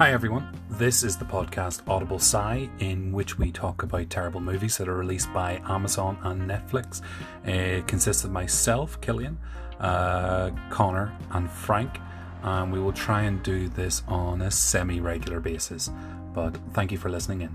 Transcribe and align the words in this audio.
Hi, 0.00 0.12
everyone. 0.12 0.48
This 0.70 1.04
is 1.04 1.18
the 1.18 1.26
podcast 1.26 1.86
Audible 1.86 2.18
Sigh, 2.18 2.70
in 2.78 3.12
which 3.12 3.36
we 3.38 3.52
talk 3.52 3.82
about 3.82 4.08
terrible 4.08 4.40
movies 4.40 4.78
that 4.78 4.88
are 4.88 4.96
released 4.96 5.30
by 5.34 5.60
Amazon 5.68 6.16
and 6.22 6.50
Netflix. 6.50 7.02
It 7.44 7.86
consists 7.86 8.24
of 8.24 8.30
myself, 8.30 8.98
Killian, 9.02 9.36
uh, 9.78 10.52
Connor, 10.70 11.14
and 11.32 11.50
Frank, 11.50 11.98
and 12.42 12.72
we 12.72 12.80
will 12.80 12.94
try 12.94 13.24
and 13.24 13.42
do 13.42 13.68
this 13.68 14.02
on 14.08 14.40
a 14.40 14.50
semi 14.50 15.00
regular 15.00 15.38
basis. 15.38 15.90
But 16.32 16.56
thank 16.72 16.92
you 16.92 16.96
for 16.96 17.10
listening 17.10 17.42
in. 17.42 17.54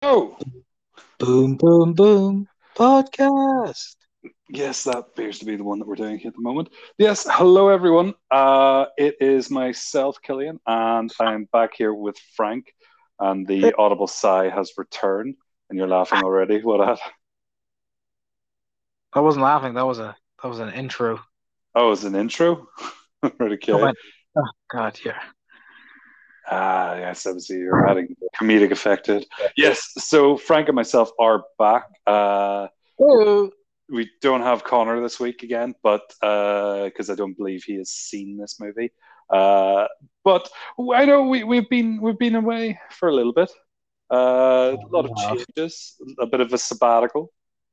Oh, 0.00 0.38
Boom, 1.18 1.56
boom, 1.56 1.92
boom. 1.92 2.46
Podcast. 2.76 3.97
Yes, 4.48 4.84
that 4.84 4.98
appears 4.98 5.38
to 5.40 5.44
be 5.44 5.56
the 5.56 5.64
one 5.64 5.78
that 5.78 5.86
we're 5.88 5.94
doing 5.94 6.18
here 6.18 6.28
at 6.28 6.34
the 6.34 6.42
moment. 6.42 6.70
Yes, 6.98 7.26
hello 7.30 7.68
everyone. 7.68 8.14
Uh, 8.30 8.86
it 8.96 9.16
is 9.20 9.50
myself, 9.50 10.16
Killian, 10.22 10.58
and 10.66 11.12
I'm 11.20 11.48
back 11.52 11.70
here 11.76 11.92
with 11.92 12.16
Frank. 12.36 12.72
And 13.20 13.46
the 13.46 13.74
audible 13.76 14.06
sigh 14.06 14.48
has 14.48 14.72
returned, 14.78 15.34
and 15.68 15.78
you're 15.78 15.88
laughing 15.88 16.22
already. 16.22 16.62
What 16.62 16.86
at? 16.88 17.00
I 19.12 19.20
wasn't 19.20 19.42
laughing. 19.42 19.74
That 19.74 19.86
was 19.86 19.98
a 19.98 20.16
that 20.42 20.48
was 20.48 20.60
an 20.60 20.72
intro. 20.72 21.20
Oh, 21.74 21.88
it 21.88 21.90
was 21.90 22.04
an 22.04 22.14
intro. 22.14 22.68
okay. 23.24 23.72
Oh, 23.72 23.80
my- 23.80 23.92
oh, 24.36 24.46
God, 24.70 24.98
yeah. 25.04 25.20
Ah, 26.50 26.94
yes, 26.94 27.26
obviously 27.26 27.58
you're 27.58 27.86
adding 27.86 28.16
comedic 28.40 28.70
effect. 28.70 29.10
Yes, 29.56 29.92
so 29.98 30.36
Frank 30.36 30.68
and 30.68 30.76
myself 30.76 31.10
are 31.18 31.42
back. 31.58 31.84
Uh, 32.06 32.68
Oh, 33.00 33.50
we 33.90 34.10
don't 34.20 34.42
have 34.42 34.64
Connor 34.64 35.00
this 35.00 35.18
week 35.18 35.42
again, 35.42 35.74
but 35.82 36.02
because 36.20 37.10
I 37.10 37.14
don't 37.14 37.36
believe 37.36 37.64
he 37.64 37.76
has 37.76 37.90
seen 37.90 38.36
this 38.36 38.60
movie. 38.60 38.90
Uh, 39.30 39.86
but 40.24 40.48
I 40.94 41.04
know 41.04 41.22
we, 41.22 41.44
we've 41.44 41.68
been 41.68 42.00
we've 42.00 42.18
been 42.18 42.34
away 42.34 42.78
for 42.90 43.08
a 43.08 43.14
little 43.14 43.32
bit. 43.32 43.50
Uh, 44.10 44.76
a 44.76 44.88
lot 44.90 45.04
of 45.04 45.16
changes, 45.16 45.96
a 46.18 46.26
bit 46.26 46.40
of 46.40 46.52
a 46.52 46.58
sabbatical. 46.58 47.32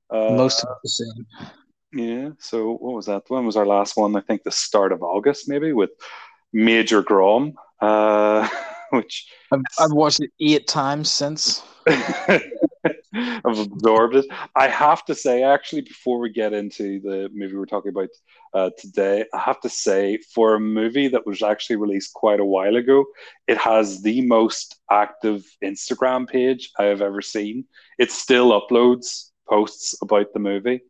Uh, 0.10 0.32
most 0.32 0.64
of 0.64 0.70
the 0.84 0.90
same. 0.90 1.26
yeah. 1.94 2.30
So 2.40 2.74
what 2.74 2.94
was 2.94 3.06
that? 3.06 3.24
When 3.30 3.46
was 3.46 3.56
our 3.56 3.66
last 3.66 3.96
one? 3.96 4.16
I 4.16 4.22
think 4.22 4.44
the 4.44 4.52
start 4.52 4.92
of 4.92 5.02
August, 5.02 5.48
maybe 5.48 5.72
with 5.72 5.92
Major 6.52 7.02
Grom, 7.02 7.54
uh, 7.82 8.48
which 8.92 9.28
I've, 9.52 9.62
I've 9.80 9.92
watched 9.94 10.20
it 10.20 10.32
eight 10.40 10.68
times 10.68 11.10
since. 11.10 11.64
I've 13.46 13.60
absorbed 13.60 14.16
it. 14.16 14.26
I 14.56 14.68
have 14.68 15.06
to 15.06 15.16
say, 15.16 15.44
actually, 15.44 15.82
before 15.82 16.20
we 16.20 16.30
get 16.32 16.54
into 16.54 17.00
the 17.02 17.30
movie 17.34 17.56
we're 17.56 17.66
talking 17.66 17.90
about 17.90 18.10
uh, 18.54 18.70
today, 18.78 19.26
I 19.34 19.40
have 19.40 19.60
to 19.62 19.70
say, 19.70 20.18
for 20.34 20.56
a 20.56 20.60
movie 20.60 21.08
that 21.10 21.26
was 21.26 21.42
actually 21.42 21.78
released 21.78 22.14
quite 22.14 22.40
a 22.40 22.46
while 22.46 22.76
ago, 22.76 23.06
it 23.48 23.58
has 23.58 24.02
the 24.02 24.22
most 24.22 24.78
active 24.92 25.46
Instagram 25.64 26.28
page 26.28 26.72
I 26.80 26.86
have 26.86 27.02
ever 27.02 27.22
seen. 27.22 27.66
It 28.00 28.12
still 28.12 28.52
uploads 28.60 29.32
posts 29.50 29.96
about 30.02 30.34
the 30.34 30.40
movie. 30.40 30.82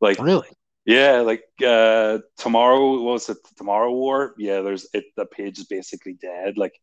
Like, 0.00 0.18
Really? 0.18 0.48
yeah, 0.86 1.20
like 1.20 1.42
uh, 1.66 2.18
tomorrow 2.36 2.92
what 3.02 3.12
was 3.14 3.28
it 3.30 3.38
Tomorrow 3.56 3.92
War? 3.92 4.34
Yeah, 4.38 4.60
there's 4.60 4.86
it. 4.92 5.04
The 5.16 5.26
page 5.26 5.58
is 5.58 5.64
basically 5.66 6.14
dead. 6.20 6.58
Like, 6.58 6.74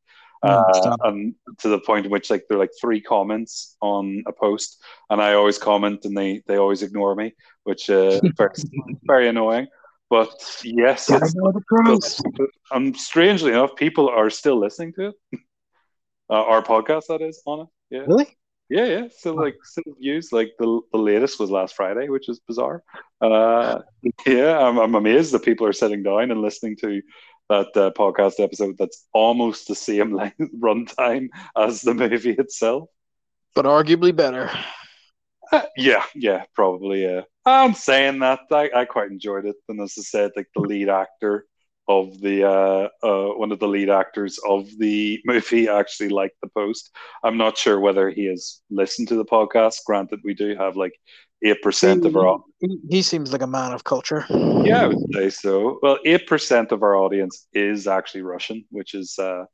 uh, 0.44 0.98
and 1.04 1.36
to 1.60 1.70
the 1.70 1.80
point 1.80 2.06
in 2.06 2.12
which 2.12 2.30
like 2.30 2.44
there 2.48 2.58
are 2.58 2.62
like 2.62 2.72
three 2.80 3.02
comments 3.02 3.76
on 3.82 4.24
a 4.28 4.34
post, 4.34 4.82
and 5.10 5.22
I 5.22 5.34
always 5.34 5.58
comment, 5.58 6.06
and 6.06 6.18
they 6.18 6.42
they 6.48 6.58
always 6.58 6.82
ignore 6.82 7.16
me, 7.16 7.34
which 7.64 7.90
uh, 7.90 8.20
very, 8.38 8.54
very 9.04 9.28
annoying. 9.28 9.68
But 10.10 10.34
yes, 10.64 11.10
Gotta 11.10 11.26
it's, 11.26 11.36
know 11.36 11.52
the 11.52 11.62
pros. 11.68 12.22
um, 12.72 12.94
strangely 12.94 13.52
enough, 13.52 13.76
people 13.76 14.10
are 14.10 14.30
still 14.30 14.60
listening 14.60 14.94
to 14.94 15.08
it. 15.10 15.16
Uh, 16.30 16.46
our 16.46 16.64
podcast, 16.64 17.08
that 17.10 17.22
is, 17.22 17.42
on 17.46 17.60
it. 17.60 17.68
Yeah. 17.90 18.06
Really? 18.08 18.26
Yeah, 18.72 18.86
yeah. 18.86 19.08
So 19.20 19.34
like 19.34 19.58
still 19.64 19.96
views. 20.00 20.32
Like 20.32 20.54
the 20.58 20.80
the 20.94 20.98
latest 20.98 21.42
was 21.42 21.52
last 21.52 21.76
Friday, 21.76 22.08
which 22.08 22.30
is 22.30 22.40
bizarre. 22.48 22.82
Uh, 23.20 23.80
yeah, 24.26 24.58
I'm 24.58 24.78
I'm 24.80 24.96
amazed 24.96 25.34
that 25.34 25.44
people 25.44 25.68
are 25.68 25.74
sitting 25.74 26.04
down 26.04 26.32
and 26.32 26.42
listening 26.42 26.78
to 26.78 27.02
that 27.52 27.76
uh, 27.76 27.92
podcast 27.92 28.40
episode. 28.40 28.78
That's 28.78 29.06
almost 29.14 29.68
the 29.68 29.76
same 29.76 30.14
length 30.22 30.52
runtime 30.58 31.28
as 31.56 31.82
the 31.82 31.94
movie 31.94 32.32
itself. 32.32 32.90
But 33.54 33.66
arguably 33.66 34.16
better. 34.16 34.50
Uh, 35.52 35.64
yeah, 35.76 36.06
yeah, 36.16 36.46
probably. 36.56 37.04
Yeah. 37.04 37.22
I'm 37.46 37.74
saying 37.74 38.20
that 38.20 38.40
I, 38.52 38.70
I 38.74 38.86
quite 38.86 39.12
enjoyed 39.12 39.46
it, 39.46 39.58
and 39.68 39.82
as 39.82 39.96
I 39.98 40.02
said, 40.02 40.32
like 40.36 40.48
the 40.56 40.62
lead 40.62 40.88
actor 40.88 41.46
of 41.88 42.22
the 42.22 42.48
uh, 42.48 42.88
uh, 43.04 43.34
one 43.36 43.52
of 43.52 43.60
the 43.60 43.68
lead 43.68 43.90
actors 43.90 44.40
of 44.48 44.70
the 44.78 45.20
movie 45.26 45.68
actually 45.68 46.10
liked 46.10 46.38
the 46.42 46.50
post. 46.56 46.96
I'm 47.24 47.38
not 47.38 47.58
sure 47.58 47.80
whether 47.80 48.10
he 48.10 48.26
has 48.28 48.62
listened 48.70 49.10
to 49.10 49.16
the 49.16 49.26
podcast. 49.26 49.84
Granted, 49.86 50.22
we 50.24 50.34
do 50.34 50.56
have 50.56 50.78
like 50.78 50.94
eight 51.44 51.62
percent 51.62 52.06
of 52.06 52.16
our 52.16 52.40
He, 52.90 53.02
seems 53.02 53.32
like 53.32 53.42
a 53.42 53.48
man 53.48 53.72
of 53.74 53.84
culture. 53.84 54.26
yeah, 54.30 54.84
I 54.84 54.88
would 54.88 55.14
say 55.14 55.30
so. 55.30 55.80
Well, 55.82 55.98
eight 56.06 56.28
percent 56.28 56.72
of 56.72 56.84
our 56.84 56.96
audience 56.96 57.48
is 57.54 57.88
actually 57.88 58.22
Russian, 58.22 58.66
which 58.70 58.94
is 58.94 59.18
uh, 59.20 59.46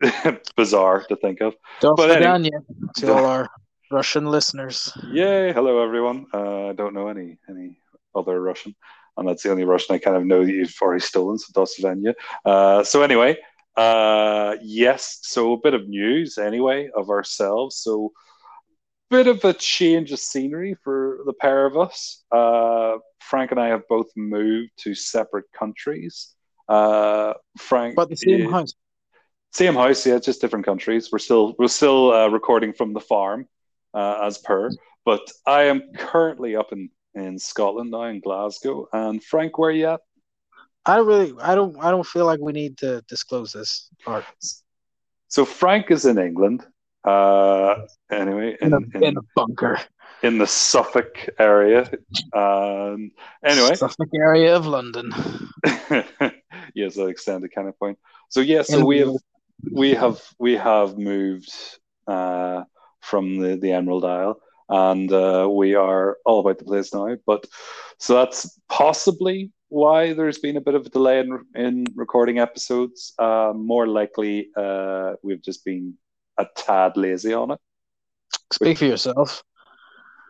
bizarre 0.56 1.04
to 1.08 1.16
think 1.16 1.40
of. 1.40 1.54
Don't 1.80 1.96
But 1.96 2.10
anyway. 2.22 2.50
to 2.98 3.12
all 3.12 3.24
our 3.26 3.48
Russian 3.90 4.26
listeners. 4.26 4.92
Yay! 5.12 5.52
Hello, 5.52 5.82
everyone. 5.82 6.26
Uh, 6.32 6.68
I 6.68 6.72
don't 6.72 6.94
know 6.94 7.08
any 7.08 7.38
any 7.48 7.78
other 8.14 8.40
Russian, 8.40 8.74
and 9.16 9.28
that's 9.28 9.42
the 9.42 9.50
only 9.50 9.64
Russian 9.64 9.94
I 9.94 9.98
kind 9.98 10.16
of 10.16 10.24
know 10.24 10.44
that 10.44 10.52
you've 10.52 10.74
already 10.80 11.00
stolen. 11.00 11.38
So, 11.38 11.50
dos 11.54 11.74
Svenya. 11.76 12.14
Uh, 12.44 12.84
so 12.84 13.02
anyway, 13.02 13.36
uh, 13.76 14.56
yes. 14.62 15.18
So 15.22 15.54
a 15.54 15.58
bit 15.60 15.74
of 15.74 15.88
news 15.88 16.38
anyway 16.38 16.88
of 16.94 17.10
ourselves. 17.10 17.76
So 17.76 18.12
bit 19.10 19.26
of 19.26 19.44
a 19.44 19.52
change 19.52 20.12
of 20.12 20.18
scenery 20.18 20.76
for 20.84 21.18
the 21.26 21.32
pair 21.32 21.66
of 21.66 21.76
us. 21.76 22.24
Uh, 22.30 22.96
Frank 23.20 23.50
and 23.50 23.60
I 23.60 23.68
have 23.68 23.82
both 23.88 24.06
moved 24.16 24.70
to 24.78 24.94
separate 24.94 25.46
countries. 25.58 26.34
Uh, 26.68 27.34
Frank, 27.58 27.96
But 27.96 28.08
the 28.08 28.16
same 28.16 28.42
eh, 28.46 28.50
house. 28.50 28.74
same 29.52 29.74
house, 29.74 30.06
yeah, 30.06 30.18
just 30.18 30.40
different 30.40 30.64
countries. 30.64 31.10
We're 31.10 31.18
still 31.18 31.54
we're 31.58 31.68
still 31.68 32.12
uh, 32.12 32.28
recording 32.28 32.72
from 32.72 32.92
the 32.92 33.00
farm, 33.00 33.46
uh, 33.92 34.20
as 34.22 34.38
per. 34.38 34.70
But 35.04 35.20
I 35.46 35.64
am 35.64 35.82
currently 35.96 36.54
up 36.56 36.72
in 36.72 36.90
in 37.14 37.38
Scotland 37.38 37.90
now, 37.90 38.04
in 38.04 38.20
Glasgow. 38.20 38.86
And 38.92 39.22
Frank, 39.22 39.58
where 39.58 39.70
are 39.70 39.72
you 39.72 39.88
at? 39.88 40.00
I 40.86 40.96
don't 40.96 41.06
really 41.06 41.34
I 41.42 41.54
don't 41.56 41.76
I 41.82 41.90
don't 41.90 42.06
feel 42.06 42.26
like 42.26 42.40
we 42.40 42.52
need 42.52 42.78
to 42.78 43.02
disclose 43.08 43.52
this 43.52 43.88
part. 44.04 44.24
So 45.28 45.44
Frank 45.44 45.90
is 45.90 46.06
in 46.06 46.18
England. 46.18 46.64
Uh, 47.04 47.86
anyway, 48.10 48.56
In 48.60 48.68
in, 48.68 48.72
a, 48.74 48.98
in, 48.98 49.04
in 49.04 49.16
a 49.16 49.22
bunker. 49.34 49.78
in 50.22 50.38
the 50.38 50.46
Suffolk 50.46 51.28
area. 51.38 51.90
Um, 52.32 53.10
anyway, 53.44 53.74
Suffolk 53.74 54.08
area 54.14 54.54
of 54.56 54.66
London. 54.66 55.12
yes, 56.74 56.96
an 56.96 57.08
extended 57.08 57.54
kind 57.54 57.68
of 57.68 57.78
point. 57.78 57.98
So 58.28 58.40
yeah, 58.40 58.62
so 58.62 58.84
we 58.84 58.98
have 58.98 59.14
we 59.72 59.94
have 59.94 60.20
we 60.38 60.56
have 60.56 60.98
moved 60.98 61.52
uh, 62.06 62.64
from 63.00 63.38
the 63.38 63.56
the 63.56 63.72
Emerald 63.72 64.04
Isle, 64.04 64.40
and 64.68 65.10
uh, 65.12 65.48
we 65.50 65.74
are 65.74 66.18
all 66.24 66.40
about 66.40 66.58
the 66.58 66.64
place 66.64 66.92
now. 66.94 67.16
But 67.26 67.46
so 67.98 68.14
that's 68.14 68.58
possibly 68.68 69.52
why 69.68 70.12
there's 70.12 70.38
been 70.38 70.56
a 70.56 70.60
bit 70.60 70.74
of 70.74 70.84
a 70.86 70.90
delay 70.90 71.20
in, 71.20 71.44
in 71.54 71.86
recording 71.94 72.38
episodes. 72.38 73.12
Uh, 73.18 73.52
more 73.54 73.86
likely, 73.86 74.48
uh, 74.56 75.14
we've 75.22 75.42
just 75.42 75.64
been 75.64 75.94
a 76.40 76.48
tad 76.56 76.96
lazy 76.96 77.32
on 77.32 77.52
it. 77.52 77.58
Speak 78.52 78.78
for 78.78 78.86
yourself. 78.86 79.42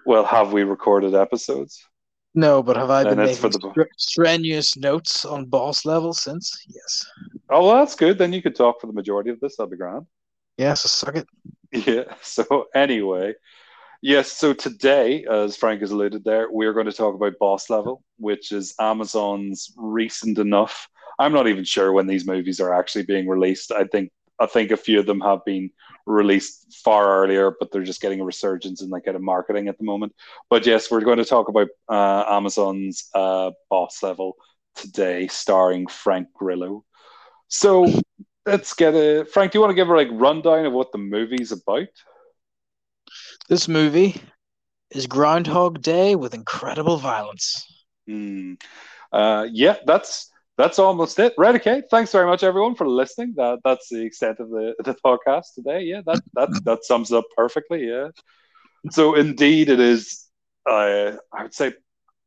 Well, 0.06 0.24
have 0.24 0.52
we 0.52 0.64
recorded 0.64 1.14
episodes? 1.14 1.86
No, 2.34 2.62
but 2.62 2.76
have 2.76 2.90
I 2.90 3.04
been 3.04 3.18
making 3.18 3.50
the- 3.50 3.86
strenuous 3.96 4.76
notes 4.76 5.24
on 5.24 5.46
boss 5.46 5.84
level 5.84 6.12
since? 6.12 6.64
Yes. 6.68 7.06
Oh, 7.48 7.66
well, 7.66 7.76
that's 7.76 7.96
good. 7.96 8.18
Then 8.18 8.32
you 8.32 8.40
could 8.40 8.54
talk 8.54 8.80
for 8.80 8.86
the 8.86 8.92
majority 8.92 9.30
of 9.30 9.40
this. 9.40 9.56
That'd 9.56 9.70
be 9.72 9.76
grand. 9.76 10.06
Yes, 10.56 10.82
suck 10.90 11.16
it. 11.16 11.26
Yeah. 11.72 12.04
So 12.22 12.66
anyway, 12.74 13.34
yes. 14.02 14.30
So 14.32 14.52
today, 14.52 15.24
as 15.30 15.56
Frank 15.56 15.80
has 15.80 15.90
alluded 15.90 16.22
there, 16.24 16.48
we're 16.50 16.72
going 16.72 16.86
to 16.86 16.92
talk 16.92 17.14
about 17.14 17.38
Boss 17.40 17.68
Level, 17.70 18.02
which 18.18 18.52
is 18.52 18.74
Amazon's 18.78 19.72
recent 19.76 20.38
enough. 20.38 20.88
I'm 21.18 21.32
not 21.32 21.48
even 21.48 21.64
sure 21.64 21.92
when 21.92 22.06
these 22.06 22.26
movies 22.26 22.60
are 22.60 22.72
actually 22.72 23.04
being 23.04 23.28
released. 23.28 23.72
I 23.72 23.84
think 23.84 24.10
I 24.38 24.46
think 24.46 24.70
a 24.70 24.76
few 24.76 24.98
of 25.00 25.06
them 25.06 25.20
have 25.20 25.44
been 25.44 25.70
released 26.06 26.80
far 26.84 27.22
earlier, 27.22 27.52
but 27.58 27.70
they're 27.70 27.82
just 27.82 28.00
getting 28.00 28.20
a 28.20 28.24
resurgence 28.24 28.82
in 28.82 28.90
like 28.90 29.04
kind 29.04 29.16
of 29.16 29.22
marketing 29.22 29.68
at 29.68 29.78
the 29.78 29.84
moment. 29.84 30.14
But 30.48 30.66
yes, 30.66 30.90
we're 30.90 31.00
going 31.00 31.18
to 31.18 31.24
talk 31.24 31.48
about 31.48 31.68
uh, 31.88 32.24
Amazon's 32.28 33.08
uh, 33.14 33.52
Boss 33.68 34.02
Level 34.02 34.36
today, 34.74 35.26
starring 35.28 35.86
Frank 35.86 36.28
Grillo. 36.34 36.84
So 37.48 37.86
let's 38.46 38.74
get 38.74 38.94
a 38.94 39.24
Frank. 39.24 39.52
Do 39.52 39.58
you 39.58 39.60
want 39.60 39.70
to 39.72 39.76
give 39.76 39.88
a 39.88 39.94
like 39.94 40.08
rundown 40.12 40.66
of 40.66 40.72
what 40.72 40.92
the 40.92 40.98
movie's 40.98 41.52
about? 41.52 41.88
This 43.48 43.68
movie 43.68 44.20
is 44.90 45.06
Groundhog 45.06 45.82
Day 45.82 46.16
with 46.16 46.34
incredible 46.34 46.96
violence. 46.96 47.66
Hmm. 48.06 48.54
Uh, 49.12 49.46
yeah, 49.50 49.76
that's 49.86 50.29
that's 50.60 50.78
almost 50.78 51.18
it. 51.18 51.32
Right. 51.44 51.54
Okay. 51.60 51.82
Thanks 51.90 52.12
very 52.12 52.26
much, 52.32 52.42
everyone, 52.50 52.74
for 52.80 52.86
listening. 53.00 53.34
That 53.36 53.56
that's 53.66 53.88
the 53.88 54.02
extent 54.08 54.36
of 54.40 54.48
the 54.50 54.74
the 54.88 54.94
podcast 55.08 55.46
today. 55.56 55.80
Yeah. 55.92 56.02
That 56.08 56.20
that 56.36 56.48
that 56.66 56.84
sums 56.84 57.10
up 57.18 57.24
perfectly. 57.36 57.80
Yeah. 57.88 58.08
So 58.90 59.14
indeed, 59.14 59.68
it 59.68 59.80
is. 59.80 60.02
Uh, 60.68 61.16
I 61.36 61.42
would 61.44 61.54
say 61.54 61.72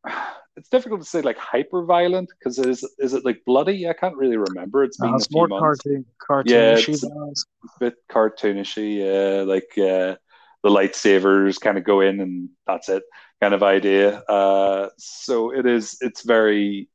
it's 0.57 0.69
difficult 0.69 1.01
to 1.01 1.07
say 1.07 1.21
like 1.21 1.37
hyper 1.37 1.83
violent 1.85 2.29
because 2.37 2.59
is 2.59 2.79
is 2.99 3.13
it 3.13 3.23
like 3.25 3.39
bloody? 3.45 3.87
I 3.87 3.93
can't 3.93 4.15
really 4.15 4.37
remember. 4.37 4.83
It's 4.83 4.97
been 4.97 5.13
Uh, 5.13 5.17
it's 5.17 5.31
more 5.31 5.47
months. 5.47 5.81
cartoon, 5.81 6.05
Yeah, 6.45 6.75
cartoonish. 6.75 6.89
it's- 6.89 7.03
a 7.03 7.79
bit 7.79 7.95
cartoonishy, 8.11 8.89
yeah, 9.03 9.43
like 9.53 9.69
uh, 9.77 10.15
the 10.63 10.69
lightsabers 10.77 11.59
kind 11.59 11.77
of 11.77 11.83
go 11.83 12.01
in 12.01 12.19
and 12.19 12.49
that's 12.67 12.87
it, 12.89 13.03
kind 13.41 13.53
of 13.53 13.63
idea. 13.63 14.19
Uh, 14.37 14.89
so 14.97 15.51
it 15.59 15.65
is. 15.65 15.97
It's 16.01 16.23
very, 16.23 16.89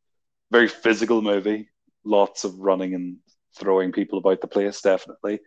very 0.50 0.68
physical 0.68 1.22
movie. 1.22 1.68
Lots 2.04 2.44
of 2.44 2.58
running 2.58 2.94
and 2.94 3.16
throwing 3.58 3.92
people 3.92 4.18
about 4.18 4.40
the 4.40 4.46
place. 4.46 4.80
Definitely. 4.80 5.40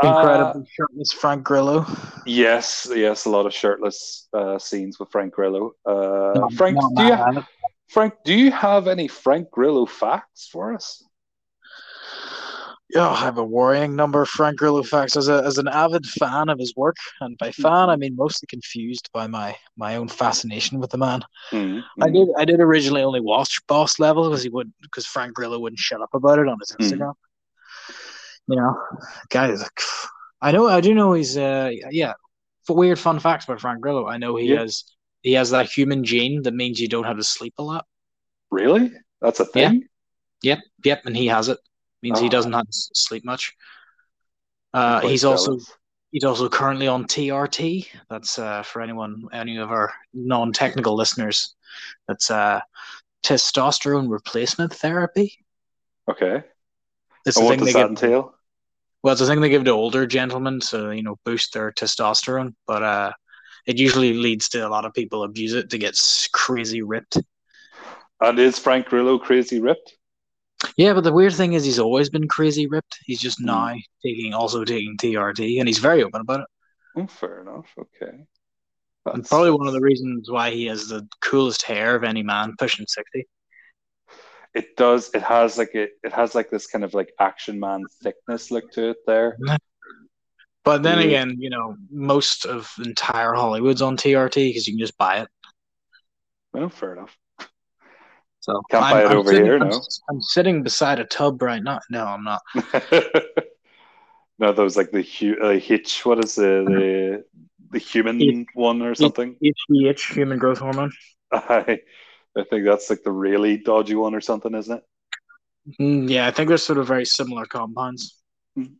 Uh, 0.00 0.08
Incredibly 0.08 0.68
shirtless 0.70 1.12
Frank 1.12 1.44
Grillo. 1.44 1.84
yes, 2.24 2.88
yes, 2.94 3.24
a 3.24 3.30
lot 3.30 3.46
of 3.46 3.54
shirtless 3.54 4.28
uh, 4.32 4.58
scenes 4.58 4.98
with 4.98 5.10
Frank 5.10 5.34
Grillo. 5.34 5.72
Uh, 5.84 6.48
Frank, 6.56 6.78
do 6.96 7.04
you. 7.04 7.42
Frank, 7.88 8.14
do 8.24 8.34
you 8.34 8.50
have 8.52 8.86
any 8.86 9.08
Frank 9.08 9.50
Grillo 9.50 9.86
facts 9.86 10.48
for 10.52 10.74
us? 10.74 11.02
Yeah, 12.94 13.08
I 13.08 13.16
have 13.16 13.36
a 13.36 13.44
worrying 13.44 13.94
number 13.96 14.22
of 14.22 14.28
Frank 14.30 14.58
Grillo 14.58 14.82
facts 14.82 15.16
as 15.16 15.28
a 15.28 15.42
as 15.44 15.58
an 15.58 15.68
avid 15.68 16.06
fan 16.06 16.48
of 16.48 16.58
his 16.58 16.74
work, 16.74 16.96
and 17.20 17.36
by 17.36 17.50
fan 17.52 17.90
I 17.90 17.96
mean 17.96 18.16
mostly 18.16 18.46
confused 18.46 19.10
by 19.12 19.26
my 19.26 19.54
my 19.76 19.96
own 19.96 20.08
fascination 20.08 20.80
with 20.80 20.90
the 20.90 20.98
man. 20.98 21.22
Mm, 21.52 21.82
I 22.00 22.08
did 22.08 22.28
I 22.38 22.46
did 22.46 22.60
originally 22.60 23.02
only 23.02 23.20
watch 23.20 23.60
Boss 23.66 23.98
Level 23.98 24.28
because 24.28 24.42
he 24.42 24.48
would 24.48 24.72
because 24.80 25.06
Frank 25.06 25.34
Grillo 25.34 25.58
wouldn't 25.58 25.78
shut 25.78 26.00
up 26.00 26.14
about 26.14 26.38
it 26.38 26.48
on 26.48 26.58
his 26.60 26.70
Mhm. 26.72 26.98
Instagram. 26.98 27.14
You 28.46 28.56
know, 28.56 28.78
guy 29.28 29.50
is 29.50 29.60
like, 29.60 29.80
I 30.40 30.52
know 30.52 30.66
I 30.66 30.80
do 30.80 30.94
know 30.94 31.12
he's 31.12 31.36
uh 31.36 31.70
yeah. 31.90 32.14
For 32.66 32.76
weird 32.76 32.98
fun 32.98 33.18
facts 33.18 33.44
about 33.44 33.60
Frank 33.60 33.80
Grillo, 33.80 34.06
I 34.06 34.16
know 34.18 34.36
he 34.36 34.46
Yeah. 34.46 34.60
has 34.60 34.84
he 35.22 35.32
has 35.34 35.50
that 35.50 35.70
human 35.70 36.04
gene 36.04 36.42
that 36.42 36.54
means 36.54 36.80
you 36.80 36.88
don't 36.88 37.04
have 37.04 37.16
to 37.18 37.24
sleep 37.24 37.54
a 37.58 37.62
lot. 37.62 37.84
Really? 38.50 38.92
That's 39.20 39.40
a 39.40 39.46
Yeah. 39.54 39.70
thing. 39.70 39.88
Yep, 40.42 40.60
yep, 40.84 41.02
and 41.04 41.16
he 41.16 41.26
has 41.26 41.48
it. 41.48 41.58
Means 42.02 42.20
he 42.20 42.26
Oh. 42.26 42.30
doesn't 42.30 42.52
have 42.52 42.66
to 42.66 42.72
sleep 42.94 43.24
much. 43.24 43.54
Uh, 44.72 45.00
he's 45.00 45.24
also. 45.24 45.58
He's 46.10 46.24
also 46.24 46.48
currently 46.48 46.86
on 46.88 47.04
TRT. 47.04 47.86
That's 48.08 48.38
uh, 48.38 48.62
for 48.62 48.80
anyone, 48.80 49.24
any 49.30 49.58
of 49.58 49.70
our 49.70 49.92
non-technical 50.14 50.96
listeners. 50.96 51.54
That's 52.06 52.30
uh, 52.30 52.60
testosterone 53.22 54.08
replacement 54.10 54.72
therapy. 54.72 55.44
okay. 56.10 56.44
It's 57.26 57.36
And 57.36 57.44
the 57.44 57.46
what 57.46 57.50
thing 57.58 57.64
does 57.66 57.74
they 57.74 57.80
that 57.80 57.90
give. 57.90 58.02
entail? 58.04 58.34
Well, 59.02 59.12
it's 59.12 59.20
the 59.20 59.26
thing 59.26 59.42
they 59.42 59.50
give 59.50 59.64
to 59.64 59.70
older 59.72 60.06
gentlemen 60.06 60.60
to 60.70 60.92
you 60.92 61.02
know 61.02 61.18
boost 61.26 61.52
their 61.52 61.72
testosterone, 61.72 62.54
but 62.66 62.82
uh, 62.82 63.12
it 63.66 63.76
usually 63.76 64.14
leads 64.14 64.48
to 64.50 64.66
a 64.66 64.70
lot 64.70 64.86
of 64.86 64.94
people 64.94 65.24
abuse 65.24 65.52
it 65.52 65.68
to 65.70 65.78
get 65.78 65.98
crazy 66.32 66.80
ripped. 66.80 67.18
And 68.22 68.38
is 68.38 68.58
Frank 68.58 68.86
Grillo 68.86 69.18
crazy 69.18 69.60
ripped? 69.60 69.97
Yeah, 70.78 70.94
but 70.94 71.04
the 71.04 71.12
weird 71.12 71.34
thing 71.34 71.52
is 71.52 71.64
he's 71.64 71.78
always 71.78 72.08
been 72.08 72.26
crazy 72.28 72.66
ripped. 72.66 72.98
He's 73.04 73.20
just 73.20 73.38
Hmm. 73.40 73.46
now 73.46 73.74
taking 74.02 74.32
also 74.32 74.64
taking 74.64 74.96
TRT, 74.96 75.58
and 75.58 75.68
he's 75.68 75.78
very 75.78 76.02
open 76.02 76.22
about 76.22 76.40
it. 76.40 76.46
Oh, 76.96 77.06
fair 77.06 77.40
enough. 77.42 77.66
Okay. 77.78 78.26
And 79.12 79.24
probably 79.24 79.50
one 79.50 79.66
of 79.66 79.72
the 79.74 79.80
reasons 79.80 80.30
why 80.30 80.50
he 80.50 80.66
has 80.66 80.88
the 80.88 81.06
coolest 81.20 81.62
hair 81.62 81.94
of 81.96 82.04
any 82.04 82.22
man 82.22 82.54
pushing 82.58 82.86
sixty. 82.86 83.26
It 84.54 84.76
does. 84.76 85.10
It 85.14 85.22
has 85.22 85.58
like 85.58 85.74
it. 85.74 85.92
It 86.02 86.12
has 86.12 86.34
like 86.34 86.50
this 86.50 86.66
kind 86.66 86.84
of 86.84 86.94
like 86.94 87.12
action 87.20 87.60
man 87.60 87.84
thickness 88.02 88.50
look 88.50 88.70
to 88.72 88.90
it 88.90 88.98
there. 89.06 89.36
But 90.64 90.82
then 90.82 90.98
Yeah. 90.98 91.06
again, 91.06 91.36
you 91.38 91.48
know, 91.50 91.76
most 91.90 92.44
of 92.44 92.70
entire 92.84 93.32
Hollywood's 93.32 93.80
on 93.80 93.96
TRT 93.96 94.50
because 94.50 94.66
you 94.66 94.74
can 94.74 94.80
just 94.80 94.98
buy 94.98 95.20
it. 95.20 95.28
Oh, 96.54 96.68
fair 96.68 96.92
enough. 96.92 97.16
So 98.40 98.62
Can't 98.70 98.84
I'm, 98.84 98.94
buy 98.94 99.02
it 99.02 99.06
I'm 99.10 99.18
over 99.18 99.30
sitting, 99.30 99.46
here, 99.46 99.58
I'm, 99.58 99.70
no. 99.70 99.82
I'm 100.10 100.20
sitting 100.20 100.62
beside 100.62 101.00
a 101.00 101.04
tub 101.04 101.42
right 101.42 101.62
now. 101.62 101.80
No, 101.90 102.04
I'm 102.04 102.24
not. 102.24 102.40
no, 104.38 104.52
that 104.52 104.62
was 104.62 104.76
like 104.76 104.90
the 104.90 105.02
hu- 105.02 105.38
uh, 105.42 105.58
hitch. 105.58 106.06
What 106.06 106.24
is 106.24 106.34
the 106.36 106.64
the 106.66 107.24
the 107.70 107.78
human 107.78 108.46
one 108.54 108.82
or 108.82 108.94
something? 108.94 109.36
HGH, 109.42 110.14
human 110.14 110.38
growth 110.38 110.58
hormone. 110.58 110.92
I 111.32 111.80
I 112.36 112.44
think 112.44 112.64
that's 112.64 112.90
like 112.90 113.02
the 113.02 113.12
really 113.12 113.56
dodgy 113.58 113.96
one 113.96 114.14
or 114.14 114.20
something, 114.20 114.54
isn't 114.54 114.78
it? 114.78 114.84
Mm, 115.80 116.08
yeah, 116.08 116.26
I 116.26 116.30
think 116.30 116.48
they're 116.48 116.56
sort 116.56 116.78
of 116.78 116.86
very 116.86 117.04
similar 117.04 117.44
compounds. 117.44 118.22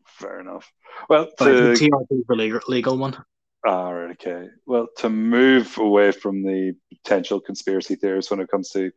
Fair 0.07 0.41
enough. 0.41 0.71
Well, 1.09 1.29
But 1.39 1.45
to 1.47 1.55
the 1.55 1.75
TRP 1.75 2.07
is 2.11 2.25
the 2.29 2.35
legal, 2.35 2.61
legal 2.69 2.97
one. 2.99 3.17
All 3.67 3.93
right, 3.93 4.11
okay. 4.13 4.49
Well, 4.67 4.89
to 4.99 5.11
move 5.11 5.77
away 5.79 6.13
from 6.13 6.43
the 6.43 6.75
potential 7.03 7.41
conspiracy 7.41 7.97
theories 7.97 8.31
when 8.31 8.41
it 8.41 8.49
comes 8.49 8.71
to 8.71 8.91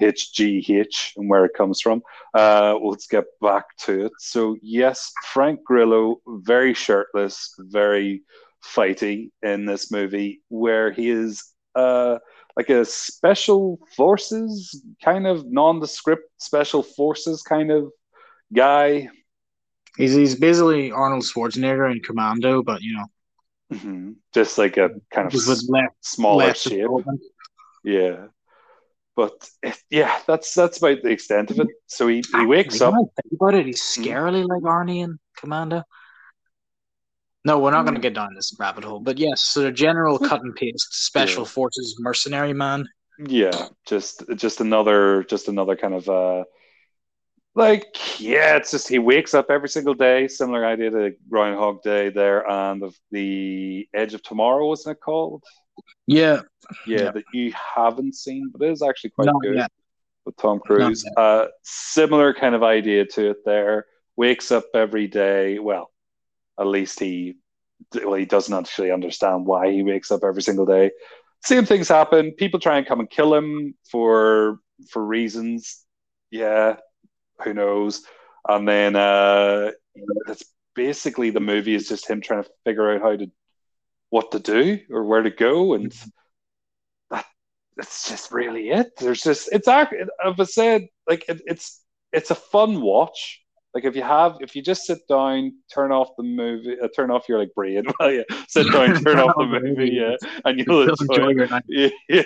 HGH 0.00 1.12
and 1.16 1.28
where 1.28 1.44
it 1.44 1.54
comes 1.54 1.80
from, 1.80 2.02
uh, 2.34 2.76
let's 2.82 3.06
get 3.06 3.24
back 3.40 3.64
to 3.84 4.06
it. 4.06 4.12
So, 4.18 4.56
yes, 4.62 5.12
Frank 5.32 5.64
Grillo, 5.64 6.20
very 6.26 6.74
shirtless, 6.74 7.54
very 7.58 8.22
fighty 8.64 9.30
in 9.42 9.66
this 9.66 9.90
movie, 9.90 10.42
where 10.48 10.90
he 10.90 11.10
is 11.10 11.44
uh, 11.74 12.18
like 12.56 12.68
a 12.70 12.84
special 12.84 13.78
forces 13.96 14.84
kind 15.02 15.26
of 15.26 15.46
nondescript 15.46 16.28
special 16.38 16.82
forces 16.82 17.42
kind 17.42 17.70
of 17.70 17.90
guy. 18.52 19.08
He's 19.96 20.14
he's 20.14 20.34
basically 20.34 20.92
Arnold 20.92 21.24
Schwarzenegger 21.24 21.90
in 21.90 22.00
Commando, 22.00 22.62
but 22.62 22.82
you 22.82 22.94
know, 22.94 23.06
Mhm. 23.72 24.16
Just 24.34 24.58
like 24.58 24.76
a 24.76 24.90
kind 25.12 25.26
of 25.28 25.32
s- 25.34 25.68
less 26.36 26.62
shape. 26.62 26.88
Yeah. 27.84 28.26
But 29.20 29.50
it, 29.62 29.76
yeah, 29.90 30.18
that's 30.26 30.54
that's 30.54 30.78
about 30.78 31.02
the 31.02 31.10
extent 31.10 31.50
of 31.50 31.60
it. 31.60 31.68
So 31.86 32.08
he, 32.08 32.22
he 32.32 32.46
wakes 32.46 32.80
up. 32.80 32.94
think 32.94 33.32
about 33.40 33.54
it, 33.54 33.66
he's 33.66 33.82
Hmm. 33.96 34.02
scarily 34.02 34.46
like 34.48 34.62
Arnie 34.62 35.04
in 35.04 35.18
Commando. 35.36 35.82
No, 37.44 37.58
we're 37.58 37.70
not 37.70 37.82
going 37.82 37.94
to 37.94 37.98
Hmm. 37.98 38.02
get 38.02 38.14
down 38.14 38.34
this 38.34 38.54
rabbit 38.58 38.84
hole, 38.84 39.00
but 39.00 39.18
yes, 39.18 39.42
so 39.42 39.62
the 39.62 39.72
general 39.72 40.18
cut 40.18 40.40
and 40.42 40.54
paste 40.54 40.88
special 40.92 41.44
Yeah. 41.44 41.50
forces 41.50 41.96
mercenary 41.98 42.52
man. 42.54 42.86
Yeah, 43.18 43.68
just 43.86 44.24
just 44.36 44.60
another 44.62 45.24
just 45.24 45.48
another 45.48 45.76
kind 45.76 45.92
of 45.92 46.08
uh 46.08 46.44
like 47.54 48.20
yeah, 48.20 48.56
it's 48.56 48.70
just 48.70 48.88
he 48.88 48.98
wakes 48.98 49.34
up 49.34 49.50
every 49.50 49.68
single 49.68 49.94
day, 49.94 50.28
similar 50.28 50.64
idea 50.64 50.90
to 50.90 51.12
Groundhog 51.28 51.82
Day 51.82 52.08
there 52.10 52.48
and 52.48 52.82
of 52.82 52.96
the 53.10 53.88
Edge 53.92 54.14
of 54.14 54.22
Tomorrow, 54.22 54.66
wasn't 54.68 54.96
it 54.96 55.00
called? 55.00 55.42
Yeah, 56.06 56.42
Yeah, 56.86 57.02
Yeah. 57.04 57.10
that 57.12 57.24
you 57.32 57.52
haven't 57.52 58.14
seen, 58.14 58.50
but 58.52 58.62
it 58.66 58.70
is 58.72 58.82
actually 58.82 59.10
quite 59.10 59.26
not 59.26 59.40
good. 59.42 59.56
yet. 59.56 59.70
with 60.26 60.36
Tom 60.36 60.60
Cruise. 60.60 61.04
Uh, 61.16 61.46
similar 61.62 62.34
kind 62.34 62.54
of 62.54 62.62
idea 62.62 63.06
to 63.06 63.30
it 63.30 63.38
there. 63.44 63.86
Wakes 64.16 64.52
up 64.52 64.64
every 64.74 65.06
day. 65.08 65.58
Well, 65.58 65.90
at 66.58 66.66
least 66.66 67.00
he 67.00 67.36
well 68.04 68.14
he 68.14 68.26
doesn't 68.26 68.52
actually 68.54 68.90
understand 68.90 69.46
why 69.46 69.72
he 69.72 69.82
wakes 69.82 70.10
up 70.10 70.22
every 70.22 70.42
single 70.42 70.66
day. 70.66 70.90
Same 71.42 71.64
things 71.64 71.88
happen. 71.88 72.32
People 72.32 72.60
try 72.60 72.76
and 72.76 72.86
come 72.86 73.00
and 73.00 73.08
kill 73.08 73.34
him 73.34 73.74
for 73.90 74.58
for 74.90 75.02
reasons. 75.04 75.84
Yeah, 76.30 76.76
who 77.42 77.54
knows? 77.54 78.02
And 78.46 78.68
then 78.68 78.96
uh, 78.96 79.70
it's 80.28 80.44
basically 80.74 81.30
the 81.30 81.40
movie 81.40 81.74
is 81.74 81.88
just 81.88 82.08
him 82.08 82.20
trying 82.20 82.44
to 82.44 82.50
figure 82.64 82.90
out 82.94 83.00
how 83.02 83.16
to 83.16 83.30
what 84.10 84.32
to 84.32 84.38
do 84.38 84.78
or 84.90 85.04
where 85.04 85.22
to 85.22 85.30
go 85.30 85.74
and 85.74 85.90
mm-hmm. 85.92 86.08
that 87.10 87.26
that's 87.76 88.08
just 88.08 88.32
really 88.32 88.70
it. 88.70 88.90
There's 88.98 89.22
just 89.22 89.48
it's 89.52 89.68
act 89.68 89.94
as 89.94 90.34
i 90.38 90.44
said 90.44 90.86
like 91.08 91.28
it, 91.28 91.40
it's 91.46 91.80
it's 92.12 92.30
a 92.30 92.34
fun 92.34 92.80
watch 92.80 93.40
like 93.74 93.84
if 93.84 93.94
you 93.94 94.02
have 94.02 94.36
if 94.40 94.56
you 94.56 94.62
just 94.62 94.84
sit 94.84 94.98
down 95.08 95.52
turn 95.72 95.92
off 95.92 96.08
the 96.16 96.22
movie 96.22 96.76
uh, 96.82 96.88
turn 96.94 97.10
off 97.10 97.28
your 97.28 97.38
like 97.38 97.54
brain 97.54 97.84
well 98.00 98.10
yeah 98.10 98.22
sit 98.48 98.70
down 98.72 98.94
turn 99.02 99.18
off 99.18 99.34
the 99.36 99.46
movie 99.46 99.90
yeah 99.92 100.16
and 100.44 100.58
you'll 100.58 100.82
enjoy 100.88 101.04
enjoy 101.08 101.30
it 101.30 101.36
your 101.36 101.48
night. 101.48 101.64
yeah, 101.68 101.88
yeah. 102.08 102.22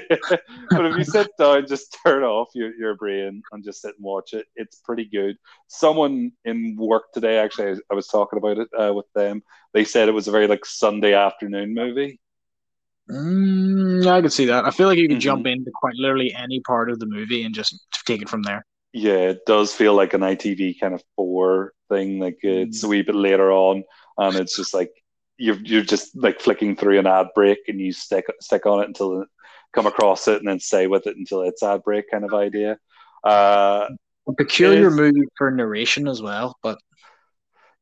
but 0.70 0.86
if 0.86 0.96
you 0.96 1.04
sit 1.04 1.28
down, 1.38 1.66
just 1.66 1.96
turn 2.04 2.22
off 2.22 2.48
your, 2.54 2.74
your 2.76 2.94
brain 2.96 3.42
and 3.52 3.64
just 3.64 3.82
sit 3.82 3.94
and 3.96 4.04
watch 4.04 4.32
it. 4.32 4.46
It's 4.56 4.78
pretty 4.78 5.04
good. 5.04 5.36
Someone 5.68 6.32
in 6.44 6.76
work 6.78 7.12
today, 7.12 7.38
actually, 7.38 7.78
I, 7.90 7.94
was 7.94 8.06
talking 8.08 8.38
about 8.38 8.58
it 8.58 8.68
uh, 8.78 8.92
with 8.92 9.06
them. 9.14 9.42
They 9.72 9.84
said 9.84 10.08
it 10.08 10.12
was 10.12 10.28
a 10.28 10.32
very 10.32 10.46
like 10.46 10.64
Sunday 10.64 11.14
afternoon 11.14 11.74
movie. 11.74 12.20
Mm, 13.10 14.04
yeah, 14.04 14.14
I 14.14 14.22
could 14.22 14.32
see 14.32 14.46
that. 14.46 14.64
I 14.64 14.70
feel 14.70 14.88
like 14.88 14.98
you 14.98 15.08
could 15.08 15.18
Mhm. 15.18 15.20
jump 15.20 15.46
into 15.46 15.70
quite 15.74 15.94
literally 15.96 16.34
any 16.34 16.60
part 16.60 16.90
of 16.90 16.98
the 16.98 17.06
movie 17.06 17.44
and 17.44 17.54
just 17.54 17.86
take 18.06 18.22
it 18.22 18.28
from 18.28 18.42
there. 18.42 18.64
Yeah, 18.94 19.30
it 19.30 19.44
does 19.44 19.74
feel 19.74 19.94
like 19.94 20.14
an 20.14 20.20
ITV 20.20 20.78
kind 20.78 20.94
of 20.94 21.02
four 21.16 21.72
thing. 21.88 22.20
Like 22.20 22.38
it's 22.42 22.84
a 22.84 22.88
wee 22.88 23.02
bit 23.02 23.16
later 23.16 23.50
on, 23.50 23.82
and 24.18 24.36
it's 24.36 24.56
just 24.56 24.72
like 24.72 24.92
you're 25.36 25.58
you're 25.62 25.82
just 25.82 26.16
like 26.16 26.40
flicking 26.40 26.76
through 26.76 27.00
an 27.00 27.06
ad 27.06 27.26
break, 27.34 27.58
and 27.66 27.80
you 27.80 27.92
stick 27.92 28.26
stick 28.40 28.66
on 28.66 28.80
it 28.80 28.86
until 28.86 29.24
come 29.72 29.88
across 29.88 30.28
it, 30.28 30.38
and 30.38 30.46
then 30.46 30.60
stay 30.60 30.86
with 30.86 31.08
it 31.08 31.16
until 31.16 31.42
it's 31.42 31.60
ad 31.62 31.82
break 31.82 32.08
kind 32.08 32.24
of 32.24 32.32
idea. 32.34 32.78
Uh, 33.24 33.88
a 34.28 34.32
peculiar 34.32 34.86
is. 34.86 34.94
movie 34.94 35.26
for 35.36 35.50
narration 35.50 36.06
as 36.06 36.22
well, 36.22 36.56
but 36.62 36.78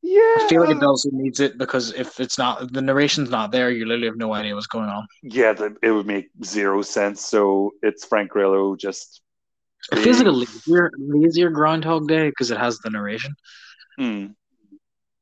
Yeah, 0.01 0.19
I 0.19 0.47
feel 0.49 0.61
like 0.61 0.75
it 0.75 0.83
also 0.83 1.09
needs 1.11 1.39
it 1.39 1.59
because 1.59 1.93
if 1.93 2.19
it's 2.19 2.39
not 2.39 2.73
the 2.73 2.81
narration's 2.81 3.29
not 3.29 3.51
there, 3.51 3.69
you 3.69 3.85
literally 3.85 4.07
have 4.07 4.17
no 4.17 4.33
idea 4.33 4.55
what's 4.55 4.67
going 4.67 4.89
on. 4.89 5.05
Yeah, 5.21 5.53
it 5.83 5.91
would 5.91 6.07
make 6.07 6.29
zero 6.43 6.81
sense. 6.81 7.23
So 7.23 7.71
it's 7.83 8.03
Frank 8.03 8.31
Grillo 8.31 8.75
just. 8.75 9.21
It 9.91 9.99
feels 9.99 10.17
like 10.19 10.27
a 10.27 10.31
lazier, 10.31 10.91
lazier 10.97 11.49
Groundhog 11.49 12.07
Day 12.07 12.29
because 12.29 12.51
it 12.51 12.57
has 12.57 12.79
the 12.79 12.89
narration. 12.89 13.35
Hmm. 13.97 14.27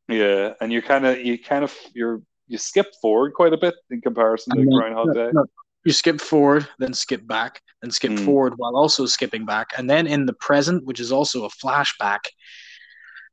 Yeah, 0.07 0.53
and 0.61 0.71
you 0.71 0.81
kind 0.81 1.05
of 1.05 1.19
you 1.19 1.39
kind 1.39 1.63
of 1.63 1.75
you're 1.93 2.21
you 2.47 2.57
skip 2.57 2.87
forward 3.01 3.33
quite 3.33 3.53
a 3.53 3.57
bit 3.57 3.75
in 3.89 4.01
comparison 4.01 4.55
to 4.55 4.61
then- 4.61 4.69
Groundhog 4.69 5.13
Day. 5.13 5.29
no, 5.33 5.45
you 5.85 5.93
skip 5.93 6.19
forward, 6.21 6.67
then 6.79 6.93
skip 6.93 7.25
back, 7.25 7.61
then 7.81 7.91
skip 7.91 8.11
Mm. 8.11 8.25
forward 8.25 8.53
while 8.57 8.75
also 8.75 9.05
skipping 9.05 9.45
back, 9.45 9.69
and 9.77 9.89
then 9.89 10.05
in 10.05 10.25
the 10.25 10.33
present, 10.33 10.85
which 10.85 10.99
is 10.99 11.11
also 11.11 11.45
a 11.45 11.49
flashback, 11.49 12.19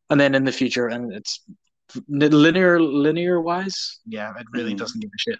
and 0.08 0.20
then 0.20 0.34
in 0.34 0.44
the 0.44 0.52
future, 0.52 0.86
and 0.88 1.12
it's 1.12 1.44
linear 2.08 2.80
linear 2.80 3.40
wise. 3.40 4.00
Yeah, 4.06 4.32
it 4.38 4.46
really 4.52 4.74
Mhm. 4.74 4.78
doesn't 4.78 5.00
give 5.00 5.10
a 5.14 5.18
shit. 5.18 5.38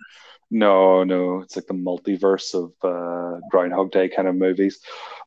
No, 0.50 1.05
no, 1.05 1.40
it's 1.40 1.57
like 1.57 1.67
the 1.67 1.75
multiverse 1.75 2.55
of 2.55 2.73
uh, 2.83 3.40
Groundhog 3.50 3.90
Day 3.90 4.09
kind 4.09 4.28
of 4.28 4.35
movies. 4.35 4.81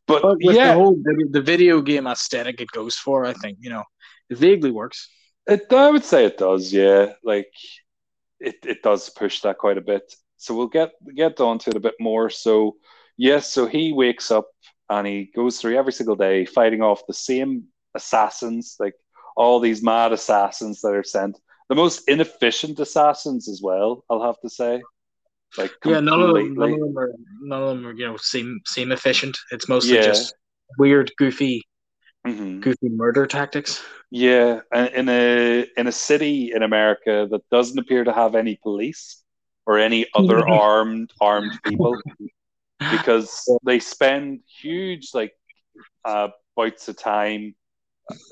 But, 0.08 0.24
But 0.24 0.38
yeah, 0.42 0.70
the 0.70 0.74
whole 0.74 0.96
the, 0.96 1.28
the 1.30 1.42
video 1.42 1.82
game 1.82 2.08
aesthetic 2.08 2.60
it 2.60 2.72
goes 2.72 2.96
for, 2.96 3.25
I 3.25 3.34
think 3.34 3.60
you 3.62 3.70
know 3.70 3.84
it 4.30 4.38
vaguely 4.38 4.72
works. 4.72 5.10
it, 5.48 5.72
I 5.72 5.92
would 5.92 6.04
say 6.04 6.25
it 6.25 6.38
does. 6.38 6.74
Yeah, 6.74 7.13
like 7.24 7.54
it, 8.40 8.56
it 8.66 8.82
does 8.82 9.10
push 9.10 9.42
that 9.42 9.58
quite 9.60 9.78
a 9.78 9.82
bit. 9.82 10.13
So 10.38 10.56
we'll 10.56 10.68
get 10.68 10.92
get 11.16 11.40
onto 11.40 11.70
it 11.70 11.78
a 11.78 11.82
bit 11.82 11.96
more. 12.00 12.30
So 12.30 12.78
yes, 13.16 13.51
so 13.54 13.68
he 13.68 13.94
wakes 13.94 14.32
up 14.32 14.48
and 14.90 15.06
he 15.06 15.32
goes 15.36 15.60
through 15.60 15.78
every 15.78 15.94
single 15.94 16.16
day 16.16 16.46
fighting 16.46 16.82
off 16.82 17.06
the 17.08 17.13
same 17.13 17.66
assassins, 17.94 18.75
like 18.80 18.96
all 19.36 19.60
these 19.60 19.84
mad 19.84 20.13
assassins 20.13 20.82
that 20.82 20.96
are 20.96 21.04
sent. 21.04 21.40
The 21.70 21.75
most 21.75 22.10
inefficient 22.10 22.80
assassins 22.80 23.48
as 23.48 23.62
well, 23.62 24.04
I'll 24.10 24.24
have 24.24 24.40
to 24.42 24.50
say. 24.50 24.82
Like 25.58 25.72
Yeah, 25.86 26.00
none 26.00 26.22
of 26.22 26.34
them, 26.34 26.55
none 26.55 26.74
of 26.74 26.79
them 26.79 26.98
are 26.98 27.13
none 27.41 27.63
of 27.63 27.70
them 27.70 27.88
are 27.88 27.93
you 27.93 28.08
know 28.08 28.17
seem 28.17 28.62
seem 28.65 28.91
efficient. 28.91 29.38
It's 29.51 29.67
mostly 29.67 29.98
Yeah. 29.98 30.03
just 30.03 30.34
weird, 30.77 31.12
goofy, 31.17 31.63
Mhm. 32.25 32.62
goofy 32.62 32.89
murder 32.89 33.27
tactics. 33.27 33.84
Yeah, 34.10 34.62
in 34.74 35.10
a 35.10 35.67
in 35.77 35.88
a 35.88 35.91
city 35.91 36.51
in 36.53 36.63
America 36.63 37.27
that 37.31 37.50
doesn't 37.50 37.79
appear 37.79 38.03
to 38.03 38.13
have 38.13 38.36
any 38.36 38.55
police 38.55 39.24
or 39.65 39.77
any 39.79 40.05
other 40.15 40.39
armed 40.48 41.12
armed 41.20 41.51
people 41.63 42.01
because 42.91 43.46
they 43.65 43.79
spend 43.79 44.41
huge 44.62 45.10
like 45.13 45.34
uh 46.05 46.29
bouts 46.55 46.88
of 46.89 46.98
time 46.98 47.55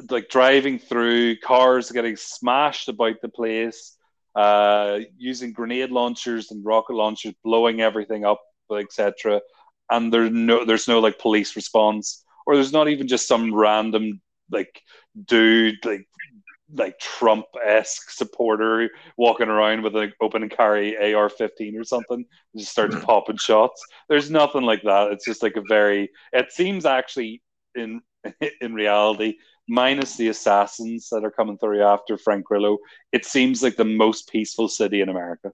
like 0.09 0.29
driving 0.29 0.79
through 0.79 1.37
cars 1.39 1.91
getting 1.91 2.15
smashed 2.15 2.89
about 2.89 3.21
the 3.21 3.29
place 3.29 3.97
uh 4.35 4.99
using 5.17 5.51
grenade 5.53 5.91
launchers 5.91 6.51
and 6.51 6.65
rocket 6.65 6.93
launchers 6.93 7.33
blowing 7.43 7.81
everything 7.81 8.25
up 8.25 8.41
etc 8.77 9.41
and 9.89 10.13
there's 10.13 10.31
no 10.31 10.63
there's 10.65 10.87
no 10.87 10.99
like 10.99 11.17
police 11.19 11.55
response 11.55 12.23
or 12.45 12.55
there's 12.55 12.73
not 12.73 12.87
even 12.89 13.07
just 13.07 13.27
some 13.27 13.53
random 13.53 14.21
like 14.51 14.81
dude 15.25 15.83
like 15.85 16.07
like 16.73 16.99
Trump 16.99 17.45
esque 17.65 18.11
supporter 18.11 18.89
walking 19.17 19.47
around 19.47 19.81
with 19.81 19.95
an 19.95 20.13
open 20.21 20.43
and 20.43 20.51
carry 20.51 21.13
AR 21.13 21.29
fifteen 21.29 21.77
or 21.77 21.83
something, 21.83 22.17
and 22.17 22.59
just 22.59 22.71
starts 22.71 22.95
popping 23.03 23.37
shots. 23.37 23.83
There's 24.07 24.29
nothing 24.29 24.63
like 24.63 24.83
that. 24.83 25.11
It's 25.11 25.25
just 25.25 25.43
like 25.43 25.55
a 25.55 25.61
very. 25.61 26.09
It 26.31 26.51
seems 26.51 26.85
actually 26.85 27.41
in 27.75 28.01
in 28.61 28.73
reality, 28.73 29.35
minus 29.69 30.17
the 30.17 30.29
assassins 30.29 31.09
that 31.11 31.23
are 31.23 31.31
coming 31.31 31.57
through 31.57 31.83
after 31.83 32.17
Frank 32.17 32.45
Grillo, 32.45 32.79
it 33.11 33.25
seems 33.25 33.63
like 33.63 33.75
the 33.77 33.85
most 33.85 34.29
peaceful 34.29 34.67
city 34.67 35.01
in 35.01 35.09
America. 35.09 35.51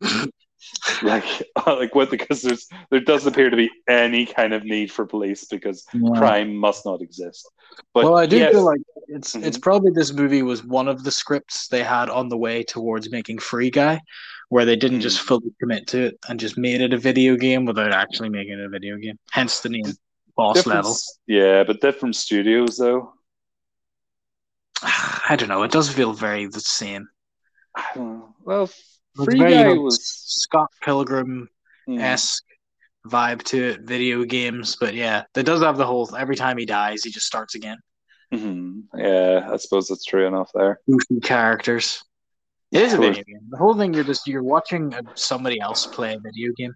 like 1.02 1.24
like 1.66 1.94
what 1.94 2.10
because 2.10 2.42
there's 2.42 2.66
there 2.90 3.00
doesn't 3.00 3.32
appear 3.32 3.50
to 3.50 3.56
be 3.56 3.70
any 3.88 4.26
kind 4.26 4.52
of 4.52 4.64
need 4.64 4.90
for 4.90 5.06
police 5.06 5.44
because 5.44 5.84
crime 6.14 6.54
must 6.56 6.84
not 6.84 7.00
exist. 7.00 7.50
But 7.92 8.04
well, 8.04 8.16
I 8.18 8.26
do 8.26 8.36
yes, 8.38 8.52
feel 8.52 8.64
like 8.64 8.80
it's 9.08 9.34
Mhm. 9.34 9.44
it's 9.46 9.58
probably 9.58 9.90
this 9.92 10.12
movie 10.12 10.42
was 10.42 10.64
one 10.64 10.88
of 10.88 11.04
the 11.04 11.10
scripts 11.10 11.68
they 11.68 11.82
had 11.82 12.08
on 12.08 12.28
the 12.28 12.36
way 12.36 12.62
towards 12.62 13.10
making 13.10 13.38
Free 13.38 13.70
Guy, 13.70 14.00
where 14.48 14.64
they 14.64 14.76
didn't 14.76 15.00
just 15.00 15.20
Mm. 15.20 15.26
fully 15.26 15.54
commit 15.60 15.86
to 15.88 16.02
it 16.06 16.18
and 16.28 16.40
just 16.40 16.56
made 16.58 16.80
it 16.80 16.92
a 16.92 16.98
video 16.98 17.36
game 17.36 17.64
without 17.64 17.92
actually 17.92 18.28
making 18.30 18.54
it 18.58 18.64
a 18.64 18.68
video 18.68 18.96
game. 18.96 19.18
Hence 19.32 19.60
the 19.60 19.68
name 19.68 19.84
Boss 20.36 20.56
different, 20.56 20.76
Level. 20.76 20.96
yeah, 21.26 21.64
but 21.64 21.80
different 21.80 22.16
studios 22.16 22.76
though. 22.76 23.12
I 24.82 25.36
don't 25.36 25.48
know. 25.48 25.62
It 25.62 25.70
does 25.70 25.88
feel 25.90 26.12
very 26.12 26.46
the 26.46 26.60
same. 26.60 27.08
Well, 28.44 28.66
Free 29.24 29.38
very, 29.38 29.54
you 29.54 29.64
know, 29.64 29.74
was 29.76 30.00
Scott 30.04 30.70
Pilgrim 30.82 31.48
mm, 31.88 32.00
esque 32.00 32.44
vibe 33.06 33.42
to 33.44 33.70
it, 33.70 33.80
video 33.82 34.24
games. 34.24 34.76
But 34.78 34.94
yeah, 34.94 35.24
it 35.36 35.44
does 35.44 35.62
have 35.62 35.76
the 35.76 35.86
whole. 35.86 36.14
Every 36.16 36.36
time 36.36 36.58
he 36.58 36.66
dies, 36.66 37.04
he 37.04 37.10
just 37.10 37.26
starts 37.26 37.54
again. 37.54 37.78
mhm. 38.32 38.82
yeah. 38.96 39.48
I 39.52 39.56
suppose 39.56 39.88
that's 39.88 40.04
true 40.04 40.26
enough 40.26 40.50
there. 40.54 40.80
Characters. 41.22 42.02
It 42.72 42.82
is 42.82 42.92
a 42.94 42.98
video 42.98 43.22
game. 43.22 43.46
The 43.50 43.56
whole 43.58 43.74
thing, 43.74 43.94
you're 43.94 44.02
just 44.04 44.26
you're 44.26 44.42
watching 44.42 44.92
somebody 45.14 45.60
else 45.60 45.86
play 45.86 46.14
a 46.14 46.18
video 46.18 46.52
game. 46.56 46.74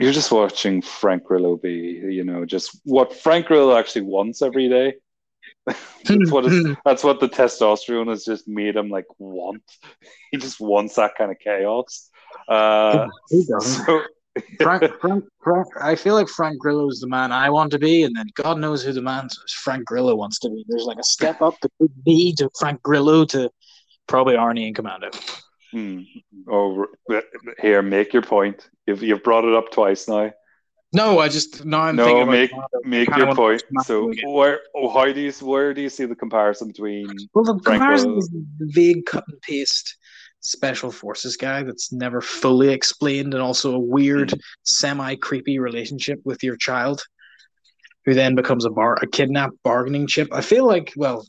You're 0.00 0.12
just 0.12 0.32
watching 0.32 0.80
Frank 0.80 1.24
Grillo 1.24 1.56
be, 1.56 1.70
you 1.70 2.24
know, 2.24 2.46
just 2.46 2.80
what 2.84 3.14
Frank 3.14 3.46
Grillo 3.46 3.76
actually 3.76 4.02
wants 4.02 4.40
every 4.40 4.68
day. 4.68 4.94
that's 5.66 6.30
what 6.30 6.50
that's 6.84 7.04
what 7.04 7.20
the 7.20 7.28
testosterone 7.28 8.08
has 8.08 8.24
just 8.24 8.48
made 8.48 8.76
him 8.76 8.88
like 8.88 9.04
want. 9.18 9.62
He 10.30 10.38
just 10.38 10.58
wants 10.58 10.94
that 10.94 11.16
kind 11.16 11.30
of 11.30 11.38
chaos. 11.38 12.08
Uh, 12.48 13.08
Who 13.28 13.44
doesn't? 13.44 13.84
so 13.86 14.02
Frank, 14.62 14.84
Frank, 15.00 15.24
Frank, 15.42 15.66
I 15.80 15.96
feel 15.96 16.14
like 16.14 16.28
Frank 16.28 16.58
Grillo 16.58 16.88
is 16.88 17.00
the 17.00 17.08
man 17.08 17.30
I 17.30 17.50
want 17.50 17.70
to 17.72 17.78
be, 17.78 18.04
and 18.04 18.16
then 18.16 18.26
God 18.34 18.58
knows 18.58 18.82
who 18.82 18.92
the 18.92 19.02
man 19.02 19.28
Frank 19.62 19.84
Grillo 19.84 20.14
wants 20.14 20.38
to 20.40 20.48
be. 20.48 20.64
There's 20.68 20.84
like 20.84 20.98
a 20.98 21.04
step 21.04 21.42
up 21.42 21.58
to 21.60 21.68
me 22.06 22.32
to 22.36 22.48
Frank 22.58 22.82
Grillo 22.82 23.24
to 23.26 23.50
probably 24.06 24.34
Arnie 24.34 24.66
and 24.66 24.74
Commando. 24.74 25.10
Hmm. 25.72 26.02
oh, 26.50 26.86
here, 27.60 27.82
make 27.82 28.12
your 28.12 28.22
point. 28.22 28.68
You've 28.86 29.02
you've 29.02 29.22
brought 29.22 29.44
it 29.44 29.54
up 29.54 29.70
twice 29.70 30.08
now. 30.08 30.32
No, 30.92 31.20
I 31.20 31.28
just 31.28 31.64
now 31.64 31.82
I'm 31.82 31.96
no, 31.96 32.04
thinking 32.04 32.22
about 32.22 32.32
make 32.32 32.50
Commando. 32.50 32.80
make 32.84 33.16
your 33.16 33.34
point. 33.34 33.62
So 33.84 34.10
smack 34.12 34.26
where 34.26 34.60
oh, 34.74 34.88
how 34.88 35.12
do 35.12 35.20
you 35.20 35.32
where 35.40 35.72
do 35.72 35.82
you 35.82 35.88
see 35.88 36.04
the 36.04 36.16
comparison 36.16 36.68
between 36.68 37.06
Well, 37.32 37.44
the 37.44 37.60
Frank 37.62 37.80
comparison 37.80 38.08
Grillo. 38.08 38.18
is 38.18 38.28
the 38.30 38.70
vague 38.72 39.06
cut 39.06 39.24
and 39.28 39.40
paste 39.42 39.96
special 40.40 40.90
forces 40.90 41.36
guy 41.36 41.62
that's 41.62 41.92
never 41.92 42.20
fully 42.20 42.70
explained, 42.70 43.34
and 43.34 43.42
also 43.42 43.74
a 43.74 43.78
weird, 43.78 44.34
semi 44.64 45.14
creepy 45.16 45.58
relationship 45.58 46.18
with 46.24 46.42
your 46.42 46.56
child, 46.56 47.02
who 48.04 48.14
then 48.14 48.34
becomes 48.34 48.64
a 48.64 48.70
bar 48.70 48.98
a 49.00 49.06
kidnap 49.06 49.50
bargaining 49.62 50.08
chip. 50.08 50.28
I 50.32 50.40
feel 50.40 50.66
like 50.66 50.92
well, 50.96 51.24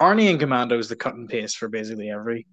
Arnie 0.00 0.30
and 0.30 0.38
Commando 0.38 0.78
is 0.78 0.88
the 0.88 0.96
cut 0.96 1.14
and 1.14 1.28
paste 1.28 1.56
for 1.56 1.68
basically 1.68 2.10
every. 2.10 2.46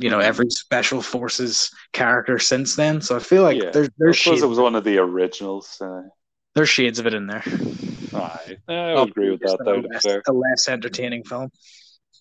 You 0.00 0.10
know, 0.10 0.18
every 0.18 0.50
special 0.50 1.02
forces 1.02 1.70
character 1.92 2.38
since 2.38 2.74
then. 2.74 3.00
So 3.00 3.16
I 3.16 3.18
feel 3.18 3.42
like 3.42 3.62
Yeah. 3.62 3.70
there's 3.70 3.88
I 3.88 3.92
there's 3.98 4.18
suppose 4.18 4.34
shades, 4.36 4.42
it 4.42 4.48
was 4.48 4.58
one 4.58 4.74
of 4.74 4.84
the 4.84 4.98
originals. 4.98 5.80
Uh, 5.80 6.02
there's 6.54 6.68
shades 6.68 6.98
of 6.98 7.06
it 7.06 7.14
in 7.14 7.26
there. 7.26 7.44
I 8.14 8.56
would 8.68 9.10
agree 9.10 9.30
with 9.30 9.40
that. 9.40 9.58
Though, 9.64 9.74
a 9.74 9.82
to 9.82 9.88
be 9.88 9.94
less, 9.94 10.04
a 10.26 10.32
less 10.32 10.68
entertaining 10.68 11.24
film. 11.24 11.50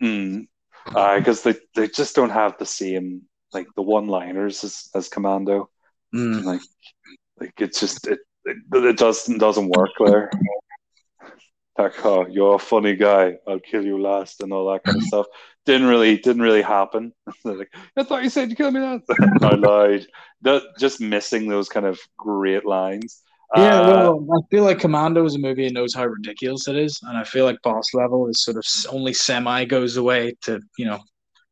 Mm. 0.01 0.48
because 0.86 1.43
they, 1.43 1.55
they 1.75 1.88
just 1.88 2.15
don't 2.15 2.29
have 2.29 2.57
the 2.57 2.65
same 2.65 3.24
like 3.53 3.67
the 3.75 3.81
one 3.81 4.07
liners 4.07 4.63
as, 4.63 4.89
as 4.93 5.09
Commando. 5.09 5.69
Mm. 6.13 6.43
Like 6.43 6.62
like 7.39 7.53
it's 7.59 7.79
just 7.79 8.07
it 8.07 8.19
it, 8.45 8.57
it 8.71 8.98
doesn't 8.98 9.38
doesn't 9.38 9.69
work 9.69 9.91
there. 10.00 10.29
Like 11.77 12.05
oh 12.05 12.27
you're 12.27 12.55
a 12.55 12.59
funny 12.59 12.95
guy, 12.95 13.38
I'll 13.48 13.59
kill 13.59 13.86
you 13.86 14.01
last 14.01 14.41
and 14.41 14.51
all 14.53 14.71
that 14.71 14.83
kind 14.83 14.98
of 14.98 15.03
stuff. 15.03 15.25
Didn't 15.66 15.88
really 15.88 16.18
didn't 16.18 16.42
really 16.42 16.62
happen. 16.62 17.13
Like, 17.44 17.70
I 17.96 18.04
thought 18.04 18.24
you 18.24 18.30
said 18.30 18.50
you 18.50 18.56
kill 18.56 18.72
me 18.72 18.80
last. 18.80 19.04
I 19.44 19.56
lied. 19.56 20.06
That, 20.42 20.63
just 20.80 21.00
missing 21.01 21.48
those 21.48 21.70
kind 21.70 21.86
of 21.86 22.00
great 22.18 22.66
lines. 22.66 23.22
Yeah, 23.56 23.82
Uh, 23.82 23.88
well, 23.88 24.28
I 24.38 24.39
feel 24.51 24.63
like 24.63 24.80
Commando 24.80 25.25
is 25.25 25.36
a 25.36 25.39
movie 25.39 25.66
and 25.66 25.74
knows 25.74 25.94
how 25.96 26.06
ridiculous 26.06 26.68
it 26.68 26.75
is, 26.75 27.00
and 27.04 27.18
I 27.18 27.24
feel 27.24 27.46
like 27.46 27.58
Boss 27.63 27.94
Level 27.94 28.28
is 28.28 28.44
sort 28.44 28.58
of 28.58 28.63
only 28.92 29.12
semi 29.13 29.66
goes 29.66 29.98
away 29.98 30.36
to 30.44 30.60
you 30.78 30.86
know. 30.86 31.00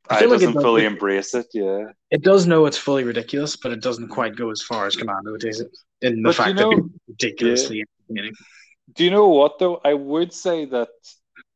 I 0.10 0.20
feel 0.20 0.30
like 0.30 0.38
it 0.38 0.40
doesn't 0.46 0.54
does, 0.54 0.64
fully 0.64 0.86
embrace 0.86 1.34
it. 1.34 1.48
Yeah, 1.54 1.86
it 2.12 2.24
does 2.24 2.48
know 2.48 2.66
it's 2.66 2.78
fully 2.78 3.04
ridiculous, 3.04 3.56
but 3.58 3.72
it 3.72 3.82
doesn't 3.82 4.08
quite 4.10 4.36
go 4.36 4.52
as 4.52 4.62
far 4.62 4.86
as 4.88 4.96
Commando 4.96 5.36
does 5.38 5.60
it 5.60 5.72
in 6.02 6.22
the 6.22 6.30
But 6.30 6.36
fact 6.36 6.50
you 6.50 6.54
know- 6.56 6.70
that 6.70 6.78
it's 6.78 7.04
ridiculously 7.08 7.84
entertaining. 8.10 8.34
Do 8.94 9.04
you 9.04 9.12
know 9.12 9.28
what 9.28 9.60
though? 9.60 9.82
I 9.84 9.94
would 9.96 10.32
say 10.32 10.66
that 10.66 10.90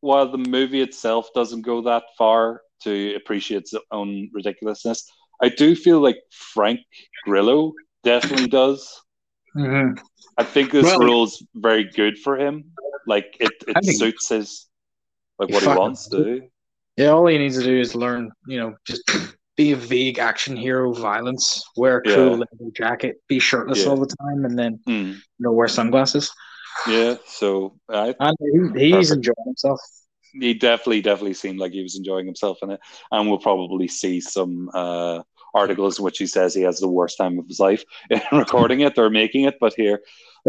while 0.01 0.29
the 0.29 0.37
movie 0.37 0.81
itself 0.81 1.29
doesn't 1.33 1.61
go 1.61 1.81
that 1.83 2.03
far 2.17 2.61
to 2.83 3.15
appreciate 3.15 3.59
its 3.61 3.73
own 3.91 4.29
ridiculousness, 4.33 5.09
I 5.41 5.49
do 5.49 5.75
feel 5.75 5.99
like 5.99 6.17
Frank 6.31 6.79
Grillo 7.25 7.73
definitely 8.03 8.47
does. 8.47 9.01
Mhm. 9.55 9.97
I 10.37 10.43
think 10.43 10.71
this 10.71 10.85
Well- 10.85 10.99
role's 10.99 11.43
very 11.55 11.83
good 11.85 12.17
for 12.19 12.37
him. 12.37 12.71
Like 13.07 13.35
it, 13.39 13.51
it 13.67 13.85
suits 13.97 14.29
his 14.29 14.67
like 15.39 15.49
what 15.49 15.63
he 15.63 15.69
wants 15.69 16.07
to 16.09 16.23
do. 16.23 16.41
Yeah, 16.97 17.09
all 17.09 17.25
he 17.27 17.37
needs 17.37 17.57
to 17.57 17.63
do 17.63 17.79
is 17.79 17.95
learn, 17.95 18.31
you 18.47 18.59
know, 18.59 18.75
just 18.85 19.01
be 19.57 19.71
a 19.71 19.75
vague 19.75 20.19
action 20.19 20.55
hero, 20.55 20.93
violence, 20.93 21.63
wear 21.75 21.97
a 21.97 22.01
cool 22.03 22.13
Yeah. 22.13 22.29
leather 22.31 22.71
jacket, 22.75 23.21
be 23.27 23.39
shirtless 23.39 23.83
Yeah. 23.83 23.89
all 23.89 23.97
the 23.97 24.13
time, 24.21 24.45
and 24.45 24.57
then 24.57 24.79
Hmm. 24.85 25.11
you 25.11 25.15
know 25.39 25.51
wear 25.51 25.67
sunglasses. 25.67 26.31
Yeah, 26.87 27.15
so 27.27 27.77
I 27.89 28.15
And 28.19 28.35
he, 28.39 28.87
he's 28.87 29.09
Perfect. 29.09 29.11
enjoying 29.17 29.45
himself. 29.45 29.79
he 30.33 30.53
definitely 30.53 31.01
definitely 31.01 31.33
seemed 31.33 31.59
like 31.59 31.73
he 31.73 31.83
was 31.83 31.95
enjoying 31.95 32.25
himself 32.25 32.57
in 32.63 32.71
it 32.71 32.79
and 33.11 33.27
we'll 33.29 33.37
probably 33.39 33.87
see 33.87 34.21
some 34.21 34.69
uh 34.73 35.21
articles 35.53 35.99
in 35.99 36.05
which 36.05 36.17
he 36.17 36.25
says 36.25 36.53
he 36.53 36.61
has 36.61 36.79
the 36.79 36.87
worst 36.87 37.17
time 37.17 37.37
of 37.37 37.45
his 37.47 37.59
life 37.59 37.83
in 38.09 38.21
recording 38.31 38.79
it 38.81 38.97
or 38.97 39.09
making 39.09 39.43
it 39.43 39.55
but 39.59 39.73
here 39.75 39.99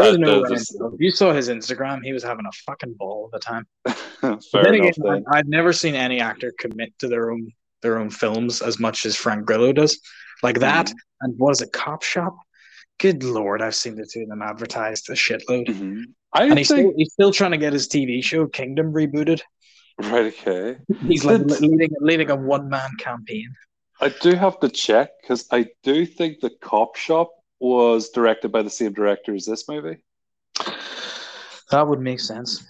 Uh, 0.01 0.13
no 0.13 0.41
the- 0.43 0.97
you 0.99 1.11
saw 1.11 1.33
his 1.35 1.49
Instagram, 1.49 1.99
he 2.05 2.13
was 2.13 2.23
having 2.23 2.47
a 2.47 2.53
fucking 2.67 2.95
ball 2.99 3.27
of 3.27 3.33
the 3.33 3.39
time. 3.41 3.67
fair 4.53 4.63
then 4.65 4.75
enough 4.77 4.97
again, 4.97 5.05
then. 5.05 5.25
I, 5.33 5.39
I've 5.39 5.49
never 5.49 5.73
seen 5.73 5.95
any 5.95 6.19
actor 6.21 6.51
commit 6.59 6.91
to 7.01 7.09
their 7.09 7.31
own 7.33 7.51
their 7.83 7.99
own 7.99 8.09
films 8.11 8.63
as 8.63 8.79
much 8.79 9.05
as 9.05 9.17
Frank 9.17 9.45
Grillo 9.45 9.73
does. 9.73 9.99
Like 10.43 10.61
that, 10.61 10.87
Mhm. 10.87 10.95
and 11.23 11.35
what 11.39 11.51
is 11.51 11.61
it, 11.61 11.73
Cop 11.73 12.03
Shop? 12.05 12.35
Good 12.99 13.23
lord, 13.25 13.61
I've 13.61 13.75
seen 13.75 13.97
the 13.97 14.07
two 14.11 14.23
of 14.23 14.29
them 14.29 14.41
advertised 14.43 15.11
a 15.11 15.15
shitload. 15.15 15.67
Mhm. 15.69 16.03
I 16.33 16.45
And 16.45 16.59
he's 16.59 16.69
still, 16.69 16.93
he's 16.97 17.13
still 17.13 17.33
trying 17.33 17.51
to 17.51 17.59
get 17.59 17.73
his 17.73 17.89
TV 17.89 18.23
show 18.25 18.47
Kingdom 18.47 18.93
rebooted. 18.93 19.43
right 19.99 20.33
okay 20.33 20.79
He's 21.07 21.25
like 21.25 21.41
leading 21.61 21.91
leading 22.01 22.31
a 22.31 22.37
one 22.37 22.69
man 22.69 22.91
campaign. 22.99 23.55
I 24.01 24.09
do 24.09 24.35
have 24.35 24.59
to 24.61 24.69
check 24.69 25.11
because 25.21 25.47
I 25.53 25.67
do 25.83 26.07
think 26.07 26.41
the 26.41 26.51
cop 26.61 26.97
shop 26.97 27.31
was 27.61 28.09
directed 28.09 28.51
by 28.51 28.63
the 28.63 28.71
same 28.71 28.93
director 28.93 29.35
as 29.35 29.45
this 29.45 29.69
movie 29.69 30.03
That 31.71 31.87
would 31.87 32.01
make 32.01 32.21
sense. 32.21 32.65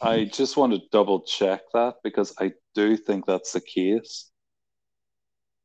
I 0.00 0.24
just 0.24 0.56
want 0.56 0.72
to 0.72 0.80
double 0.90 1.20
check 1.22 1.60
that 1.74 1.96
because 2.02 2.34
I 2.40 2.52
do 2.74 2.96
think 2.96 3.26
that's 3.26 3.52
the 3.52 3.60
case. 3.60 4.30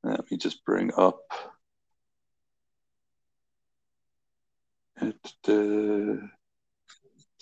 Let 0.04 0.30
me 0.30 0.38
just 0.38 0.66
bring 0.66 0.92
up. 0.98 1.22
Uh, 5.02 5.12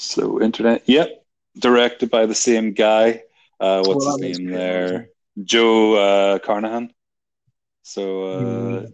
Slow 0.04 0.42
internet. 0.42 0.84
Yep, 0.88 1.10
directed 1.58 2.10
by 2.10 2.26
the 2.26 2.36
same 2.36 2.74
guy. 2.74 3.24
Uh, 3.60 3.82
what's 3.84 4.06
Well, 4.06 4.18
his 4.18 4.40
name 4.40 4.50
there? 4.52 5.08
Joe 5.44 5.94
uh, 5.96 6.40
Carnahan. 6.40 6.92
So 7.84 8.24
uh, 8.24 8.82
Hmm. 8.82 8.86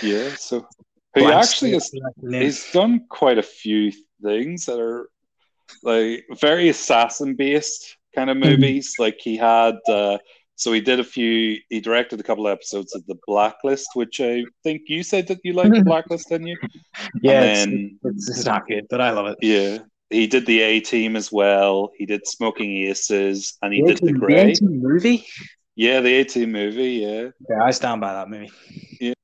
yeah, 0.00 0.30
so 0.36 0.66
he 1.14 1.24
actually 1.26 1.72
has 1.72 1.90
he's 2.30 2.70
done 2.72 3.06
quite 3.08 3.38
a 3.38 3.42
few 3.42 3.92
things 4.22 4.66
that 4.66 4.78
are 4.80 5.08
like 5.82 6.24
very 6.40 6.68
assassin 6.68 7.34
based 7.34 7.96
kind 8.14 8.30
of 8.30 8.36
Mhm. 8.36 8.40
movies. 8.60 8.94
Like 8.98 9.18
he 9.20 9.36
had, 9.36 9.76
uh, 9.88 10.18
so 10.56 10.72
he 10.72 10.80
did 10.80 11.00
a 11.00 11.04
few. 11.04 11.58
He 11.70 11.80
directed 11.80 12.20
a 12.20 12.22
couple 12.22 12.46
of 12.46 12.52
episodes 12.52 12.94
of 12.94 13.04
The 13.06 13.16
Blacklist, 13.26 13.88
which 13.94 14.20
I 14.20 14.44
think 14.62 14.82
you 14.86 15.02
said 15.02 15.26
that 15.28 15.40
you 15.44 15.52
liked 15.54 15.74
The. 15.76 15.82
Blacklist, 15.84 16.28
didn't 16.28 16.46
you? 16.48 16.56
yeah, 17.22 17.44
it's, 17.44 17.66
then 17.66 17.98
it's, 18.04 18.28
it's 18.28 18.46
not 18.46 18.66
good, 18.68 18.86
but 18.90 19.00
I 19.00 19.10
love 19.10 19.26
it. 19.26 19.38
yeah, 19.40 19.78
he 20.12 20.26
did 20.26 20.46
the 20.46 20.60
A 20.60 20.80
Team 20.80 21.16
as 21.16 21.32
well. 21.32 21.90
He 21.96 22.06
did 22.06 22.26
Smoking 22.26 22.76
Aces, 22.88 23.56
and 23.62 23.72
he 23.72 23.82
The 23.82 23.94
did 23.94 23.98
The 23.98 24.08
18 24.10 24.18
Grey. 24.20 24.50
18 24.52 24.82
movie. 24.82 25.26
Yeah, 25.74 26.00
the 26.00 26.14
A 26.20 26.24
Team 26.24 26.52
movie. 26.52 26.90
Yeah, 27.06 27.28
Yeah, 27.48 27.62
I 27.64 27.70
stand 27.70 28.00
by 28.00 28.12
that 28.12 28.28
movie. 28.28 28.50
Yeah. 29.00 29.14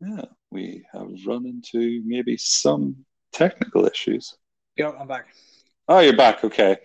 Yeah. 0.00 0.24
We 0.50 0.84
have 0.92 1.08
run 1.26 1.46
into 1.46 2.02
maybe 2.04 2.36
some 2.36 3.04
technical 3.32 3.86
issues. 3.86 4.36
Yo, 4.76 4.92
I'm 4.92 5.08
back. 5.08 5.26
Oh, 5.88 5.98
you're 6.00 6.16
back. 6.16 6.44
Okay. 6.44 6.76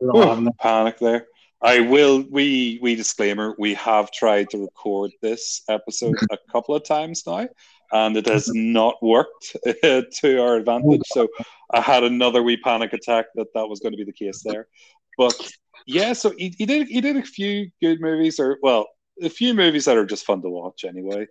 We 0.00 0.06
don't 0.06 0.28
have 0.28 0.38
Ooh, 0.38 0.44
them. 0.44 0.52
panic 0.58 0.98
there. 0.98 1.26
I 1.60 1.80
will. 1.80 2.24
We 2.30 2.78
we 2.80 2.94
disclaimer. 2.94 3.54
We 3.58 3.74
have 3.74 4.12
tried 4.12 4.50
to 4.50 4.58
record 4.58 5.10
this 5.22 5.62
episode 5.68 6.14
a 6.30 6.38
couple 6.50 6.74
of 6.74 6.84
times 6.84 7.24
now, 7.26 7.48
and 7.92 8.16
it 8.16 8.26
has 8.26 8.48
not 8.54 9.02
worked 9.02 9.56
to 9.82 10.40
our 10.40 10.56
advantage. 10.56 11.02
So 11.06 11.26
I 11.72 11.80
had 11.80 12.04
another 12.04 12.42
wee 12.42 12.58
panic 12.58 12.92
attack 12.92 13.26
that 13.34 13.52
that 13.54 13.68
was 13.68 13.80
going 13.80 13.92
to 13.92 13.98
be 13.98 14.04
the 14.04 14.12
case 14.12 14.42
there. 14.44 14.68
But 15.16 15.50
yeah, 15.86 16.12
so 16.12 16.32
he, 16.38 16.54
he 16.56 16.64
did 16.64 16.86
he 16.86 17.00
did 17.00 17.16
a 17.16 17.22
few 17.22 17.70
good 17.82 18.00
movies, 18.00 18.38
or 18.38 18.58
well, 18.62 18.86
a 19.20 19.28
few 19.28 19.52
movies 19.52 19.86
that 19.86 19.96
are 19.96 20.06
just 20.06 20.26
fun 20.26 20.42
to 20.42 20.48
watch 20.48 20.84
anyway. 20.84 21.26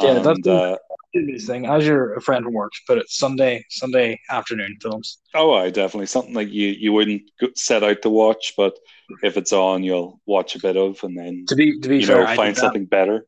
Yeah, 0.00 0.16
And, 0.16 0.24
that's 0.24 0.40
the- 0.42 0.52
uh, 0.52 0.76
thing. 1.46 1.66
As 1.66 1.86
your 1.86 2.20
friend 2.20 2.44
from 2.44 2.52
work, 2.54 2.72
but 2.86 2.98
it's 2.98 3.16
Sunday 3.16 3.64
Sunday 3.70 4.20
afternoon 4.30 4.76
films. 4.80 5.18
oh, 5.34 5.54
I 5.54 5.70
definitely 5.70 6.06
something 6.06 6.34
like 6.34 6.50
you 6.50 6.68
you 6.68 6.92
wouldn't 6.92 7.22
set 7.56 7.82
out 7.82 8.02
to 8.02 8.10
watch, 8.10 8.52
but 8.56 8.74
if 9.22 9.36
it's 9.36 9.52
on, 9.52 9.82
you'll 9.82 10.20
watch 10.26 10.54
a 10.54 10.58
bit 10.60 10.76
of, 10.76 11.02
and 11.02 11.16
then 11.18 11.44
To 11.48 11.56
be 11.56 11.80
to 11.80 11.88
be 11.88 12.00
you 12.00 12.06
fair, 12.06 12.24
know 12.24 12.36
find 12.36 12.56
something 12.56 12.84
better. 12.84 13.26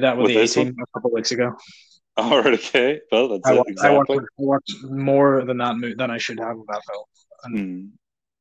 that 0.00 0.16
with, 0.16 0.24
with 0.24 0.32
the 0.32 0.38
A 0.38 0.40
this 0.42 0.54
team 0.54 0.74
a 0.80 0.86
couple 0.98 1.12
weeks 1.12 1.30
ago. 1.32 1.54
All 2.16 2.42
right, 2.42 2.54
okay. 2.54 3.00
Well, 3.12 3.28
that's 3.28 3.46
I 3.46 3.52
it 3.54 3.56
watched, 3.58 3.78
I, 3.80 3.90
watched, 3.90 4.10
exactly. 4.10 4.18
I 4.18 4.42
watched 4.42 4.84
more 4.90 5.44
than 5.44 5.56
that 5.58 5.76
mo- 5.76 5.94
than 5.96 6.10
I 6.10 6.18
should 6.18 6.40
have 6.40 6.58
of 6.58 6.66
that 6.66 6.82
film. 6.90 7.04
Hmm. 7.56 7.86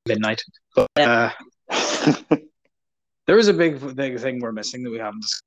Midnight, 0.07 0.41
but 0.75 0.87
uh, 0.97 1.29
there 3.27 3.37
is 3.37 3.47
a 3.49 3.53
big 3.53 3.95
big 3.95 4.19
thing 4.19 4.39
we're 4.39 4.51
missing 4.51 4.83
that 4.83 4.89
we 4.89 4.97
haven't 4.97 5.21
discussed. 5.21 5.43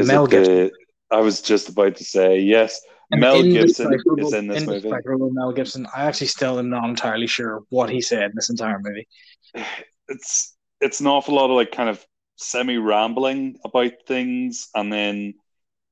Is 0.00 0.08
Mel 0.08 0.26
Gibson. 0.26 0.54
the- 0.54 0.72
I 1.10 1.20
was 1.20 1.40
just 1.40 1.68
about 1.68 1.96
to 1.96 2.04
say 2.04 2.40
yes. 2.40 2.80
And 3.12 3.20
Mel 3.20 3.40
Gibson 3.42 3.94
is 4.18 4.32
in 4.32 4.48
this 4.48 4.66
movie. 4.66 4.80
Despicable 4.80 5.30
Mel 5.30 5.52
Gibson. 5.52 5.86
I 5.94 6.06
actually 6.06 6.26
still 6.26 6.58
am 6.58 6.68
not 6.70 6.88
entirely 6.88 7.28
sure 7.28 7.62
what 7.68 7.88
he 7.88 8.00
said 8.00 8.24
in 8.24 8.32
this 8.34 8.50
entire 8.50 8.80
movie. 8.80 9.06
It's 10.08 10.56
it's 10.80 11.00
an 11.00 11.08
awful 11.08 11.34
lot 11.34 11.50
of 11.50 11.56
like 11.56 11.72
kind 11.72 11.88
of 11.88 12.04
semi 12.36 12.76
rambling 12.76 13.58
about 13.64 13.92
things, 14.06 14.68
and 14.72 14.92
then 14.92 15.34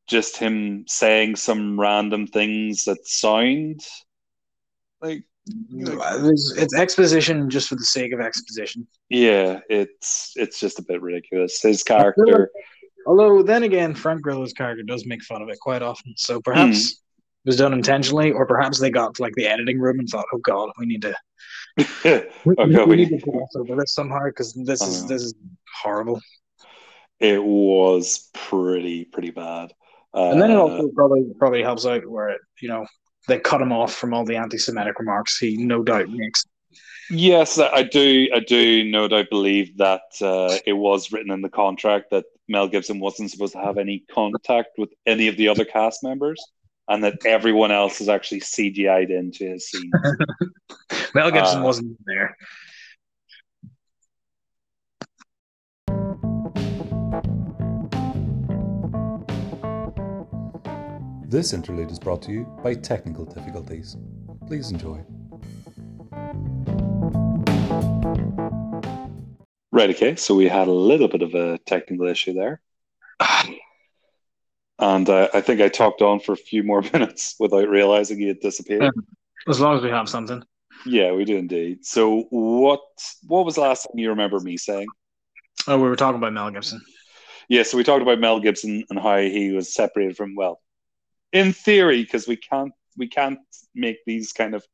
just 0.08 0.36
him 0.36 0.84
saying 0.86 1.34
some 1.34 1.80
random 1.80 2.28
things 2.28 2.84
that 2.84 3.04
sound 3.08 3.80
like 5.02 5.24
It's, 5.82 6.54
it's 6.56 6.74
exposition 6.76 7.50
just 7.50 7.68
for 7.68 7.74
the 7.74 7.84
sake 7.84 8.12
of 8.12 8.20
exposition. 8.20 8.86
yeah, 9.08 9.58
it's 9.68 10.32
it's 10.36 10.60
just 10.60 10.78
a 10.78 10.82
bit 10.82 11.02
ridiculous. 11.02 11.60
His 11.60 11.82
character, 11.82 12.50
Although 13.06 13.42
then 13.42 13.62
again, 13.64 13.94
Frank 13.94 14.22
Grillo's 14.22 14.52
character 14.52 14.82
does 14.82 15.06
make 15.06 15.22
fun 15.22 15.42
of 15.42 15.48
it 15.48 15.58
quite 15.60 15.82
often. 15.82 16.14
So 16.16 16.40
perhaps 16.40 16.78
Hmm. 16.82 16.86
it 17.44 17.48
was 17.50 17.56
done 17.56 17.72
intentionally, 17.72 18.32
or 18.32 18.46
perhaps 18.46 18.78
they 18.80 18.90
got 18.90 19.14
to 19.16 19.22
like 19.22 19.34
the 19.34 19.46
editing 19.46 19.78
room 19.78 19.98
and 19.98 20.08
thought, 20.08 20.26
"Oh 20.32 20.38
God, 20.38 20.70
we 20.78 20.86
need 20.86 21.02
to 21.02 21.14
we, 22.44 22.54
Okay, 22.58 22.78
we 22.78 22.84
we- 22.84 22.96
need 22.96 23.08
to 23.10 23.18
gloss 23.18 23.54
over 23.56 23.76
this 23.76 23.92
somehow 23.94 24.24
because 24.26 24.54
this 24.54 24.82
I 24.82 24.86
is 24.86 25.02
know. 25.02 25.08
this 25.08 25.22
is 25.22 25.34
horrible." 25.82 26.20
it 27.20 27.42
was 27.42 28.28
pretty 28.34 29.04
pretty 29.04 29.30
bad. 29.30 29.72
Uh, 30.12 30.30
And 30.30 30.42
then 30.42 30.50
it 30.50 30.56
also 30.56 30.88
probably 30.94 31.24
probably 31.38 31.62
helps 31.62 31.86
out 31.86 32.04
where 32.06 32.28
it, 32.30 32.40
you 32.60 32.68
know 32.68 32.86
they 33.28 33.38
cut 33.38 33.62
him 33.62 33.72
off 33.72 33.94
from 33.94 34.12
all 34.12 34.24
the 34.24 34.36
anti-Semitic 34.36 34.98
remarks 34.98 35.38
he 35.38 35.56
no 35.56 35.82
doubt 35.82 36.08
makes. 36.10 36.44
Yes, 37.10 37.58
I 37.58 37.82
do. 37.82 38.28
I 38.34 38.40
do 38.40 38.84
no 38.84 39.08
doubt 39.08 39.26
believe 39.30 39.76
that 39.78 40.02
uh, 40.20 40.56
it 40.66 40.72
was 40.72 41.12
written 41.12 41.30
in 41.30 41.40
the 41.42 41.48
contract 41.50 42.10
that 42.10 42.24
Mel 42.48 42.68
Gibson 42.68 43.00
wasn't 43.00 43.30
supposed 43.30 43.54
to 43.54 43.60
have 43.60 43.78
any 43.78 44.04
contact 44.10 44.70
with 44.78 44.90
any 45.06 45.28
of 45.28 45.36
the 45.36 45.48
other 45.48 45.64
cast 45.64 46.02
members, 46.02 46.42
and 46.88 47.02
that 47.04 47.24
everyone 47.24 47.70
else 47.72 48.00
is 48.00 48.08
actually 48.08 48.40
CGI'd 48.40 49.10
into 49.10 49.48
his 49.48 49.70
scenes. 49.70 49.92
Mel 51.14 51.30
Gibson 51.30 51.60
Uh, 51.60 51.64
wasn't 51.64 51.96
there. 52.06 52.36
This 61.26 61.52
interlude 61.52 61.90
is 61.90 61.98
brought 61.98 62.22
to 62.22 62.32
you 62.32 62.44
by 62.62 62.74
technical 62.74 63.24
difficulties. 63.24 63.96
Please 64.46 64.70
enjoy. 64.70 65.00
Right. 69.74 69.90
Okay. 69.90 70.16
So 70.16 70.34
we 70.34 70.48
had 70.48 70.68
a 70.68 70.72
little 70.72 71.08
bit 71.08 71.22
of 71.22 71.34
a 71.34 71.58
technical 71.58 72.06
issue 72.06 72.32
there, 72.32 72.60
and 74.78 75.08
uh, 75.10 75.28
I 75.34 75.40
think 75.40 75.60
I 75.60 75.68
talked 75.68 76.00
on 76.02 76.20
for 76.20 76.32
a 76.32 76.36
few 76.36 76.62
more 76.62 76.82
minutes 76.92 77.34
without 77.38 77.68
realizing 77.68 78.18
he 78.18 78.28
had 78.28 78.40
disappeared. 78.40 78.92
As 79.48 79.60
long 79.60 79.76
as 79.76 79.82
we 79.82 79.90
have 79.90 80.08
something. 80.08 80.42
yeah, 80.86 81.12
we 81.12 81.24
do 81.24 81.36
indeed. 81.36 81.84
So 81.84 82.22
what? 82.30 82.80
What 83.26 83.44
was 83.44 83.56
the 83.56 83.60
last 83.62 83.86
thing 83.86 83.98
you 83.98 84.10
remember 84.10 84.40
me 84.40 84.56
saying? 84.56 84.86
Oh, 85.66 85.76
we 85.76 85.88
were 85.88 85.96
talking 85.96 86.18
about 86.18 86.32
Mel 86.32 86.50
Gibson. 86.50 86.80
Yeah, 87.48 87.62
so 87.62 87.76
we 87.76 87.84
talked 87.84 88.02
about 88.02 88.20
Mel 88.20 88.40
Gibson 88.40 88.84
and 88.88 88.98
how 88.98 89.18
he 89.18 89.52
was 89.52 89.74
separated 89.74 90.16
from 90.16 90.34
well, 90.34 90.60
in 91.32 91.52
theory, 91.52 92.02
because 92.02 92.26
we 92.26 92.36
can't 92.36 92.72
we 92.96 93.08
can't 93.08 93.38
make 93.74 93.98
these 94.06 94.32
kind 94.32 94.54
of 94.54 94.64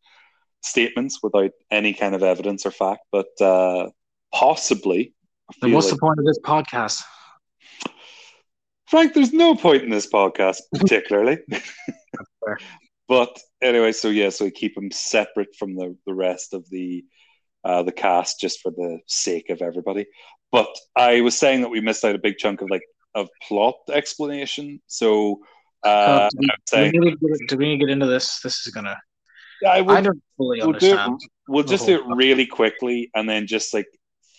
statements 0.62 1.20
without 1.22 1.52
any 1.70 1.94
kind 1.94 2.14
of 2.14 2.22
evidence 2.22 2.66
or 2.66 2.70
fact, 2.70 3.00
but 3.10 3.28
uh, 3.40 3.88
possibly. 4.32 5.14
I 5.50 5.54
Then 5.62 5.72
what's 5.72 5.86
like- 5.90 5.96
the 5.96 6.00
point 6.00 6.18
of 6.18 6.24
this 6.24 6.38
podcast? 6.40 7.02
Frank, 8.88 9.14
there's 9.14 9.32
no 9.32 9.54
point 9.54 9.84
in 9.84 9.90
this 9.90 10.08
podcast, 10.10 10.62
particularly. 10.74 11.38
but 13.08 13.38
anyway, 13.62 13.92
so 13.92 14.08
yeah, 14.08 14.30
so 14.30 14.44
we 14.46 14.50
keep 14.50 14.74
them 14.74 14.90
separate 14.90 15.54
from 15.56 15.76
the, 15.76 15.96
the 16.06 16.14
rest 16.14 16.54
of 16.54 16.68
the 16.70 17.04
uh, 17.62 17.82
the 17.82 17.92
cast 17.92 18.40
just 18.40 18.60
for 18.62 18.70
the 18.70 18.98
sake 19.06 19.50
of 19.50 19.62
everybody. 19.62 20.06
But 20.50 20.74
I 20.96 21.20
was 21.20 21.38
saying 21.38 21.60
that 21.60 21.68
we 21.68 21.80
missed 21.80 22.04
out 22.04 22.14
a 22.16 22.18
big 22.18 22.38
chunk 22.38 22.62
of 22.62 22.70
like 22.70 22.82
of 23.14 23.28
plot 23.46 23.76
explanation. 23.92 24.80
So 24.88 25.40
uh, 25.84 25.88
Uh, 25.88 26.30
do, 26.30 26.38
we, 26.40 26.48
was 26.48 26.70
do, 26.70 26.78
we 26.80 26.98
need 26.98 27.10
to 27.10 27.28
get, 27.28 27.48
do 27.48 27.56
we 27.58 27.76
get 27.76 27.90
into 27.90 28.06
this? 28.06 28.40
This 28.40 28.66
is 28.66 28.72
gonna. 28.72 28.96
I 29.64 29.78
I 29.78 29.80
would, 29.82 30.04
don't 30.04 30.22
fully 30.36 30.58
we'll 30.62 30.72
do 30.72 30.86
it, 30.86 30.98
understand. 30.98 31.20
we'll 31.48 31.64
just 31.64 31.86
do 31.86 31.96
it 32.00 32.16
really 32.16 32.46
quickly 32.46 33.10
and 33.14 33.28
then 33.28 33.46
just 33.46 33.74
like 33.74 33.86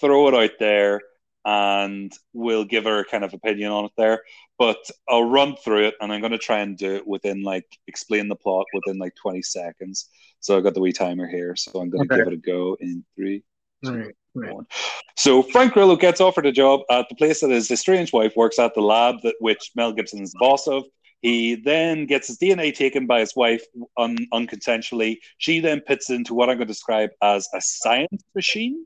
throw 0.02 0.28
it 0.28 0.34
out 0.34 0.58
there 0.60 1.00
and 1.46 2.12
we'll 2.34 2.66
give 2.66 2.86
our 2.86 3.04
kind 3.04 3.24
of 3.24 3.34
opinion 3.34 3.72
on 3.72 3.86
it 3.86 3.92
there. 3.98 4.22
But 4.60 4.78
I'll 5.08 5.24
run 5.24 5.56
through 5.56 5.86
it 5.88 5.96
and 6.02 6.12
I'm 6.12 6.20
going 6.20 6.32
to 6.34 6.38
try 6.38 6.60
and 6.60 6.78
do 6.78 6.96
it 6.96 7.08
within 7.08 7.42
like 7.44 7.66
explain 7.88 8.28
the 8.28 8.36
plot 8.36 8.66
within 8.74 9.00
like 9.00 9.14
20 9.16 9.42
seconds. 9.42 10.10
So 10.40 10.58
I've 10.58 10.64
got 10.64 10.74
the 10.74 10.82
wee 10.82 10.92
timer 10.92 11.28
here. 11.28 11.56
So 11.56 11.80
I'm 11.80 11.90
going 11.90 12.08
to 12.08 12.14
Okay. 12.14 12.24
give 12.24 12.34
it 12.34 12.38
a 12.38 12.42
go 12.42 12.78
in 12.80 13.04
three. 13.16 13.44
Right, 13.84 14.14
right. 14.36 14.54
one. 14.54 14.68
So 15.16 15.42
Frank 15.42 15.74
Grillo 15.74 15.96
gets 15.96 16.22
offered 16.22 16.46
a 16.46 16.52
job 16.52 16.82
at 16.90 17.08
the 17.10 17.16
place 17.16 17.42
that 17.42 17.50
his 17.50 17.72
estranged 17.72 18.14
wife 18.14 18.34
works 18.36 18.60
at, 18.60 18.74
the 18.76 18.82
lab 18.82 19.16
that 19.24 19.36
which 19.40 19.72
Mel 19.76 19.94
Gibson 19.94 20.22
is 20.22 20.36
boss 20.40 20.68
of. 20.68 20.84
He 21.22 21.56
then 21.56 22.08
gets 22.08 22.28
his 22.28 22.40
DNA 22.40 22.74
taken 22.74 23.06
by 23.06 23.20
his 23.20 23.36
wife 23.36 23.64
un- 23.98 24.28
unconsensually. 24.34 25.18
She 25.38 25.60
then 25.60 25.82
puts 25.86 26.10
it 26.10 26.16
into 26.16 26.34
what 26.34 26.50
I'm 26.50 26.58
going 26.58 26.68
to 26.68 26.74
describe 26.74 27.12
as 27.22 27.48
a 27.54 27.62
science 27.62 28.24
machine. 28.34 28.86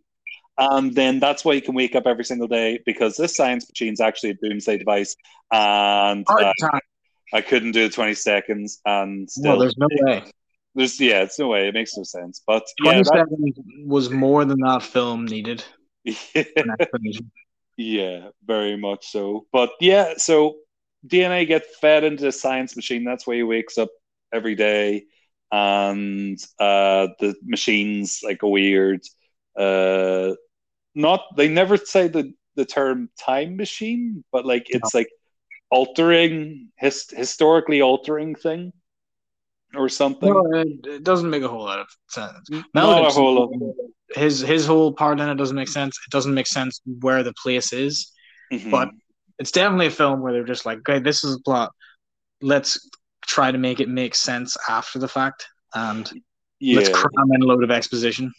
And 0.57 0.93
then 0.95 1.19
that's 1.19 1.43
why 1.43 1.55
he 1.55 1.61
can 1.61 1.75
wake 1.75 1.95
up 1.95 2.07
every 2.07 2.23
single 2.25 2.47
day 2.47 2.79
because 2.85 3.17
this 3.17 3.35
science 3.35 3.67
machine 3.69 3.93
is 3.93 3.99
actually 3.99 4.31
a 4.31 4.33
doomsday 4.35 4.77
device. 4.77 5.15
And 5.51 6.25
uh. 6.29 6.51
I 7.33 7.41
couldn't 7.41 7.71
do 7.71 7.87
the 7.87 7.93
20 7.93 8.13
seconds. 8.13 8.79
And 8.85 9.29
still, 9.29 9.53
No, 9.55 9.59
there's 9.59 9.77
no 9.77 9.87
way. 9.91 10.23
there's 10.75 10.99
yeah, 10.99 11.23
it's 11.23 11.37
no 11.39 11.47
way. 11.49 11.67
It 11.67 11.73
makes 11.73 11.97
no 11.97 12.03
sense. 12.03 12.41
But 12.47 12.63
yeah, 12.83 12.91
Twenty 12.91 13.03
that- 13.03 13.27
seconds 13.29 13.59
was 13.85 14.09
more 14.09 14.45
than 14.45 14.59
that 14.61 14.83
film 14.83 15.25
needed. 15.25 15.63
An 16.05 16.15
explanation. 16.79 17.31
Yeah, 17.77 18.29
very 18.45 18.77
much 18.77 19.07
so. 19.07 19.47
But 19.51 19.71
yeah, 19.81 20.13
so 20.17 20.55
DNA 21.05 21.45
gets 21.47 21.67
fed 21.79 22.03
into 22.05 22.23
the 22.23 22.31
science 22.31 22.75
machine. 22.75 23.03
That's 23.03 23.27
why 23.27 23.35
he 23.35 23.43
wakes 23.43 23.77
up 23.77 23.89
every 24.31 24.55
day, 24.55 25.05
and 25.51 26.37
uh, 26.59 27.07
the 27.19 27.35
machine's 27.43 28.21
like 28.23 28.43
a 28.43 28.47
weird. 28.47 29.01
Uh, 29.57 30.35
not 30.95 31.21
they 31.35 31.47
never 31.47 31.77
say 31.77 32.07
the 32.07 32.33
the 32.55 32.65
term 32.65 33.09
time 33.19 33.57
machine, 33.57 34.23
but 34.31 34.45
like 34.45 34.67
it's 34.69 34.93
like 34.93 35.09
altering 35.69 36.69
his 36.77 37.05
historically 37.09 37.81
altering 37.81 38.35
thing 38.35 38.71
or 39.75 39.89
something. 39.89 40.33
No, 40.33 40.59
it, 40.59 40.85
it 40.85 41.03
doesn't 41.03 41.29
make 41.29 41.43
a 41.43 41.47
whole 41.47 41.63
lot 41.63 41.79
of 41.79 41.87
sense. 42.07 42.49
Mel 42.73 42.91
Not 42.91 43.11
a 43.11 43.13
whole 43.13 43.35
lot. 43.35 43.75
His 44.15 44.39
his 44.39 44.65
whole 44.65 44.93
part 44.93 45.19
in 45.19 45.27
it 45.27 45.35
doesn't 45.35 45.55
make 45.55 45.67
sense. 45.67 45.99
It 46.07 46.11
doesn't 46.11 46.33
make 46.33 46.47
sense 46.47 46.81
where 47.01 47.23
the 47.23 47.33
place 47.33 47.73
is. 47.73 48.11
Mhm. 48.53 48.71
But 48.71 48.89
it's 49.39 49.51
definitely 49.51 49.87
a 49.87 49.91
film 49.91 50.21
where 50.21 50.31
they're 50.31 50.43
just 50.43 50.65
like, 50.65 50.79
okay, 50.79 50.99
this 50.99 51.23
is 51.23 51.35
the 51.35 51.43
plot. 51.43 51.71
Let's 52.41 52.89
try 53.25 53.51
to 53.51 53.57
make 53.57 53.79
it 53.79 53.89
make 53.89 54.15
sense 54.15 54.55
after 54.69 54.99
the 54.99 55.07
fact, 55.07 55.47
and 55.73 56.09
let's 56.61 56.89
cram 56.89 57.31
in 57.33 57.41
a 57.41 57.45
load 57.45 57.63
of 57.63 57.71
exposition. 57.71 58.31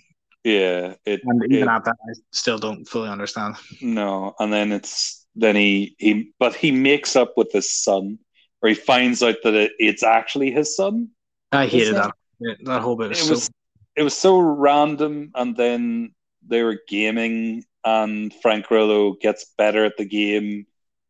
Yeah, 0.46 0.94
it, 1.04 1.20
And 1.24 1.42
even 1.44 1.68
it- 1.68 1.68
at 1.68 1.84
that, 1.84 1.96
I 2.08 2.12
still 2.30 2.58
don't 2.58 2.84
fully 2.86 3.08
understand. 3.08 3.56
No, 3.82 4.34
and 4.38 4.52
then 4.52 4.70
it's 4.72 5.26
then 5.34 5.56
he 5.56 5.96
he 5.98 6.30
but 6.38 6.54
he 6.54 6.70
makes 6.70 7.16
up 7.16 7.32
with 7.36 7.50
his 7.52 7.70
son, 7.70 8.18
or 8.62 8.68
he 8.68 8.74
finds 8.76 9.22
out 9.22 9.36
that 9.42 9.54
it, 9.54 9.72
it's 9.78 10.02
actually 10.04 10.50
his 10.52 10.76
son. 10.76 11.08
I 11.52 11.66
hated 11.66 11.96
that- 11.96 12.14
that. 12.40 12.56
That 12.64 12.82
whole 12.82 12.96
bit 12.96 13.10
It 13.10 13.18
is 13.18 13.30
was 13.30 13.44
so. 13.44 13.50
it 13.96 14.02
was 14.02 14.16
so 14.16 14.38
random, 14.38 15.30
and 15.34 15.56
then 15.56 16.14
they 16.46 16.62
were 16.62 16.78
gaming, 16.88 17.64
and 17.84 18.32
Frank 18.42 18.66
Grillo 18.66 19.14
gets 19.20 19.46
better 19.58 19.84
at 19.84 19.96
the 19.96 20.04
game 20.04 20.66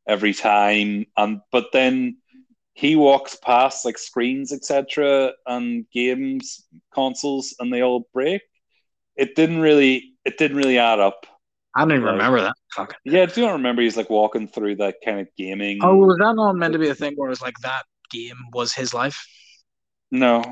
every 0.07 0.33
time, 0.33 1.05
and 1.17 1.41
but 1.53 1.73
then 1.73 2.17
he 2.75 2.95
walks 2.97 3.37
past 3.37 3.85
like 3.85 3.99
screens, 3.99 4.53
etc., 4.53 5.33
and 5.47 5.85
games 5.91 6.65
consoles, 6.95 7.55
and 7.59 7.71
they 7.73 7.83
all 7.83 8.09
break. 8.15 8.41
It 9.17 9.35
didn't 9.35 9.61
really 9.61 10.15
it 10.25 10.39
didn't 10.39 10.57
really 10.57 10.79
add 10.79 11.01
up. 11.01 11.27
I 11.75 11.81
don't 11.81 11.93
even 11.93 12.05
Right. 12.05 12.13
remember 12.13 12.41
that. 12.43 12.55
Fuck. 12.75 12.97
Yeah, 13.05 13.27
do 13.27 13.41
you 13.41 13.47
not 13.47 13.55
remember 13.55 13.83
he's 13.83 13.97
like 13.97 14.11
walking 14.11 14.49
through 14.49 14.77
that 14.77 14.97
kind 15.05 15.21
of 15.21 15.29
gaming? 15.37 15.79
Oh, 15.83 15.97
was 15.97 16.19
that 16.19 16.35
not 16.35 16.55
meant 16.55 16.73
to 16.73 16.79
be 16.79 16.89
a 16.89 16.95
thing 16.95 17.15
where 17.17 17.29
it 17.29 17.31
was 17.31 17.43
like 17.43 17.59
that 17.63 17.85
game 18.11 18.37
was 18.53 18.73
his 18.73 18.93
life? 18.95 19.27
no, 20.11 20.43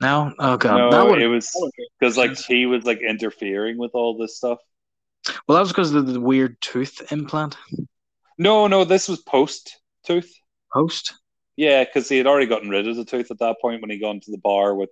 No? 0.00 0.32
Oh 0.38 0.56
god. 0.56 0.76
no, 0.76 0.90
that 0.90 1.06
would 1.10 1.22
it 1.22 1.28
was 1.28 1.50
because 1.98 2.16
like 2.16 2.36
he 2.38 2.66
was 2.66 2.84
like 2.84 3.00
interfering 3.00 3.78
with 3.78 3.92
all 3.94 4.16
this 4.18 4.36
stuff. 4.36 4.58
well 5.48 5.56
that 5.56 5.62
was 5.62 5.70
because 5.70 5.94
of 5.94 6.06
the 6.06 6.20
weird 6.20 6.60
tooth 6.60 7.10
implant 7.12 7.56
No, 8.38 8.66
no, 8.66 8.84
this 8.84 9.08
was 9.08 9.20
post 9.22 9.80
tooth. 10.04 10.32
post. 10.72 11.14
Yeah, 11.56 11.84
because 11.84 12.08
he 12.08 12.18
had 12.18 12.26
already 12.26 12.46
gotten 12.46 12.68
rid 12.68 12.86
of 12.86 12.96
the 12.96 13.04
tooth 13.06 13.30
at 13.30 13.38
that 13.38 13.56
point 13.62 13.80
when 13.80 13.90
he 13.90 13.98
gone 13.98 14.20
to 14.20 14.30
the 14.30 14.36
bar 14.38 14.74
with, 14.74 14.90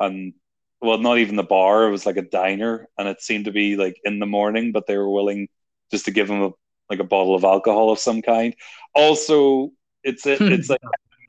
and 0.00 0.34
well, 0.82 0.98
not 0.98 1.18
even 1.18 1.36
the 1.36 1.44
bar. 1.44 1.86
It 1.86 1.92
was 1.92 2.04
like 2.04 2.16
a 2.16 2.22
diner, 2.22 2.88
and 2.98 3.08
it 3.08 3.22
seemed 3.22 3.44
to 3.44 3.52
be 3.52 3.76
like 3.76 3.96
in 4.04 4.18
the 4.18 4.26
morning, 4.26 4.72
but 4.72 4.86
they 4.86 4.96
were 4.96 5.08
willing 5.08 5.48
just 5.90 6.06
to 6.06 6.10
give 6.10 6.28
him 6.28 6.42
a 6.42 6.50
like 6.90 6.98
a 6.98 7.04
bottle 7.04 7.34
of 7.34 7.44
alcohol 7.44 7.90
of 7.90 7.98
some 7.98 8.20
kind. 8.20 8.54
Also, 8.94 9.70
it's 10.02 10.26
it, 10.26 10.40
it's 10.40 10.66
hmm. 10.66 10.72
like 10.72 10.80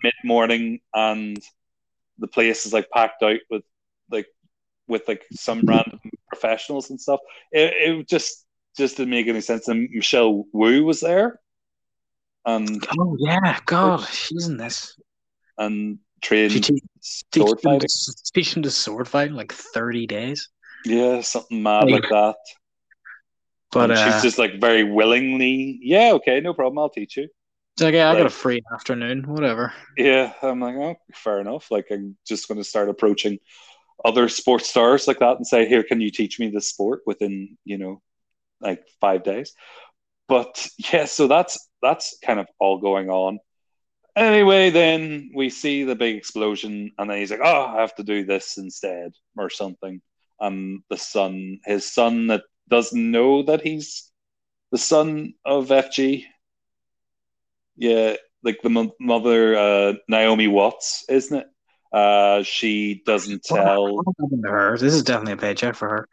mid 0.04 0.14
morning, 0.26 0.80
and 0.94 1.42
the 2.18 2.28
place 2.28 2.66
is 2.66 2.74
like 2.74 2.90
packed 2.90 3.22
out 3.22 3.40
with 3.50 3.64
like 4.10 4.28
with 4.88 5.08
like 5.08 5.24
some 5.32 5.62
random 5.66 6.00
professionals 6.28 6.90
and 6.90 7.00
stuff. 7.00 7.20
It, 7.52 7.74
it 7.74 8.10
just 8.10 8.46
just 8.76 8.98
didn't 8.98 9.12
make 9.12 9.28
any 9.28 9.42
sense. 9.42 9.68
And 9.68 9.88
Michelle 9.92 10.46
Yeoh 10.54 10.84
was 10.84 11.00
there, 11.00 11.40
and 12.44 12.84
Oh 12.98 13.16
yeah, 13.20 13.60
God, 13.68 14.08
she's 14.10 14.48
in 14.48 14.58
this. 14.58 15.00
and 15.60 16.00
She 16.52 16.60
te- 16.60 16.82
sword 17.04 17.60
him 17.60 17.64
fighting. 17.64 17.80
to, 17.82 18.16
teach 18.34 18.56
him 18.56 18.64
to 18.64 18.72
sword 18.72 19.08
fight 19.08 19.28
in 19.28 19.36
like 19.36 19.52
thirty 19.52 20.08
days. 20.08 20.50
Yeah, 20.86 21.22
something 21.22 21.62
mad 21.64 21.86
Like- 21.90 22.04
like 22.04 22.10
that. 22.10 22.36
But 23.72 23.90
And 23.90 23.94
uh, 24.00 24.12
she's 24.14 24.22
just 24.22 24.38
like 24.38 24.62
very 24.62 24.84
willingly, 24.84 25.80
yeah, 25.82 26.12
okay, 26.14 26.40
no 26.40 26.54
problem, 26.54 26.78
I'll 26.78 26.90
teach 26.90 27.18
you. 27.18 27.24
it's 27.74 27.82
like, 27.82 27.96
yeah, 27.96 28.12
I 28.12 28.16
got 28.18 28.28
a 28.28 28.30
free 28.30 28.62
afternoon, 28.72 29.24
whatever. 29.28 29.74
Yeah, 29.98 30.32
I'm 30.44 30.60
like, 30.60 30.76
oh, 30.76 30.96
fair 31.16 31.40
enough. 31.42 31.72
Like, 31.72 31.88
I'm 31.90 32.16
just 32.28 32.48
going 32.48 32.60
to 32.60 32.64
start 32.64 32.88
approaching 32.88 33.40
other 34.06 34.30
sports 34.30 34.70
stars 34.70 35.08
like 35.08 35.18
that 35.20 35.38
and 35.38 35.48
say, 35.48 35.68
here, 35.68 35.82
can 35.82 36.02
you 36.02 36.12
teach 36.12 36.40
me 36.40 36.50
this 36.52 36.70
sport 36.70 37.02
within, 37.08 37.58
you 37.66 37.80
know, 37.80 38.00
like 38.62 38.84
five 39.02 39.24
days? 39.24 39.54
But 40.28 40.68
yeah, 40.94 41.06
so 41.06 41.28
that's 41.28 41.68
that's 41.82 42.16
kind 42.24 42.40
of 42.40 42.46
all 42.60 42.78
going 42.78 43.10
on. 43.10 43.40
Anyway, 44.16 44.70
then 44.70 45.32
we 45.34 45.50
see 45.50 45.84
the 45.84 45.96
big 45.96 46.16
explosion, 46.16 46.92
and 46.98 47.10
then 47.10 47.18
he's 47.18 47.32
like, 47.32 47.40
"Oh, 47.44 47.66
I 47.66 47.82
have 47.82 47.96
to 47.96 48.04
do 48.04 48.24
this 48.24 48.58
instead, 48.58 49.14
or 49.36 49.50
something." 49.50 50.02
And 50.40 50.84
the 50.90 50.98
son, 50.98 51.60
his 51.66 51.92
son, 51.92 52.28
that 52.28 52.44
doesn't 52.70 53.12
know 53.12 53.44
that 53.44 53.62
he's 53.62 54.12
the 54.72 54.78
son 54.78 55.34
of 55.46 55.70
FG. 55.70 56.26
Yeah, 57.76 58.18
like 58.44 58.62
the 58.62 58.70
mo- 58.70 58.96
mother, 59.00 59.56
uh, 59.56 59.94
Naomi 60.08 60.48
Watts, 60.48 61.06
isn't 61.10 61.40
it? 61.40 61.48
Uh, 61.92 62.44
she 62.44 63.02
doesn't 63.06 63.44
tell. 63.44 64.04
Her? 64.44 64.78
This 64.78 64.94
is 64.94 65.04
definitely 65.04 65.34
a 65.34 65.38
paycheck 65.38 65.76
for 65.76 65.90
her. 65.90 66.08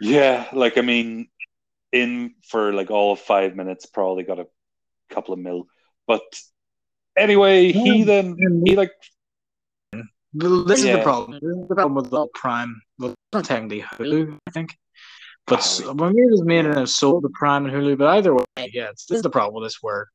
Yeah, 0.00 0.46
like 0.52 0.78
I 0.78 0.82
mean, 0.82 1.28
in 1.92 2.34
for 2.48 2.72
like 2.72 2.90
all 2.90 3.12
of 3.12 3.20
five 3.20 3.54
minutes, 3.56 3.86
probably 3.86 4.24
got 4.24 4.38
a 4.38 4.46
couple 5.10 5.34
of 5.34 5.40
mil. 5.40 5.66
But 6.06 6.22
anyway, 7.16 7.72
he 7.72 7.98
Yeah. 8.00 8.04
then 8.04 8.36
he 8.66 8.76
like 8.76 8.92
This 10.32 10.80
is 10.80 10.84
the 10.84 11.00
problem. 11.02 11.32
This 11.40 11.56
is 11.56 11.68
the 11.68 11.74
problem 11.74 11.94
with 11.94 12.10
the 12.10 12.26
Prime. 12.34 12.80
Well, 12.98 13.10
it's 13.12 13.16
not 13.32 13.44
technically 13.46 13.80
Hulu, 13.82 14.38
I 14.46 14.50
think. 14.50 14.76
But 15.46 15.60
s- 15.60 15.80
Oh, 15.84 15.94
when 15.94 16.12
we 16.14 16.26
was 16.26 16.42
made 16.44 16.66
and 16.66 16.88
sold 16.88 17.22
the 17.24 17.30
Prime 17.30 17.64
and 17.64 17.74
Hulu, 17.74 17.96
but 17.96 18.08
either 18.08 18.34
way, 18.34 18.44
yeah, 18.72 18.90
it's, 18.90 19.06
this 19.06 19.16
is 19.16 19.22
the 19.22 19.30
problem 19.30 19.54
with 19.54 19.64
this 19.64 19.78
where 19.80 20.08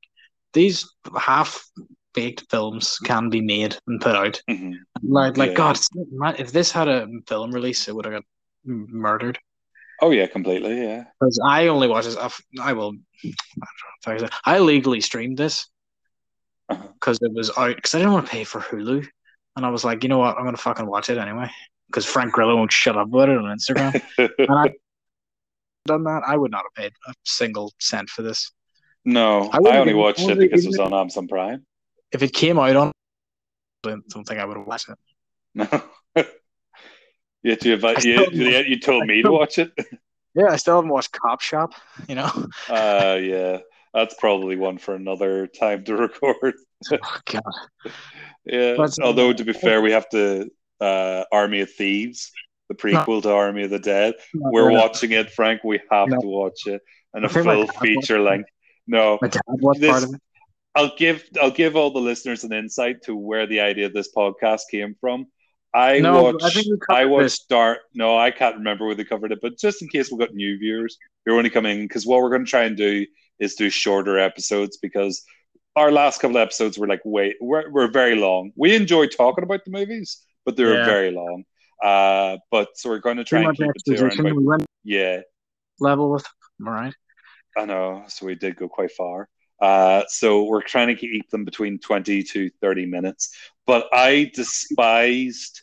these 0.54 0.88
half 1.18 1.66
baked 2.14 2.46
films 2.52 3.00
can 3.00 3.30
be 3.30 3.42
made 3.42 3.78
and 3.88 4.00
put 4.02 4.16
out. 4.16 4.42
mhm. 4.50 4.76
Like, 5.02 5.38
like 5.38 5.52
Yeah. 5.52 5.56
God, 5.56 6.40
if 6.40 6.52
this 6.52 6.72
had 6.72 6.88
a 6.90 7.08
film 7.28 7.52
release, 7.52 7.88
it 7.88 7.96
would 7.96 8.06
have 8.06 8.14
got 8.14 8.26
murdered. 8.66 9.40
oh 10.04 10.12
yeah, 10.12 10.28
completely, 10.28 10.82
yeah. 10.82 11.06
Because 11.20 11.40
I 11.48 11.68
only 11.68 11.88
watch 11.88 12.06
this. 12.06 12.18
I've- 12.18 12.44
I 12.60 12.74
will. 12.74 12.94
I 13.24 13.32
don't 14.06 14.22
know 14.22 14.28
I, 14.46 14.56
I 14.58 14.60
legally 14.60 15.00
streamed 15.02 15.38
this. 15.38 15.68
Because 16.94 17.20
it 17.22 17.32
was 17.34 17.52
out. 17.58 17.76
Because 17.76 17.96
I 17.96 18.00
didn't 18.00 18.14
want 18.14 18.26
to 18.26 18.32
pay 18.32 18.44
for 18.44 18.60
Hulu, 18.60 19.06
and 19.56 19.66
I 19.66 19.70
was 19.70 19.84
like, 19.84 20.04
you 20.04 20.10
know 20.10 20.18
what, 20.20 20.38
I'm 20.38 20.46
gonna 20.46 20.58
fucking 20.58 20.86
watch 20.86 21.10
it 21.10 21.18
anyway. 21.18 21.50
because 21.88 22.06
Frank 22.06 22.32
Grillo 22.34 22.56
won't 22.56 22.72
shut 22.72 22.98
up 22.98 23.08
about 23.08 23.30
it 23.30 23.38
on 23.38 23.44
Instagram. 23.46 24.02
and 24.18 24.50
I 24.50 24.74
done 25.86 26.04
that, 26.06 26.24
I 26.26 26.38
would 26.38 26.52
not 26.52 26.64
have 26.64 26.74
paid 26.84 26.94
a 27.08 27.14
single 27.24 27.74
cent 27.80 28.10
for 28.10 28.22
this. 28.22 28.52
no, 29.06 29.50
I 29.52 29.58
I, 29.58 29.78
only 29.78 29.94
watched 29.94 30.22
it 30.22 30.38
because 30.38 30.66
it 30.66 30.70
was 30.70 30.80
on 30.80 30.94
Amazon 30.94 31.28
Prime. 31.28 31.66
If 32.12 32.24
it 32.24 32.34
came 32.34 32.60
out 32.60 32.76
on, 32.76 32.92
I 33.86 33.96
don't 34.10 34.24
think 34.28 34.40
I 34.40 34.46
would 34.46 34.58
have 34.58 34.68
watched 34.68 34.90
it. 34.90 34.98
No. 35.56 35.68
Yet 37.44 37.66
you, 37.66 37.74
invite, 37.74 38.04
you, 38.06 38.30
you 38.32 38.80
told 38.80 39.08
me 39.08 39.24
to 39.24 39.32
watch 39.32 39.58
it. 39.58 39.72
Yeah, 40.36 40.50
I 40.52 40.58
still 40.58 40.76
haven't 40.76 40.92
watched 40.92 41.12
Cop 41.12 41.42
Shop. 41.42 41.74
You 42.08 42.16
know, 42.16 42.48
Uh, 42.70 43.18
yeah, 43.20 43.58
that's 43.94 44.16
probably 44.16 44.56
one 44.56 44.78
for 44.78 44.96
another 44.96 45.48
time 45.48 45.84
to 45.86 45.96
record. 46.08 46.56
oh, 46.92 47.18
God. 47.32 47.42
Yeah. 48.46 48.76
But, 48.78 48.98
uh, 49.00 49.04
Although 49.06 49.34
to 49.34 49.44
be 49.44 49.54
fair, 49.54 49.82
we 49.82 49.92
have 49.92 50.10
to 50.10 50.50
uh, 50.80 51.24
Army 51.32 51.62
of 51.62 51.72
Thieves, 51.72 52.32
the 52.70 52.76
prequel 52.76 53.22
to 53.24 53.32
Army 53.32 53.64
of 53.64 53.70
the 53.70 53.80
Dead. 53.80 54.14
We're 54.34 54.72
watching 54.72 55.12
it, 55.12 55.30
Frank. 55.32 55.64
We 55.64 55.80
have 55.92 56.10
to 56.10 56.18
watch 56.28 56.66
it, 56.66 56.82
and 57.14 57.26
I 57.26 57.30
a 57.30 57.32
full 57.32 57.68
feature 57.68 58.20
length. 58.20 58.50
No, 58.88 59.20
My 59.22 59.28
dad 59.28 59.42
watched 59.48 59.80
This- 59.82 59.92
part 59.92 60.04
of 60.04 60.14
it. 60.16 60.22
I'll 60.74 60.96
give 60.96 61.26
I'll 61.42 61.52
give 61.52 61.76
all 61.76 61.92
the 61.92 62.00
listeners 62.00 62.46
an 62.46 62.54
insight 62.54 63.02
to 63.04 63.14
where 63.14 63.46
the 63.46 63.60
idea 63.60 63.88
of 63.88 63.94
this 63.94 64.10
podcast 64.16 64.62
came 64.72 64.96
from. 65.02 65.26
I 65.74 66.00
No, 66.00 66.24
watched 66.32 66.58
I 66.90 67.02
I 67.02 67.06
watched. 67.06 67.32
Star. 67.32 67.80
No, 67.94 68.18
I 68.18 68.32
can't 68.32 68.56
remember 68.56 68.86
where 68.86 68.96
they 68.96 69.04
covered 69.04 69.34
it, 69.34 69.40
but 69.42 69.58
just 69.60 69.82
in 69.82 69.90
case 69.90 70.10
we've 70.10 70.20
got 70.20 70.34
new 70.34 70.58
viewers, 70.58 70.98
you're 71.26 71.38
only 71.38 71.50
coming 71.50 71.82
because 71.82 72.06
what 72.08 72.22
we're 72.22 72.30
going 72.30 72.46
to 72.46 72.50
try 72.50 72.64
and 72.64 72.78
do 72.78 73.06
is 73.40 73.56
do 73.56 73.70
shorter 73.70 74.20
episodes 74.20 74.78
because 74.78 75.24
our 75.76 75.92
last 75.92 76.20
couple 76.22 76.38
of 76.38 76.42
episodes 76.42 76.78
were 76.78 76.88
like 76.88 77.02
wait, 77.06 77.36
we're, 77.42 77.70
we're 77.72 77.88
very 77.92 78.16
long. 78.16 78.52
We 78.56 78.76
enjoy 78.76 79.08
talking 79.08 79.44
about 79.44 79.64
the 79.66 79.72
movies, 79.72 80.22
but 80.46 80.56
they 80.56 80.64
were 80.64 80.76
Yeah. 80.76 80.86
very 80.86 81.12
long. 81.12 81.44
Uh, 81.82 82.38
but 82.52 82.70
so 82.76 82.90
we're 82.90 83.00
going 83.00 83.18
to 83.18 83.24
try 83.24 83.42
Too 83.42 83.50
and 83.50 83.58
keep 83.58 83.68
it 83.74 83.96
to 83.96 84.06
around 84.06 84.20
about 84.20 84.62
yeah. 84.84 85.22
level 85.80 86.12
with. 86.12 86.26
I 86.66 86.70
right? 86.70 86.94
I 87.58 87.66
know, 87.66 88.04
so 88.08 88.26
we 88.28 88.36
did 88.36 88.56
go 88.56 88.68
quite 88.70 88.92
far. 88.92 89.28
Uh, 89.60 90.04
so 90.08 90.44
we're 90.44 90.62
trying 90.62 90.88
to 90.88 90.96
keep 90.96 91.30
them 91.30 91.46
between 91.46 91.80
20 91.80 92.24
to 92.24 92.50
30 92.62 92.86
minutes. 92.86 93.36
But 93.66 93.88
I 93.94 94.32
despised 94.34 95.62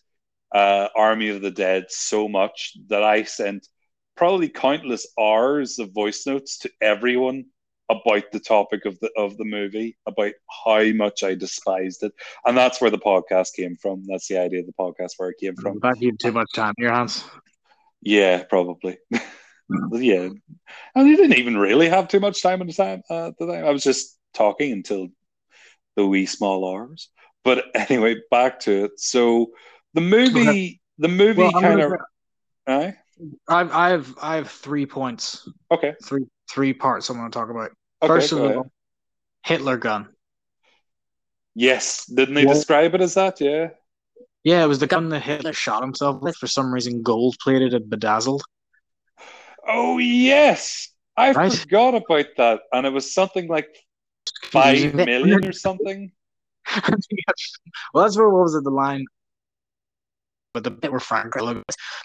uh, 0.54 0.88
Army 0.96 1.28
of 1.28 1.40
the 1.42 1.50
Dead 1.50 1.86
so 1.88 2.28
much 2.28 2.76
that 2.88 3.02
I 3.02 3.24
sent 3.24 3.66
probably 4.16 4.48
countless 4.48 5.06
hours 5.18 5.78
of 5.78 5.92
voice 5.92 6.26
notes 6.26 6.58
to 6.58 6.70
everyone 6.80 7.46
about 7.90 8.30
the 8.32 8.40
topic 8.40 8.84
of 8.84 8.98
the 9.00 9.10
of 9.16 9.36
the 9.36 9.44
movie, 9.44 9.96
about 10.06 10.32
how 10.64 10.84
much 10.92 11.22
I 11.22 11.34
despised 11.34 12.02
it. 12.02 12.12
And 12.44 12.56
that's 12.56 12.80
where 12.80 12.90
the 12.90 12.98
podcast 12.98 13.54
came 13.54 13.76
from. 13.76 14.04
That's 14.08 14.28
the 14.28 14.38
idea 14.38 14.60
of 14.60 14.66
the 14.66 14.72
podcast 14.78 15.12
where 15.16 15.30
it 15.30 15.38
came 15.40 15.54
from. 15.56 15.74
In 15.74 15.80
fact, 15.80 16.00
you 16.00 16.16
too 16.16 16.32
much 16.32 16.52
time 16.54 16.74
in 16.78 16.84
your 16.84 16.92
hands. 16.94 17.24
Yeah, 18.02 18.44
probably. 18.44 18.98
yeah, 19.92 20.28
and 20.94 21.08
you 21.08 21.16
didn't 21.16 21.38
even 21.38 21.56
really 21.56 21.88
have 21.88 22.08
too 22.08 22.20
much 22.20 22.42
time 22.42 22.60
on 22.60 22.66
the 22.66 22.72
time. 22.72 23.02
Uh, 23.10 23.32
the 23.38 23.46
time 23.46 23.64
I 23.64 23.70
was 23.70 23.84
just 23.84 24.18
talking 24.34 24.72
until 24.72 25.08
the 25.96 26.06
wee 26.06 26.26
small 26.26 26.68
hours. 26.68 27.10
But 27.44 27.64
anyway, 27.74 28.16
back 28.30 28.60
to 28.60 28.84
it. 28.84 28.92
So 29.00 29.48
the 29.94 30.00
movie, 30.00 30.80
the 30.98 31.08
movie 31.08 31.50
Well, 31.50 31.52
kind 31.52 31.80
of. 31.80 31.92
I've 33.48 33.72
I 33.72 33.88
have 33.90 34.14
I 34.22 34.36
have 34.36 34.50
three 34.50 34.86
points, 34.86 35.48
Okay. 35.70 35.94
three 36.04 36.26
three 36.50 36.72
parts 36.72 37.10
I 37.10 37.14
want 37.14 37.32
to 37.32 37.38
talk 37.38 37.50
about. 37.50 37.70
Okay. 38.02 38.06
First 38.08 38.32
of 38.32 38.38
all, 38.40 38.70
Hitler 39.44 39.76
gun. 39.76 40.08
yes, 41.54 42.06
didn't 42.06 42.34
they 42.34 42.44
Well- 42.44 42.54
describe 42.54 42.94
it 42.94 43.00
as 43.00 43.14
that? 43.14 43.40
Yeah. 43.40 43.70
Yeah, 44.44 44.62
it 44.64 44.68
was 44.68 44.78
the 44.78 44.86
gun 44.86 45.08
that 45.10 45.20
Hitler 45.24 45.52
shot 45.52 45.82
himself 45.82 46.22
with. 46.22 46.36
For 46.36 46.46
some 46.46 46.72
reason, 46.72 47.02
gold 47.02 47.36
plated 47.42 47.74
and 47.74 47.90
bedazzled. 47.90 48.42
Oh 49.66 49.98
yes, 49.98 50.88
I 51.16 51.32
Right. 51.32 51.52
forgot 51.52 51.94
about 51.94 52.26
that, 52.36 52.60
and 52.72 52.86
it 52.86 52.90
was 52.90 53.12
something 53.12 53.48
like 53.48 53.68
five 54.44 54.94
million 54.94 55.44
or 55.44 55.52
something. 55.52 56.12
well, 57.92 58.04
that's 58.04 58.16
where 58.16 58.28
what 58.30 58.42
was 58.44 58.54
it 58.54 58.64
the 58.64 58.70
line? 58.70 59.04
But 60.54 60.64
the 60.64 60.70
bit 60.70 60.90
where 60.90 61.00
Frank 61.00 61.34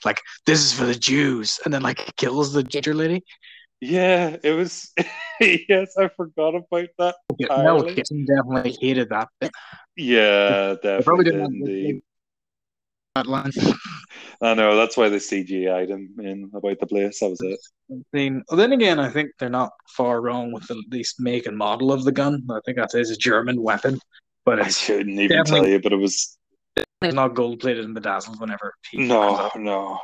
like, 0.04 0.22
"This 0.46 0.60
is 0.62 0.74
for 0.74 0.86
the 0.86 0.96
Jews," 0.96 1.60
and 1.64 1.74
then 1.74 1.82
like 1.84 2.16
kills 2.18 2.52
the 2.52 2.64
ginger 2.64 2.94
lady. 2.94 3.24
Yeah, 3.84 4.38
it 4.42 4.52
was. 4.52 4.94
yes, 5.42 5.96
I 5.98 6.08
forgot 6.16 6.56
about 6.56 6.88
that. 7.00 7.16
Mel 7.38 7.50
Entirely. 7.78 7.96
Gibson 7.96 8.26
definitely 8.26 8.78
hated 8.80 9.10
that 9.10 9.28
bit. 9.42 9.52
Yeah, 9.98 10.76
They 10.82 11.02
probably 11.02 11.26
definitely 11.26 11.84
didn't 11.84 12.00
to 12.00 12.02
that 13.16 13.28
line. 13.28 13.52
I 14.42 14.54
know 14.54 14.76
that's 14.78 14.96
why 14.96 15.10
they 15.10 15.18
CGI'd 15.18 15.90
him 15.90 16.16
in 16.20 16.50
about 16.54 16.80
the 16.80 16.88
place. 16.88 17.20
That 17.20 17.30
was 17.30 17.42
it. 17.42 17.60
Then, 18.14 18.44
well, 18.50 18.58
then 18.58 18.72
again, 18.72 19.00
I 19.00 19.10
think 19.10 19.32
they're 19.38 19.50
not 19.50 19.72
far 19.90 20.22
wrong 20.22 20.54
with 20.54 20.66
the, 20.68 20.76
at 20.76 20.92
least 20.92 21.20
make 21.20 21.46
and 21.46 21.58
model 21.58 21.92
of 21.92 22.06
the 22.06 22.12
gun. 22.12 22.42
I 22.50 22.60
think 22.66 22.78
that 22.78 22.96
is 22.96 23.12
a 23.12 23.18
German 23.18 23.62
weapon, 23.62 24.00
but 24.46 24.62
I 24.62 24.70
shouldn't 24.70 25.20
even 25.20 25.44
tell 25.44 25.68
you, 25.68 25.82
but 25.82 25.92
it 25.92 25.98
was 25.98 26.38
not 27.02 27.36
gold 27.36 27.60
plated 27.60 27.84
and 27.84 27.94
bedazzled. 27.94 28.40
Whenever 28.40 28.74
he 28.92 29.00
no, 29.00 29.52
no, 29.56 30.00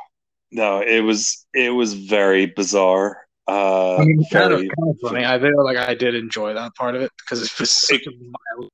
no. 0.52 0.80
It 0.80 1.00
was 1.00 1.46
it 1.54 1.70
was 1.70 1.94
very 1.94 2.46
bizarre. 2.46 3.26
Uh, 3.50 3.96
I 3.96 4.04
mean, 4.04 4.24
kind 4.30 4.52
of, 4.52 4.60
kind 4.60 4.90
of 4.90 4.96
funny. 5.02 5.24
I 5.24 5.40
feel 5.40 5.64
like 5.64 5.76
I 5.76 5.92
did 5.92 6.14
enjoy 6.14 6.54
that 6.54 6.72
part 6.76 6.94
of 6.94 7.02
it 7.02 7.10
because 7.18 7.42
it 7.42 7.58
was 7.58 7.72
such 7.72 8.06
a 8.06 8.10
mild, 8.10 8.70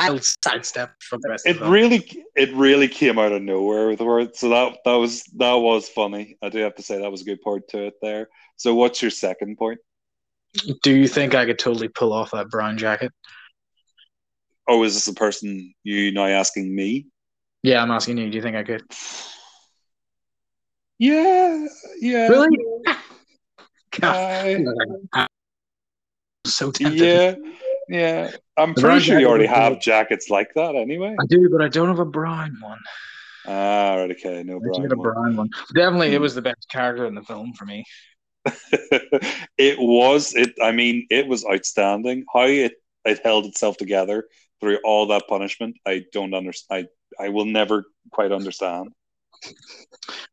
mild 0.00 0.24
sidestep 0.44 1.00
from 1.00 1.20
the 1.22 1.28
rest 1.28 1.46
it 1.46 1.50
of 1.50 1.54
the 1.56 1.60
film. 1.60 1.72
really 1.72 2.24
it 2.34 2.52
really 2.52 2.88
came 2.88 3.20
out 3.20 3.30
of 3.30 3.42
nowhere 3.42 3.86
with 3.86 3.98
the 3.98 4.04
word. 4.04 4.34
So 4.34 4.48
that 4.48 4.78
that 4.84 4.94
was 4.94 5.22
that 5.36 5.54
was 5.54 5.88
funny. 5.88 6.36
I 6.42 6.48
do 6.48 6.58
have 6.58 6.74
to 6.74 6.82
say 6.82 7.00
that 7.00 7.10
was 7.10 7.22
a 7.22 7.24
good 7.24 7.40
part 7.40 7.68
to 7.68 7.84
it 7.84 7.94
there. 8.02 8.26
So 8.56 8.74
what's 8.74 9.00
your 9.00 9.12
second 9.12 9.58
point? 9.58 9.78
Do 10.82 10.92
you 10.92 11.06
think 11.06 11.36
I 11.36 11.44
could 11.44 11.60
totally 11.60 11.88
pull 11.88 12.12
off 12.12 12.32
that 12.32 12.48
brown 12.48 12.78
jacket? 12.78 13.12
Oh, 14.66 14.82
is 14.82 14.94
this 14.94 15.06
a 15.06 15.14
person 15.14 15.72
you 15.84 16.10
now 16.10 16.26
asking 16.26 16.74
me? 16.74 17.06
Yeah, 17.62 17.80
I'm 17.80 17.92
asking 17.92 18.18
you. 18.18 18.28
Do 18.28 18.36
you 18.36 18.42
think 18.42 18.56
I 18.56 18.64
could? 18.64 18.82
Yeah, 20.98 21.66
yeah. 22.00 22.26
Really? 22.26 22.48
I- 24.02 25.26
so 26.46 26.70
tempted. 26.70 27.00
yeah, 27.02 27.34
yeah. 27.88 28.30
I'm 28.56 28.74
The 28.74 28.80
pretty 28.80 29.00
sure 29.00 29.18
you 29.20 29.26
already 29.28 29.46
have 29.46 29.80
jackets 29.80 30.30
like 30.30 30.54
that 30.54 30.74
anyway. 30.74 31.14
I 31.18 31.26
do, 31.26 31.48
but 31.50 31.62
I 31.62 31.68
don't 31.68 31.88
have 31.88 31.98
a 31.98 32.04
brown 32.04 32.56
one. 32.60 32.78
Ah, 33.46 33.94
right, 33.96 34.10
okay, 34.12 34.42
no 34.42 34.58
brown 34.60 34.82
get 34.82 34.92
a 34.92 34.96
one. 34.96 35.12
brown 35.12 35.36
one. 35.36 35.50
Definitely, 35.74 36.12
it 36.12 36.16
Hmm. 36.16 36.22
was 36.22 36.34
the 36.34 36.42
best 36.42 36.68
character 36.70 37.06
in 37.06 37.14
the 37.14 37.22
film 37.22 37.52
for 37.52 37.64
me. 37.64 37.84
it 39.58 39.78
was 39.78 40.34
it. 40.34 40.54
I 40.62 40.72
mean, 40.72 41.06
it 41.10 41.26
was 41.26 41.44
outstanding. 41.44 42.24
How 42.32 42.42
it 42.46 42.74
it 43.04 43.20
held 43.24 43.46
itself 43.46 43.76
together 43.76 44.24
through 44.60 44.78
all 44.84 45.06
that 45.08 45.24
punishment. 45.28 45.76
I 45.86 46.04
don't 46.12 46.34
understand. 46.34 46.88
I 47.20 47.24
I 47.26 47.28
will 47.30 47.44
never 47.44 47.84
quite 48.12 48.32
understand. 48.32 48.88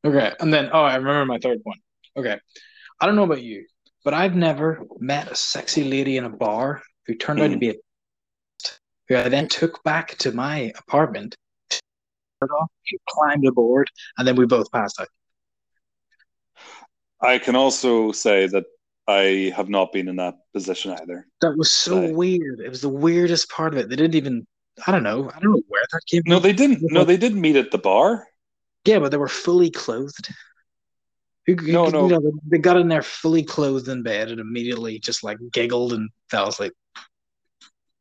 Okay, 0.06 0.32
and 0.40 0.54
then 0.54 0.70
oh, 0.72 0.84
I 0.84 0.96
remember 0.96 1.26
my 1.26 1.40
third 1.40 1.60
one. 1.64 1.78
Okay, 2.16 2.40
I 3.00 3.06
don't 3.06 3.16
know 3.16 3.24
about 3.24 3.42
you, 3.44 3.66
but 4.04 4.14
I've 4.14 4.36
never 4.36 4.82
met 5.00 5.32
a 5.32 5.36
sexy 5.36 5.84
lady 5.84 6.18
in 6.18 6.24
a 6.26 6.30
bar 6.30 6.82
who 7.06 7.16
turned 7.16 7.42
out 7.42 7.52
to 7.52 7.58
be 7.58 7.70
a 7.70 7.74
who 9.10 9.18
I 9.18 9.30
then 9.30 9.48
took 9.48 9.84
back 9.84 10.18
to 10.20 10.32
my 10.32 10.72
apartment. 10.78 11.36
climbed 13.10 13.46
aboard, 13.48 13.90
and 14.18 14.28
then 14.28 14.36
we 14.36 14.46
both 14.46 14.72
passed 14.72 15.00
out. 15.00 15.08
I 17.22 17.38
can 17.38 17.56
also 17.56 18.12
say 18.12 18.48
that 18.48 18.66
I 19.08 19.54
have 19.56 19.70
not 19.70 19.92
been 19.94 20.08
in 20.10 20.18
that 20.18 20.36
position 20.54 20.92
either. 20.92 21.28
That 21.42 21.58
was 21.58 21.72
so 21.72 22.00
Right. 22.02 22.16
weird. 22.16 22.60
It 22.60 22.70
was 22.70 22.82
the 22.82 22.90
weirdest 22.90 23.50
part 23.50 23.74
of 23.74 23.80
it. 23.80 23.90
They 23.90 23.96
didn't 23.96 24.16
even. 24.16 24.46
I 24.88 24.92
don't 24.92 25.04
know. 25.04 25.30
I 25.30 25.40
don't 25.40 25.52
know 25.52 25.62
where 25.68 25.84
that 25.92 26.02
came 26.10 26.24
No, 26.26 26.36
from. 26.38 26.44
they 26.44 26.54
didn't. 26.54 26.82
No, 26.92 27.04
they 27.04 27.18
didn't 27.18 27.40
meet 27.42 27.56
at 27.56 27.72
the 27.72 27.78
bar. 27.78 28.28
Yeah, 28.86 29.00
but 29.00 29.12
they 29.12 29.18
were 29.18 29.28
fully 29.30 29.70
clothed. 29.70 30.30
Who, 31.46 31.56
who- 31.56 31.72
No, 31.72 31.86
you 31.88 31.92
no. 31.92 32.08
know, 32.08 32.32
they- 32.48 32.58
got 32.58 32.78
in 32.78 32.88
there 32.88 33.02
fully 33.02 33.44
clothed 33.44 33.88
in 33.90 34.02
bed 34.04 34.30
and 34.32 34.40
immediately 34.40 35.00
just 35.00 35.24
like 35.24 35.38
giggled 35.52 35.94
and 35.94 36.10
fell 36.30 36.48
asleep. 36.50 36.74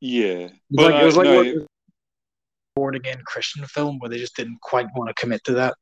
Yeah, 0.00 0.48
It 0.48 0.52
was 0.70 0.86
like, 0.86 1.02
it 1.02 1.04
was 1.06 1.18
I- 1.18 1.22
like 1.22 1.26
no, 1.26 1.36
what- 1.60 1.68
born 2.74 2.94
again 2.94 3.20
Christian 3.26 3.64
film 3.66 3.98
where 3.98 4.08
they 4.08 4.18
just 4.18 4.34
didn't 4.36 4.60
quite 4.60 4.86
want 4.96 5.08
to 5.08 5.14
commit 5.14 5.44
to 5.44 5.54
that. 5.54 5.74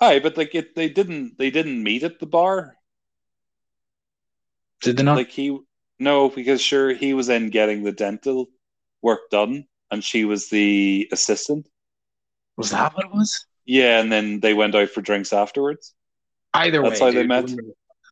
Aye, 0.00 0.18
but 0.18 0.36
like 0.36 0.54
it, 0.54 0.74
they 0.74 0.88
didn't. 0.90 1.38
They 1.38 1.50
didn't 1.50 1.82
meet 1.82 2.02
at 2.02 2.18
the 2.18 2.26
bar. 2.26 2.76
Did 4.82 4.98
they 4.98 5.02
not? 5.02 5.16
Like 5.16 5.30
he, 5.30 5.58
no, 5.98 6.28
because 6.28 6.60
sure 6.60 6.92
he 6.92 7.14
was 7.14 7.30
in 7.30 7.48
getting 7.48 7.82
the 7.82 7.92
dental 7.92 8.48
work 9.00 9.30
done, 9.30 9.66
and 9.90 10.04
she 10.04 10.24
was 10.26 10.50
the 10.50 11.08
assistant. 11.12 11.66
was 12.58 12.70
that 12.70 12.94
what 12.94 13.06
it 13.06 13.12
was? 13.12 13.46
Yeah, 13.64 14.00
and 14.00 14.12
then 14.12 14.40
they 14.40 14.52
went 14.54 14.74
out 14.74 14.90
for 14.90 15.00
drinks 15.00 15.32
afterwards. 15.32 15.94
Either 16.56 16.82
That's 16.82 17.00
way, 17.00 17.06
how 17.06 17.12
they 17.12 17.20
dude, 17.26 17.28
met. 17.28 17.50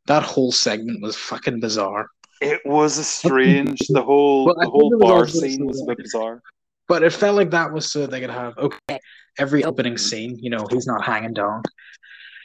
That 0.06 0.22
whole 0.22 0.52
segment 0.52 1.02
was 1.02 1.16
fucking 1.16 1.60
bizarre. 1.60 2.06
It 2.40 2.60
was 2.64 2.98
a 2.98 3.04
strange. 3.04 3.80
The 3.88 4.02
whole 4.02 4.44
Well, 4.46 4.54
the 4.56 4.68
whole 4.68 4.98
bar 4.98 5.26
scene 5.26 5.66
was 5.66 5.80
a 5.80 5.86
bit 5.86 5.98
bizarre. 5.98 6.42
But 6.86 7.02
it 7.02 7.12
felt 7.12 7.36
like 7.36 7.50
that 7.50 7.72
was 7.72 7.90
so 7.90 8.06
they 8.06 8.20
could 8.20 8.28
have 8.30 8.56
okay 8.58 8.98
every 9.38 9.64
opening 9.64 9.96
scene. 9.96 10.36
You 10.38 10.50
know, 10.50 10.66
he's 10.70 10.86
not 10.86 11.02
hanging 11.02 11.32
down, 11.32 11.62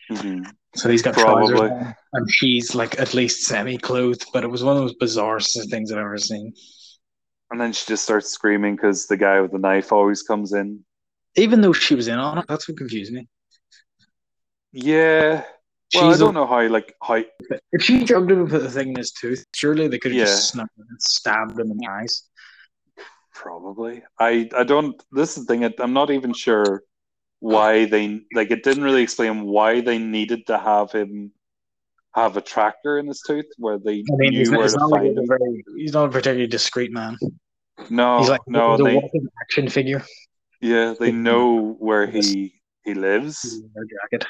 Mhm. 0.10 0.50
so 0.76 0.90
he's 0.90 1.02
got 1.02 1.16
Probably. 1.16 1.50
trousers 1.58 1.72
on, 1.72 1.96
and 2.14 2.32
she's 2.32 2.74
like 2.74 2.98
at 3.00 3.14
least 3.14 3.44
semi 3.46 3.78
clothed. 3.78 4.26
But 4.32 4.46
it 4.46 4.48
was 4.48 4.64
one 4.64 4.78
of 4.78 4.82
those 4.84 4.96
bizarre 4.96 5.42
things 5.42 5.92
I've 5.92 5.98
ever 5.98 6.18
seen. 6.18 6.54
And 7.52 7.60
then 7.60 7.74
she 7.74 7.86
just 7.88 8.04
starts 8.04 8.30
screaming 8.30 8.76
because 8.78 9.08
the 9.08 9.18
guy 9.18 9.42
with 9.42 9.52
the 9.52 9.60
knife 9.60 9.92
always 9.92 10.22
comes 10.24 10.54
in. 10.54 10.86
Even 11.36 11.60
though 11.62 11.74
she 11.74 11.96
was 11.96 12.08
in 12.08 12.20
on 12.20 12.38
it, 12.38 12.46
that's 12.48 12.70
what 12.70 12.78
confused 12.78 13.12
me. 13.12 13.28
Yeah. 14.72 15.44
Well, 15.96 16.14
I 16.14 16.18
don't 16.18 16.34
know 16.36 16.46
how, 16.46 16.68
like, 16.68 16.96
how. 17.02 17.24
If 17.72 17.82
she 17.84 18.04
drugged 18.04 18.32
him 18.32 18.42
and 18.42 18.50
put 18.50 18.62
the 18.62 18.70
thing 18.70 18.90
in 18.90 18.96
his 18.96 19.12
tooth, 19.12 19.44
surely 19.56 19.88
they 19.88 19.98
could 19.98 20.12
have 20.12 20.20
Yeah. 20.20 20.26
just 20.26 20.50
snuck 20.50 20.70
him 20.78 20.86
and 20.90 21.02
stabbed 21.02 21.60
him 21.60 21.72
in 21.72 21.78
the 21.78 21.88
eyes. 21.88 22.24
Probably. 23.34 24.04
I 24.20 24.50
I 24.56 24.64
don't. 24.64 25.02
This 25.12 25.38
is 25.38 25.46
the 25.46 25.54
thing. 25.58 25.74
I'm 25.80 25.94
not 25.94 26.12
even 26.12 26.34
sure 26.34 26.84
why 27.40 27.86
they 27.86 28.22
like. 28.34 28.52
It 28.52 28.64
didn't 28.64 28.84
really 28.84 29.02
explain 29.02 29.46
why 29.46 29.82
they 29.82 29.98
needed 29.98 30.46
to 30.48 30.58
have 30.58 30.92
him 30.92 31.32
have 32.16 32.36
a 32.38 32.42
tracker 32.42 32.98
in 33.00 33.08
his 33.08 33.22
tooth 33.26 33.46
where 33.58 33.78
they 33.80 34.00
I 34.12 34.16
mean, 34.18 34.34
he's, 34.34 34.50
knew 34.50 34.58
not, 34.58 34.60
where 34.60 34.68
to 34.70 34.78
not 34.78 34.90
like 34.90 35.02
find 35.02 35.18
he's 35.18 35.18
a 35.18 35.28
very, 35.28 35.64
he's 35.78 35.94
not 35.94 36.06
a 36.06 36.10
particularly 36.10 36.48
discreet 36.48 36.92
man. 36.92 37.18
No, 37.90 38.20
he's 38.20 38.30
like 38.30 38.42
no. 38.48 38.72
he's 38.72 38.82
a 38.82 38.84
They 38.84 39.10
action 39.42 39.70
figure. 39.70 40.04
yeah, 40.60 40.94
they 41.00 41.12
know 41.28 41.76
where 41.80 42.08
he 42.08 42.62
he 42.84 42.94
lives, 42.94 43.46
in 43.46 43.72
their 43.74 43.86
jacket. 43.86 44.28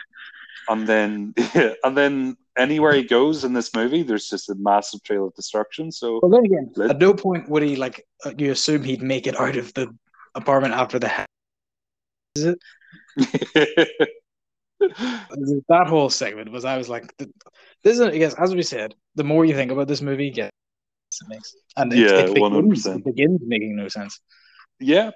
And 0.68 0.88
then 0.88 1.34
and 1.84 1.98
then 1.98 2.38
anywhere 2.58 2.94
he 2.94 3.04
goes 3.04 3.44
in 3.44 3.54
this 3.54 3.74
movie, 3.74 4.04
there's 4.04 4.30
just 4.30 4.50
a 4.50 4.56
massive 4.56 5.04
trail 5.04 5.28
of 5.28 5.34
destruction. 5.36 5.92
So 5.92 6.20
Well, 6.22 6.32
then 6.32 6.46
again, 6.46 6.72
at 6.90 7.00
no 7.00 7.14
point 7.14 7.50
would 7.50 7.64
he 7.64 7.76
like. 7.76 8.06
uh, 8.26 8.34
You 8.38 8.52
assume 8.52 8.84
he'd 8.84 9.02
make 9.02 9.28
it 9.28 9.40
out 9.40 9.56
of 9.56 9.74
the 9.74 9.88
apartment 10.36 10.74
after 10.74 11.00
the. 11.00 11.10
ha- 11.10 11.26
Is 12.36 12.46
it 12.46 12.60
that 15.70 15.88
whole 15.88 16.10
segment 16.10 16.52
was? 16.52 16.66
I 16.66 16.78
was 16.78 16.90
like, 16.90 17.16
th- 17.18 17.30
this 17.84 18.00
is. 18.00 18.02
I 18.02 18.18
guess 18.18 18.34
as 18.36 18.56
we 18.56 18.64
said, 18.64 18.96
the 19.16 19.24
more 19.24 19.46
you 19.46 19.54
think 19.54 19.72
about 19.72 19.88
this 19.88 20.02
movie, 20.02 20.32
get 20.32 20.48
it 20.48 21.28
makes 21.28 21.56
and 21.76 21.92
it, 21.94 22.00
Yeah, 22.00 22.22
it 22.22 22.34
begins, 22.34 22.86
100%. 22.86 22.98
it 22.98 23.06
begins 23.06 23.42
making 23.46 23.76
no 23.76 23.88
sense. 23.88 24.20
Yeah, 24.80 25.12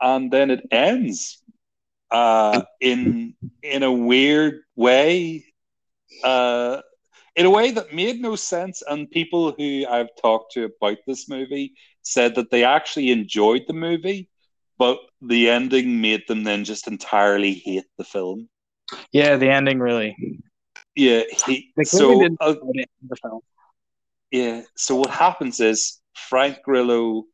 and 0.00 0.30
then 0.30 0.50
it 0.50 0.66
ends 0.70 1.42
uh, 2.10 2.62
in 2.80 3.34
in 3.62 3.82
a 3.82 3.92
weird 3.92 4.60
way, 4.76 5.44
uh, 6.24 6.80
in 7.36 7.46
a 7.46 7.50
way 7.50 7.70
that 7.72 7.94
made 7.94 8.20
no 8.20 8.36
sense. 8.36 8.82
And 8.86 9.10
people 9.10 9.52
who 9.52 9.86
I've 9.88 10.14
talked 10.20 10.52
to 10.52 10.64
about 10.64 10.98
this 11.06 11.28
movie 11.28 11.74
said 12.02 12.34
that 12.36 12.50
they 12.50 12.64
actually 12.64 13.10
enjoyed 13.10 13.64
the 13.66 13.74
movie, 13.74 14.28
but 14.78 14.98
the 15.20 15.50
ending 15.50 16.00
made 16.00 16.22
them 16.28 16.44
then 16.44 16.64
just 16.64 16.88
entirely 16.88 17.54
hate 17.54 17.86
the 17.96 18.04
film. 18.04 18.48
Yeah, 19.12 19.36
the 19.36 19.50
ending 19.50 19.80
really. 19.80 20.16
Yeah, 20.94 21.22
he, 21.46 21.72
so 21.84 22.24
uh, 22.40 22.54
put 22.54 22.76
it 22.76 22.90
in 23.02 23.08
the 23.08 23.16
film. 23.16 23.40
Yeah. 24.30 24.62
So 24.76 24.96
what 24.96 25.10
happens 25.10 25.60
is 25.60 26.00
Frank 26.14 26.58
Grillo 26.64 27.24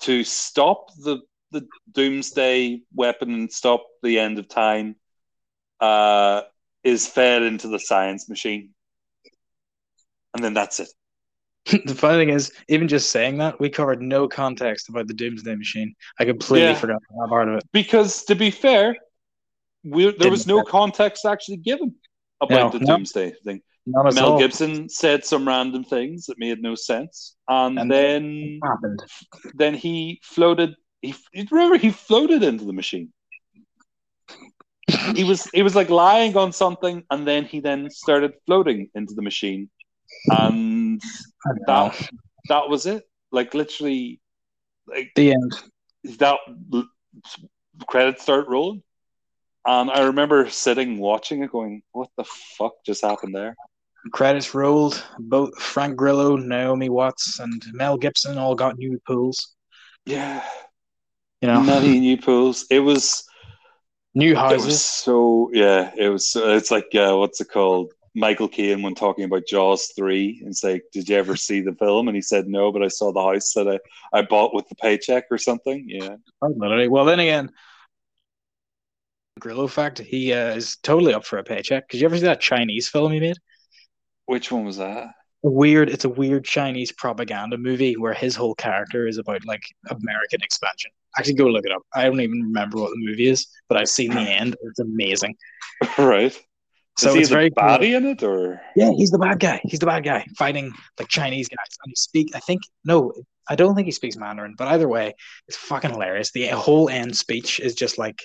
to 0.00 0.24
stop 0.24 0.88
the 0.98 1.20
the 1.52 1.66
doomsday 1.92 2.80
weapon 2.94 3.32
and 3.32 3.52
stop 3.52 3.84
the 4.02 4.18
end 4.18 4.38
of 4.38 4.48
time 4.48 4.96
uh, 5.80 6.42
is 6.82 7.06
fed 7.06 7.42
into 7.42 7.68
the 7.68 7.78
science 7.78 8.28
machine. 8.28 8.70
And 10.34 10.42
then 10.42 10.54
that's 10.54 10.80
it. 10.80 10.88
the 11.84 11.94
funny 11.94 12.24
thing 12.24 12.34
is, 12.34 12.52
even 12.68 12.88
just 12.88 13.10
saying 13.10 13.38
that, 13.38 13.60
we 13.60 13.68
covered 13.70 14.02
no 14.02 14.26
context 14.26 14.88
about 14.88 15.06
the 15.06 15.14
Doomsday 15.14 15.54
Machine. 15.54 15.94
I 16.18 16.24
completely 16.24 16.72
Yeah. 16.72 16.78
forgot 16.80 17.00
that 17.08 17.28
part 17.28 17.48
of 17.48 17.56
it. 17.56 17.64
Because 17.72 18.24
to 18.24 18.34
be 18.34 18.50
fair, 18.50 18.96
we, 19.84 20.04
there 20.16 20.30
was 20.30 20.46
Didn't 20.46 20.56
no 20.56 20.64
context 20.64 21.24
actually 21.24 21.58
given 21.58 21.94
about 22.40 22.72
No, 22.72 22.78
the 22.78 22.84
no. 22.84 22.96
doomsday 22.96 23.32
thing. 23.44 23.60
Mel 23.86 24.32
all 24.32 24.38
Gibson 24.38 24.88
said 24.88 25.24
some 25.24 25.46
random 25.46 25.84
things 25.84 26.26
that 26.26 26.38
made 26.38 26.60
no 26.62 26.74
sense. 26.74 27.36
And, 27.48 27.78
And 27.78 27.90
then 27.90 28.60
happened. 28.62 29.02
then 29.54 29.74
he 29.74 30.20
floated 30.24 30.74
he 31.02 31.14
remember 31.50 31.76
he 31.76 31.90
floated 31.90 32.42
into 32.42 32.64
the 32.64 32.72
machine. 32.72 33.12
he 35.14 35.24
was 35.24 35.44
he 35.52 35.62
was 35.62 35.74
like 35.74 35.90
lying 35.90 36.36
on 36.36 36.52
something 36.52 37.04
and 37.10 37.26
then 37.26 37.44
he 37.44 37.60
then 37.60 37.90
started 37.90 38.32
floating 38.46 38.88
into 38.94 39.14
the 39.14 39.22
machine 39.22 39.68
and 40.30 41.00
I 41.46 41.48
don't 41.48 41.58
know. 41.58 41.90
that 41.90 42.08
that 42.48 42.68
was 42.68 42.86
it 42.86 43.04
like 43.30 43.54
literally 43.54 44.20
like 44.86 45.10
The 45.16 45.32
end. 45.32 45.52
that 46.18 46.38
credits 47.86 48.22
start 48.22 48.48
rolling 48.48 48.82
and 49.66 49.90
i 49.90 50.00
remember 50.02 50.48
sitting 50.48 50.98
watching 50.98 51.42
it 51.42 51.50
going 51.52 51.82
what 51.92 52.10
the 52.16 52.24
fuck 52.24 52.72
just 52.86 53.02
happened 53.02 53.34
there 53.34 53.54
Credits 54.10 54.52
rolled. 54.52 55.00
Both 55.20 55.56
Frank 55.62 55.94
Grillo, 55.96 56.36
Naomi 56.36 56.88
Watts, 56.88 57.38
and 57.38 57.64
Mel 57.72 57.96
Gibson 57.96 58.36
all 58.36 58.56
got 58.56 58.76
new 58.76 58.98
pools. 59.06 59.54
yeah 60.06 60.42
You 61.42 61.48
know, 61.48 61.60
many 61.60 61.98
new 62.08 62.16
pools 62.16 62.66
it 62.70 62.78
was 62.80 63.24
new 64.14 64.36
houses. 64.36 64.84
so 64.84 65.50
yeah 65.52 65.90
it 65.96 66.08
was 66.08 66.36
it's 66.36 66.70
like 66.70 66.86
uh, 66.94 67.16
what's 67.16 67.40
it 67.40 67.50
called 67.50 67.92
michael 68.14 68.46
Caine 68.46 68.82
when 68.82 68.94
talking 68.94 69.24
about 69.24 69.46
jaws 69.48 69.86
3 69.96 70.42
it's 70.46 70.62
like 70.62 70.84
did 70.92 71.08
you 71.08 71.16
ever 71.16 71.34
see 71.34 71.60
the 71.60 71.74
film 71.74 72.08
and 72.08 72.14
he 72.14 72.20
said 72.22 72.46
no 72.46 72.70
but 72.70 72.82
i 72.82 72.88
saw 72.88 73.10
the 73.10 73.22
house 73.22 73.52
that 73.54 73.66
i, 73.66 73.78
I 74.16 74.22
bought 74.22 74.54
with 74.54 74.68
the 74.68 74.74
paycheck 74.76 75.24
or 75.30 75.38
something 75.38 75.86
yeah 75.88 76.16
literally. 76.42 76.88
Well, 76.88 77.04
then 77.06 77.20
again, 77.20 77.50
Grillo 79.40 79.66
fact, 79.66 79.98
he 79.98 80.32
uh, 80.32 80.54
is 80.54 80.76
totally 80.82 81.14
up 81.14 81.24
for 81.24 81.38
a 81.38 81.44
paycheck. 81.44 81.88
Did 81.88 82.00
you 82.00 82.06
ever 82.06 82.16
see 82.16 82.24
that 82.24 82.40
Chinese 82.40 82.88
film 82.88 83.12
he 83.12 83.20
made? 83.20 83.36
which 84.26 84.52
one 84.52 84.64
was 84.64 84.76
that 84.76 85.08
weird. 85.42 85.90
It's 85.90 86.04
a 86.04 86.08
weird 86.08 86.44
Chinese 86.44 86.92
propaganda 86.92 87.58
movie 87.58 87.96
where 87.96 88.14
his 88.14 88.36
whole 88.36 88.54
character 88.54 89.06
is 89.06 89.18
about 89.18 89.44
like 89.44 89.62
American 89.90 90.40
expansion. 90.42 90.92
Actually, 91.18 91.34
go 91.34 91.46
look 91.46 91.66
it 91.66 91.72
up. 91.72 91.82
I 91.94 92.04
don't 92.04 92.20
even 92.20 92.42
remember 92.42 92.78
what 92.78 92.90
the 92.90 92.96
movie 92.98 93.28
is, 93.28 93.46
but 93.68 93.76
I've 93.76 93.88
seen 93.88 94.10
the 94.10 94.20
end. 94.20 94.56
It's 94.62 94.78
amazing. 94.78 95.36
right 95.98 96.36
So 96.98 97.08
is 97.08 97.14
he 97.14 97.20
it's 97.20 97.28
the 97.28 97.34
very 97.34 97.50
cool. 97.50 97.82
in 97.82 98.06
it 98.06 98.22
or 98.22 98.60
Yeah, 98.76 98.92
he's 98.96 99.10
the 99.10 99.18
bad 99.18 99.40
guy. 99.40 99.60
He's 99.64 99.80
the 99.80 99.86
bad 99.86 100.04
guy 100.04 100.26
fighting 100.36 100.72
like 100.98 101.08
Chinese 101.08 101.48
guys, 101.48 101.76
and 101.84 101.90
he 101.90 101.96
speak. 101.96 102.30
I 102.34 102.40
think 102.40 102.62
no, 102.84 103.12
I 103.48 103.56
don't 103.56 103.74
think 103.74 103.86
he 103.86 103.92
speaks 103.92 104.16
Mandarin, 104.16 104.54
but 104.56 104.68
either 104.68 104.88
way, 104.88 105.14
it's 105.48 105.56
fucking 105.56 105.90
hilarious. 105.90 106.30
The 106.32 106.48
whole 106.48 106.88
end 106.88 107.16
speech 107.16 107.60
is 107.60 107.74
just 107.74 107.98
like 107.98 108.18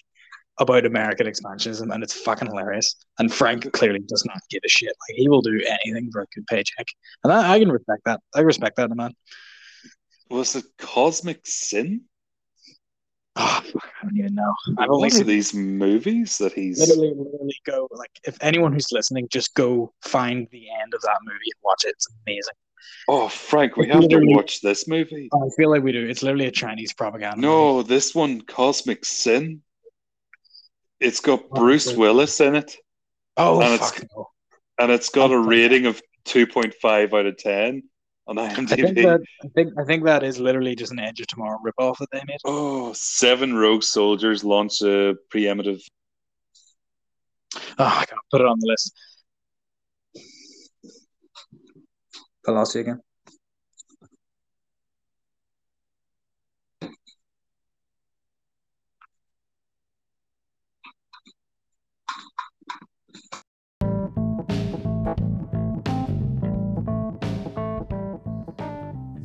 about 0.59 0.85
American 0.85 1.27
expansionism, 1.27 1.93
and 1.93 2.03
it's 2.03 2.13
fucking 2.13 2.47
hilarious. 2.47 2.95
And 3.19 3.33
Frank 3.33 3.71
clearly 3.73 3.99
does 4.07 4.25
not 4.25 4.39
give 4.49 4.61
a 4.65 4.69
shit. 4.69 4.93
Like 5.09 5.17
he 5.17 5.29
will 5.29 5.41
do 5.41 5.61
anything 5.83 6.09
for 6.11 6.21
a 6.21 6.25
good 6.33 6.47
paycheck, 6.47 6.87
and 7.23 7.33
I, 7.33 7.53
I 7.53 7.59
can 7.59 7.71
respect 7.71 8.01
that. 8.05 8.21
I 8.35 8.41
respect 8.41 8.77
that, 8.77 8.95
man. 8.95 9.13
was 10.29 10.55
it 10.55 10.65
cosmic 10.77 11.41
sin 11.45 12.01
Oh, 13.39 13.61
fuck, 13.71 13.89
I 14.01 14.05
don't 14.05 14.17
even 14.17 14.35
know. 14.35 14.53
I've 14.77 14.89
only 14.89 15.09
seen 15.09 15.27
these 15.27 15.53
movies 15.53 16.37
that 16.39 16.53
he's 16.53 16.79
literally, 16.79 17.13
literally 17.15 17.59
go 17.65 17.87
like 17.91 18.11
if 18.25 18.37
anyone 18.41 18.73
who's 18.73 18.91
listening, 18.91 19.27
just 19.31 19.53
go 19.53 19.93
find 20.01 20.47
the 20.51 20.65
end 20.81 20.93
of 20.93 21.01
that 21.01 21.19
movie 21.23 21.37
and 21.53 21.61
watch 21.63 21.85
it. 21.85 21.89
It's 21.89 22.07
amazing. 22.25 22.53
oh 23.09 23.27
frank 23.27 23.75
we 23.77 23.85
It's 23.85 23.93
have 23.93 24.07
to 24.09 24.19
watch 24.25 24.61
this 24.61 24.87
movie 24.87 25.29
I 25.33 25.49
feel 25.57 25.69
like 25.69 25.83
we 25.83 25.91
do. 25.91 26.05
It's 26.07 26.23
literally 26.23 26.47
a 26.47 26.51
Chinese 26.51 26.93
propaganda. 26.93 27.35
movie. 27.37 27.47
no 27.47 27.83
this 27.83 28.15
one 28.15 28.41
cosmic 28.41 29.05
sin 29.05 29.61
it's 30.99 31.19
got 31.19 31.43
Oh, 31.51 31.59
bruce 31.59 31.87
okay. 31.89 31.97
willis 31.97 32.39
in 32.41 32.55
it 32.55 32.75
Oh 33.35 33.61
And 33.61 33.73
it's- 33.75 34.03
no. 34.15 34.29
and 34.79 34.91
it's 34.91 35.09
got 35.09 35.31
oh, 35.31 35.35
a 35.35 35.37
I'm- 35.39 35.47
rating 35.49 35.85
of 35.85 36.01
2.5 36.25 37.13
out 37.13 37.25
of 37.25 37.37
10 37.37 37.83
on 38.27 38.37
I 38.37 38.53
think 38.53 38.95
that 38.95 39.21
I 39.43 39.47
think 39.55 39.73
I 39.79 39.83
think 39.85 40.03
that 40.05 40.23
is 40.23 40.39
literally 40.39 40.75
just 40.75 40.91
an 40.91 40.99
Edge 40.99 41.19
of 41.21 41.27
Tomorrow 41.27 41.59
ripoff 41.65 41.97
that 41.99 42.09
they 42.11 42.21
made. 42.27 42.37
Oh, 42.45 42.91
seven 42.93 43.55
rogue 43.55 43.83
soldiers 43.83 44.43
launch 44.43 44.81
a 44.81 45.15
preemptive. 45.33 45.81
Oh, 47.55 47.61
ah, 47.79 48.01
I 48.01 48.05
gotta 48.05 48.21
put 48.31 48.41
it 48.41 48.47
on 48.47 48.59
the 48.59 48.67
list. 48.67 48.93
I 52.47 52.51
lost 52.51 52.75
you 52.75 52.81
again. 52.81 53.01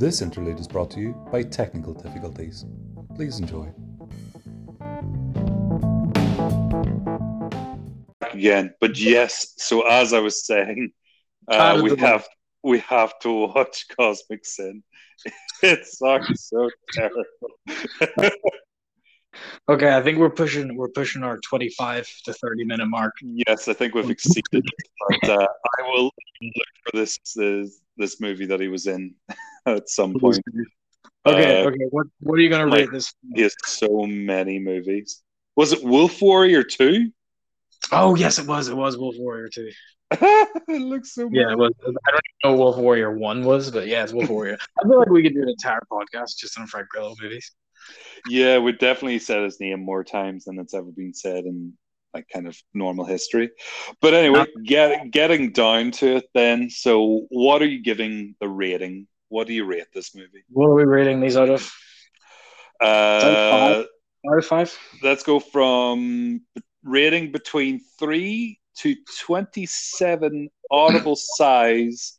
This 0.03 0.21
interlude 0.21 0.59
is 0.59 0.67
brought 0.67 0.91
to 0.91 1.01
you 1.01 1.13
by 1.31 1.45
technical 1.45 1.95
difficulties. 1.95 2.67
Please 3.15 3.39
enjoy. 3.39 3.73
Again, 8.33 8.75
but 8.81 8.99
yes. 8.99 9.55
So 9.59 9.87
as 9.87 10.13
I 10.13 10.19
was 10.19 10.45
saying, 10.45 10.91
uh, 11.47 11.79
we 11.81 11.91
the- 11.91 11.99
have 11.99 12.27
we 12.65 12.81
have 12.81 13.17
to 13.21 13.47
watch 13.47 13.87
Cosmic 13.97 14.45
Sin. 14.45 14.83
It 15.63 15.87
sucks 15.87 16.49
so 16.49 16.69
terrible. 16.95 17.25
Okay, 19.69 19.97
I 19.97 20.03
think 20.03 20.19
we're 20.19 20.31
pushing 20.31 20.77
we're 20.77 20.89
pushing 20.89 21.23
our 21.23 21.39
twenty 21.49 21.69
five 21.79 22.09
to 22.25 22.33
thirty 22.33 22.65
minute 22.65 22.87
mark. 22.87 23.15
Yes, 23.23 23.69
I 23.69 23.73
think 23.73 23.95
we've 23.95 24.11
exceeded. 24.11 24.65
but 25.09 25.31
uh, 25.31 25.47
I 25.79 25.83
will 25.83 26.11
look 26.43 26.73
for 26.85 26.97
this, 26.97 27.19
this 27.37 27.82
this 27.97 28.21
movie 28.21 28.47
that 28.47 28.61
he 28.61 28.69
was 28.69 28.87
in 28.87 29.15
at 29.67 29.89
some 29.89 30.15
point. 30.15 30.41
Okay, 31.25 31.63
Uh, 31.63 31.69
okay. 31.69 31.85
What 31.91 32.07
what 32.21 32.39
are 32.39 32.43
you 32.43 32.49
gonna 32.51 32.67
like- 32.71 32.81
rate 32.81 32.91
this? 32.93 33.13
He 33.35 33.43
has 33.43 33.55
so 33.65 34.07
many 34.07 34.59
movies. 34.59 35.23
Was 35.57 35.73
it 35.73 35.85
Wolf 35.85 36.21
Warrior 36.21 36.63
two? 36.65 37.11
Oh 37.93 38.15
yes, 38.15 38.39
it 38.39 38.47
was. 38.47 38.69
It 38.69 38.77
was 38.77 38.97
Wolf 38.99 39.15
Warrior 39.19 39.49
two. 39.49 39.71
it 40.11 40.81
looks 40.83 41.15
so. 41.15 41.29
Yeah, 41.33 41.53
it 41.53 41.59
was. 41.59 41.73
I 41.83 41.85
don't 41.87 41.97
even 41.97 42.21
know 42.45 42.51
what 42.53 42.59
Wolf 42.59 42.77
Warrior 42.79 43.17
one 43.17 43.45
was, 43.45 43.71
but 43.71 43.87
yeah, 43.87 44.03
it's 44.03 44.13
Wolf 44.13 44.29
Warrior. 44.31 44.59
I 44.83 44.89
feel 44.89 44.99
like 44.99 45.09
we 45.11 45.23
could 45.23 45.35
do 45.35 45.43
an 45.43 45.49
entire 45.49 45.81
podcast 45.91 46.37
just 46.39 46.59
on 46.59 46.67
Frank 46.67 46.89
Grillo 46.89 47.15
movies. 47.21 47.53
Yeah, 48.29 48.59
we 48.59 48.73
definitely 48.73 49.19
said 49.19 49.43
his 49.43 49.59
name 49.61 49.81
more 49.81 50.05
times 50.05 50.45
than 50.45 50.59
it's 50.59 50.75
ever 50.75 50.91
been 50.93 51.15
said 51.15 51.45
in 51.45 51.73
like 52.15 52.27
kind 52.33 52.47
of 52.47 52.57
normal 52.75 53.05
history. 53.05 53.51
But 54.01 54.15
anyway, 54.15 54.47
get, 54.65 55.11
getting 55.11 55.53
down 55.53 55.91
to 55.93 56.17
it 56.17 56.25
then. 56.35 56.71
So, 56.71 57.27
what 57.31 57.63
are 57.63 57.67
you 57.67 57.83
giving 57.83 58.35
the 58.41 58.49
rating? 58.49 59.07
What 59.29 59.47
do 59.47 59.55
you 59.55 59.65
rate 59.65 59.87
this 59.95 60.15
movie? 60.15 60.45
What 60.51 60.67
are 60.67 60.75
we 60.75 60.85
rating 60.85 61.21
these 61.21 61.37
out 61.37 61.49
of? 61.49 61.73
Uh, 62.81 63.85
Out 64.31 64.39
of 64.39 64.47
five? 64.47 64.79
let's 65.03 65.23
go 65.23 65.41
from 65.41 66.41
rating 66.85 67.33
between 67.33 67.81
three 67.99 68.59
to 68.79 68.97
twenty-seven 69.21 70.49
audible 70.71 71.17
sighs 71.37 72.19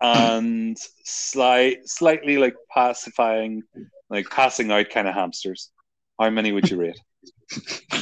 and 0.00 0.76
slight, 1.04 1.78
slightly 1.88 2.36
like 2.36 2.54
pacifying, 2.72 3.62
like 4.10 4.28
passing 4.30 4.70
out 4.70 4.90
kind 4.90 5.08
of 5.08 5.14
hamsters. 5.14 5.70
How 6.20 6.30
many 6.30 6.52
would 6.52 6.70
you 6.70 6.78
rate? 6.78 7.00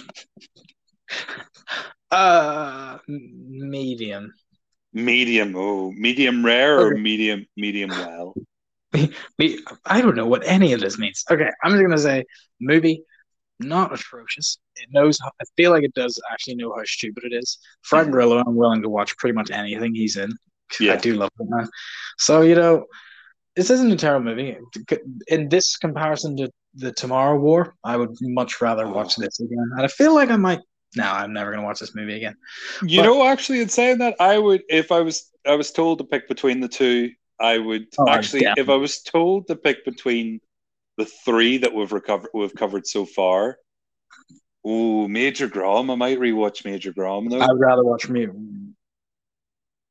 Uh, 2.15 2.99
medium. 3.09 4.33
Medium. 4.93 5.55
Oh, 5.57 5.91
medium 5.91 6.47
rare 6.47 6.79
or 6.79 6.97
medium 6.97 7.45
medium 7.57 7.91
well. 7.91 8.35
I 8.95 10.01
don't 10.01 10.15
know 10.15 10.27
what 10.27 10.47
any 10.47 10.73
of 10.73 10.81
this 10.81 10.97
means. 10.97 11.25
Okay, 11.29 11.51
I'm 11.65 11.73
just 11.73 11.83
gonna 11.83 11.99
say 11.99 12.25
movie, 12.61 13.03
not 13.59 13.93
atrocious. 13.93 14.59
It 14.77 14.89
knows. 14.93 15.19
How, 15.21 15.33
I 15.41 15.45
feel 15.57 15.73
like 15.73 15.83
it 15.83 15.95
does 15.95 16.21
actually 16.31 16.55
know 16.55 16.73
how 16.77 16.85
stupid 16.85 17.25
it 17.25 17.33
is. 17.33 17.59
Frank 17.83 18.13
Grillo, 18.13 18.39
I'm 18.39 18.55
willing 18.55 18.83
to 18.83 18.89
watch 18.89 19.17
pretty 19.17 19.35
much 19.35 19.51
anything 19.51 19.93
he's 19.93 20.17
in. 20.17 20.31
Yeah. 20.79 20.93
I 20.93 20.97
do 20.99 21.15
love 21.15 21.31
him, 21.41 21.49
man. 21.51 21.69
So 22.19 22.43
you 22.43 22.55
know, 22.55 22.85
this 23.57 23.71
isn't 23.71 23.91
a 23.91 23.97
terrible 23.97 24.27
movie. 24.27 24.57
In 25.27 25.49
this 25.49 25.77
comparison 25.79 26.37
to 26.37 26.51
the 26.75 26.93
Tomorrow 26.93 27.41
War, 27.41 27.75
I 27.83 27.97
would 27.97 28.15
much 28.21 28.61
rather 28.61 28.87
watch 28.87 29.17
this 29.17 29.41
again. 29.41 29.71
And 29.73 29.83
I 29.83 29.89
feel 29.89 30.15
like 30.15 30.31
I 30.31 30.37
might. 30.37 30.61
No, 30.97 31.05
I'm 31.11 31.33
never 31.33 31.51
gonna 31.53 31.65
watch 31.65 31.81
this 31.81 31.95
movie 31.95 32.15
again. 32.17 32.37
You 32.83 33.01
But- 33.01 33.07
know, 33.07 33.25
actually, 33.27 33.61
in 33.61 33.69
saying 33.69 33.99
that, 33.99 34.17
I 34.21 34.39
would 34.39 34.63
if 34.69 34.93
I 34.93 35.01
was 35.01 35.31
I 35.47 35.55
was 35.57 35.71
told 35.73 35.99
to 35.99 36.05
pick 36.05 36.29
between 36.29 36.61
the 36.61 36.69
two. 36.69 37.11
I 37.41 37.59
would 37.59 37.89
Oh, 37.99 38.09
actually, 38.09 38.47
if. 38.57 38.69
I 38.69 38.77
was 38.77 39.03
told 39.03 39.49
to 39.49 39.57
pick 39.57 39.85
between 39.85 40.41
the 40.97 41.05
three 41.05 41.59
that 41.59 41.75
we've 41.75 41.93
recovered, 41.93 42.31
we've 42.33 42.55
covered 42.55 42.87
so 42.87 43.05
far. 43.05 43.59
Oh, 44.65 45.09
Major 45.09 45.49
Grom! 45.49 45.91
I 45.91 45.95
might 45.97 46.19
rewatch 46.21 46.65
Major 46.65 46.93
Grom 46.93 47.29
though. 47.29 47.41
I'd 47.41 47.59
rather 47.59 47.83
watch 47.85 48.09
me. 48.09 48.29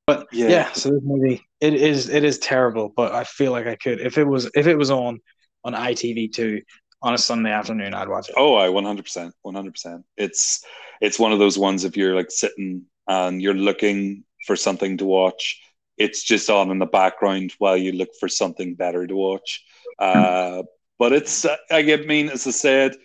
But 0.08 0.28
Yeah. 0.32 0.48
yeah. 0.50 0.72
so 0.74 0.92
this 0.92 1.02
movie 1.04 1.46
it 1.62 1.74
is 1.76 2.10
it 2.10 2.24
is 2.24 2.38
terrible, 2.40 2.90
but 2.90 3.14
I 3.14 3.24
feel 3.26 3.52
like 3.52 3.68
I 3.68 3.76
could 3.76 4.00
if 4.02 4.18
it 4.18 4.26
was 4.26 4.50
if 4.56 4.68
it 4.68 4.76
was 4.78 4.90
on 4.92 5.20
on 5.64 5.74
ITV 5.74 6.34
two 6.34 6.62
on 7.04 7.14
a 7.14 7.18
Sunday 7.18 7.52
afternoon, 7.52 7.94
I'd 7.94 8.08
watch 8.08 8.30
it. 8.30 8.36
Oh, 8.38 8.56
I 8.56 8.70
one 8.70 8.86
hundred 8.86 9.04
percent, 9.04 9.36
one 9.44 9.54
hundred 9.56 9.74
percent. 9.74 10.06
It's 10.18 10.64
it's 11.02 11.20
one 11.20 11.32
of 11.34 11.40
those 11.40 11.58
ones 11.60 11.84
if 11.84 11.96
you're 11.98 12.16
like 12.16 12.32
sitting 12.32 12.84
and 13.08 13.42
you're 13.42 13.54
looking 13.54 14.24
for 14.48 14.56
something 14.56 14.98
to 14.98 15.06
watch, 15.06 15.60
it's 15.98 16.24
just 16.24 16.50
on 16.50 16.72
in 16.72 16.80
the 16.80 16.86
background 16.86 17.54
while 17.60 17.78
you 17.78 17.92
look 17.92 18.10
for 18.20 18.30
something 18.30 18.76
better 18.76 19.06
to 19.06 19.16
watch. 19.16 19.64
Uh, 20.00 20.64
but 20.98 21.12
it's 21.14 21.46
I 21.70 21.82
get- 21.82 22.08
mean, 22.08 22.30
as 22.30 22.48
I 22.48 22.52
said, 22.52 22.96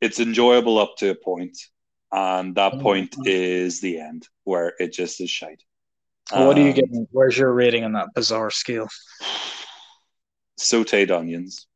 it's 0.00 0.20
enjoyable 0.20 0.78
up 0.78 0.94
to 0.98 1.10
a 1.10 1.14
point, 1.14 1.58
and 2.12 2.54
that 2.54 2.80
point 2.80 3.14
is 3.26 3.80
the 3.80 3.98
end 4.00 4.28
where 4.44 4.74
it 4.78 4.92
just 4.92 5.20
is 5.20 5.30
shite. 5.30 5.62
what 6.30 6.54
do 6.54 6.62
you 6.62 6.68
Um, 6.68 6.74
get? 6.74 6.84
Where's 7.10 7.36
your 7.36 7.52
rating 7.52 7.84
on 7.84 7.92
that 7.92 8.08
bizarre 8.14 8.50
scale? 8.50 8.88
Sauteed 10.60 11.10
onions. 11.10 11.66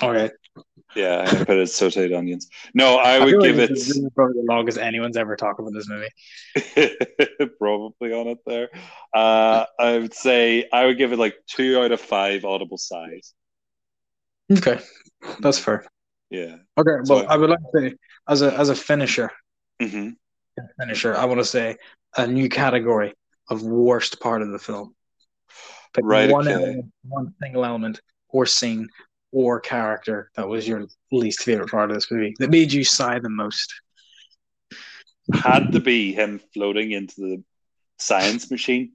Okay, 0.00 0.30
Yeah, 0.96 1.20
I 1.26 1.44
put 1.44 1.56
it 1.58 1.68
sauteed 1.68 2.16
onions. 2.16 2.48
No, 2.74 2.96
I 2.96 3.18
would 3.18 3.28
feel 3.30 3.40
like 3.40 3.48
give 3.50 3.58
it. 3.58 3.68
this 3.70 3.88
is 3.90 4.08
probably 4.14 4.40
the 4.42 4.46
longest 4.52 4.78
anyone's 4.78 5.16
ever 5.16 5.36
talked 5.36 5.60
about 5.60 5.72
this 5.72 5.88
movie. 5.88 6.08
probably 7.58 8.12
on 8.12 8.28
it 8.28 8.38
there. 8.46 8.68
Uh, 9.14 9.66
I 9.78 9.98
would 9.98 10.14
say 10.14 10.68
I 10.72 10.86
would 10.86 10.98
give 10.98 11.12
it 11.12 11.18
like 11.18 11.34
two 11.46 11.80
out 11.80 11.92
of 11.92 12.00
five 12.00 12.44
audible 12.44 12.78
sighs. 12.78 13.34
Okay, 14.50 14.78
that's 15.40 15.58
fair. 15.58 15.84
Yeah. 16.30 16.56
Okay, 16.78 16.90
well, 17.04 17.04
So- 17.04 17.26
I 17.26 17.36
would 17.36 17.50
like 17.50 17.58
to 17.74 17.80
say 17.90 17.94
as 18.28 18.42
a 18.42 18.52
as 18.58 18.68
a 18.70 18.74
finisher, 18.74 19.30
hmm 19.80 20.10
finisher, 20.78 21.16
I 21.16 21.24
want 21.24 21.40
to 21.40 21.44
say 21.46 21.76
a 22.16 22.26
new 22.26 22.48
category 22.48 23.14
of 23.48 23.62
worst 23.62 24.20
part 24.20 24.42
of 24.42 24.50
the 24.50 24.58
film. 24.58 24.94
Pick 25.94 26.04
Right, 26.04 26.30
one 26.30 26.46
okay. 26.46 26.54
element, 26.54 26.92
one 27.08 27.34
single 27.42 27.64
element 27.64 28.00
or 28.28 28.46
scene 28.46 28.88
or 29.32 29.58
character 29.58 30.30
that 30.36 30.46
was 30.46 30.68
your 30.68 30.86
least 31.10 31.42
favorite 31.42 31.70
part 31.70 31.90
of 31.90 31.96
this 31.96 32.10
movie 32.10 32.34
that 32.38 32.50
made 32.50 32.72
you 32.72 32.84
sigh 32.84 33.18
the 33.18 33.30
most. 33.30 33.72
Had 35.32 35.72
to 35.72 35.80
be 35.80 36.12
him 36.12 36.40
floating 36.52 36.92
into 36.92 37.14
the 37.16 37.44
science 37.98 38.50
machine. 38.50 38.92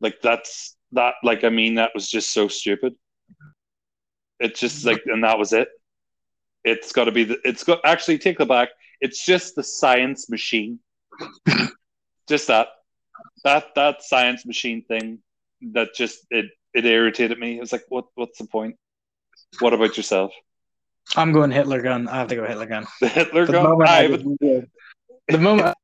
Like 0.00 0.20
that's 0.22 0.76
that. 0.92 1.14
Like 1.22 1.44
I 1.44 1.48
mean, 1.48 1.76
that 1.76 1.92
was 1.94 2.08
just 2.08 2.32
so 2.32 2.48
stupid. 2.48 2.94
It's 4.40 4.60
just 4.60 4.84
like, 4.84 5.02
and 5.06 5.24
that 5.24 5.38
was 5.38 5.52
it. 5.52 5.68
It's 6.64 6.92
got 6.92 7.04
to 7.04 7.12
be 7.12 7.24
the. 7.24 7.38
It's 7.44 7.64
got 7.64 7.80
actually 7.84 8.18
take 8.18 8.40
it 8.40 8.48
back. 8.48 8.68
It's 9.00 9.24
just 9.24 9.54
the 9.54 9.62
science 9.62 10.28
machine. 10.28 10.80
just 12.28 12.48
that. 12.48 12.68
That 13.44 13.74
that 13.74 14.02
science 14.02 14.44
machine 14.44 14.84
thing. 14.84 15.20
That 15.72 15.94
just 15.94 16.26
it 16.30 16.46
it 16.74 16.84
irritated 16.84 17.38
me. 17.38 17.56
It 17.56 17.60
was 17.60 17.72
like, 17.72 17.84
what 17.88 18.06
what's 18.14 18.38
the 18.38 18.46
point? 18.46 18.76
What 19.60 19.72
about 19.74 19.96
yourself? 19.96 20.32
I'm 21.16 21.32
going 21.32 21.50
Hitler 21.50 21.80
gun. 21.82 22.06
I 22.08 22.16
have 22.18 22.28
to 22.28 22.36
go 22.36 22.46
Hitler 22.46 22.66
gun. 22.66 22.86
The 23.00 23.08
Hitler 23.08 23.46
The 23.46 23.52
gun. 23.52 23.62
moment, 23.64 23.90
I 23.90 24.06
did- 24.06 24.70
the 25.28 25.38
moment 25.38 25.74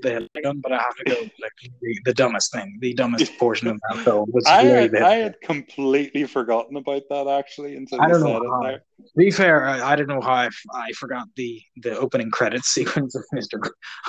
the 0.00 0.10
Hitler 0.10 0.28
gun, 0.42 0.60
but 0.60 0.72
I 0.72 0.76
have 0.76 0.94
to 0.96 1.04
go 1.04 1.20
like 1.20 1.52
the, 1.80 1.98
the 2.04 2.12
dumbest 2.14 2.52
thing, 2.52 2.76
the 2.80 2.92
dumbest 2.94 3.32
portion 3.38 3.68
of 3.68 3.80
that 3.88 4.04
film 4.04 4.28
was 4.32 4.44
I 4.46 4.62
really 4.64 4.98
had, 4.98 5.02
I 5.02 5.14
had 5.14 5.40
completely 5.42 6.24
forgotten 6.24 6.76
about 6.76 7.02
that 7.08 7.26
actually 7.28 7.76
until 7.76 8.02
I 8.02 8.08
don't 8.08 8.20
know 8.20 8.60
how. 8.62 8.72
To 8.72 8.80
be 9.16 9.30
fair, 9.30 9.66
I, 9.66 9.92
I 9.92 9.96
don't 9.96 10.08
know 10.08 10.20
how 10.20 10.34
I, 10.34 10.48
I 10.74 10.92
forgot 10.92 11.28
the 11.36 11.62
the 11.78 11.96
opening 11.98 12.30
credits 12.30 12.68
sequence 12.74 13.14
of 13.14 13.24
Mister 13.32 13.58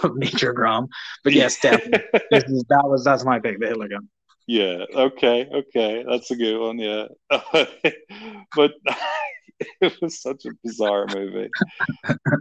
of 0.03 0.15
Major 0.15 0.51
Grom, 0.51 0.87
but 1.23 1.31
yes, 1.33 1.59
definitely 1.59 2.01
this 2.31 2.43
is, 2.45 2.65
that 2.69 2.83
was 2.83 3.03
that's 3.05 3.23
my 3.23 3.39
pick, 3.39 3.59
the 3.59 3.67
Hitler 3.67 3.87
gun. 3.87 4.09
Yeah. 4.47 4.85
Okay. 4.93 5.47
Okay. 5.53 6.05
That's 6.09 6.31
a 6.31 6.35
good 6.35 6.59
one. 6.59 6.79
Yeah. 6.79 7.07
but 8.55 8.71
it 9.81 10.01
was 10.01 10.21
such 10.21 10.45
a 10.45 10.51
bizarre 10.63 11.05
movie. 11.13 11.49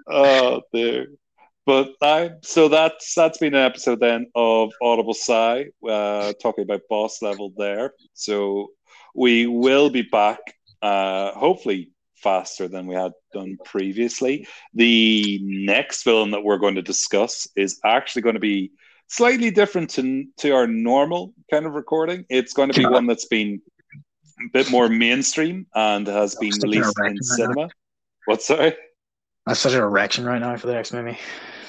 oh 0.09 0.63
dear. 0.73 1.09
But 1.67 1.95
I 2.01 2.31
so 2.43 2.69
that's 2.69 3.13
that's 3.15 3.39
been 3.39 3.55
an 3.55 3.67
episode 3.67 3.99
then 3.99 4.27
of 4.37 4.73
Audible 4.81 5.15
Sigh, 5.15 5.67
uh, 5.89 6.33
talking 6.41 6.63
about 6.63 6.83
boss 6.89 7.21
level 7.23 7.53
there. 7.57 7.93
So 8.15 8.69
we 9.17 9.49
will 9.49 9.91
be 9.91 10.03
back, 10.03 10.39
uh, 10.83 11.33
hopefully 11.33 11.91
faster 12.23 12.69
than 12.69 12.87
we 12.87 12.95
had 12.95 13.13
done 13.33 13.57
previously. 13.65 14.47
The 14.75 15.41
next 15.43 16.03
film 16.03 16.31
that 16.31 16.45
we're 16.45 16.59
going 16.59 16.77
to 16.77 16.83
discuss 16.83 17.49
is 17.57 17.81
actually 17.85 18.23
going 18.23 18.35
to 18.35 18.41
be 18.41 18.71
slightly 19.09 19.51
different 19.51 19.91
to, 19.91 20.25
to 20.39 20.51
our 20.51 20.67
normal 20.67 21.33
kind 21.51 21.67
of 21.67 21.75
recording. 21.75 22.25
It's 22.29 22.53
going 22.53 22.71
to 22.71 22.79
be 22.79 22.87
one 22.87 23.07
that's 23.07 23.27
been 23.27 23.61
a 24.41 24.49
bit 24.53 24.71
more 24.71 24.89
mainstream 24.89 25.67
and 25.75 26.07
has 26.07 26.35
been 26.37 26.51
released 26.63 26.95
in 26.99 27.05
right 27.05 27.17
cinema. 27.21 27.69
What's 28.27 28.47
sorry? 28.47 28.75
That's 29.47 29.61
such 29.61 29.75
an 29.75 29.81
erection 29.81 30.25
right 30.25 30.41
now 30.41 30.57
for 30.57 30.67
the 30.67 30.75
next 30.75 30.93
movie. 30.93 31.19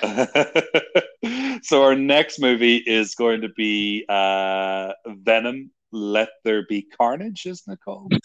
so 1.63 1.83
our 1.83 1.95
next 1.95 2.39
movie 2.39 2.77
is 2.77 3.15
going 3.15 3.41
to 3.41 3.49
be 3.49 4.05
uh, 4.09 4.93
Venom. 5.07 5.71
Let 5.91 6.29
there 6.43 6.65
be 6.67 6.81
carnage, 6.97 7.45
isn't 7.45 7.71
it 7.71 7.79
called? 7.83 8.13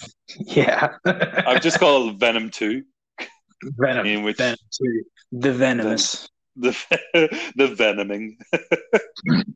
Yeah, 0.46 0.94
I've 1.04 1.60
just 1.60 1.78
called 1.78 2.14
it 2.14 2.18
Venom 2.18 2.48
Two. 2.50 2.84
Venom, 3.62 4.06
in 4.06 4.22
which- 4.22 4.38
Venom 4.38 4.56
two, 4.72 5.04
the 5.30 5.52
venomous. 5.52 6.26
The 6.56 6.76
the 7.56 7.74
venoming. 7.74 8.36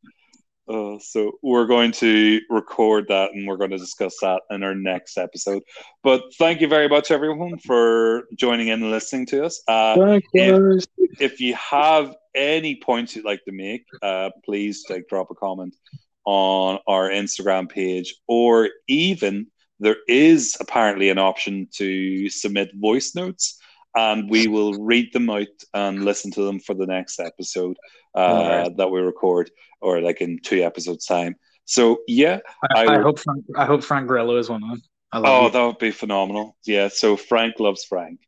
Uh, 0.69 0.99
so 0.99 1.39
we're 1.43 1.67
going 1.67 1.93
to 1.93 2.41
record 2.51 3.07
that 3.09 3.31
and 3.33 3.47
we're 3.47 3.57
going 3.57 3.71
to 3.71 3.79
discuss 3.79 4.17
that 4.21 4.43
in 4.51 4.65
our 4.65 4.75
next 4.75 5.17
episode. 5.17 5.63
But 6.03 6.23
thank 6.39 6.61
you 6.61 6.67
very 6.67 6.89
much, 6.89 7.13
everyone, 7.13 7.59
for 7.59 8.25
joining 8.35 8.69
in 8.69 8.83
and 8.83 8.91
listening 8.91 9.27
to 9.27 9.45
us. 9.45 9.63
Uh, 9.69 10.19
if, 10.33 10.85
if, 11.21 11.41
you 11.41 11.55
have 11.55 12.17
any 12.35 12.81
points 12.81 13.15
you'd 13.15 13.25
like 13.25 13.45
to 13.45 13.53
make, 13.53 13.85
uh, 14.03 14.31
please 14.45 14.85
like 14.91 15.07
drop 15.09 15.31
a 15.31 15.37
comment 15.37 15.77
on 16.25 16.81
our 16.89 17.11
Instagram 17.11 17.69
page, 17.69 18.17
or 18.27 18.69
even 18.89 19.47
there 19.79 19.99
is 20.09 20.57
apparently 20.59 21.11
an 21.11 21.19
option 21.19 21.69
to 21.75 22.29
submit 22.29 22.71
voice 22.75 23.15
notes 23.15 23.61
and 23.97 24.31
we 24.31 24.47
will 24.47 24.75
read 24.75 25.13
them 25.13 25.31
out 25.31 25.47
and 25.75 26.05
listen 26.05 26.31
to 26.33 26.43
them 26.43 26.61
for 26.61 26.75
the 26.75 26.87
next 26.87 27.19
episode 27.19 27.77
uh, 28.15 28.63
right. 28.65 28.77
that 28.77 28.91
we 28.91 29.01
record, 29.01 29.51
or 29.81 30.01
like 30.01 30.21
in 30.21 30.39
two 30.45 30.63
episodes' 30.63 31.07
time. 31.07 31.37
So 31.65 31.99
yeah, 32.07 32.39
I, 32.75 32.85
I, 32.85 32.99
I 32.99 33.03
hope 33.03 33.19
Frank, 33.19 33.45
I 33.57 33.65
hope 33.65 33.83
Frank 33.83 34.07
Grillo 34.07 34.37
is 34.37 34.49
one 34.49 34.63
of 34.63 34.71
them. 34.71 34.83
Oh, 35.13 35.47
you. 35.47 35.51
that 35.51 35.65
would 35.65 35.79
be 35.79 35.91
phenomenal. 35.91 36.57
Yeah. 36.65 36.89
So 36.89 37.17
Frank 37.17 37.59
loves 37.59 37.85
Frank. 37.85 38.21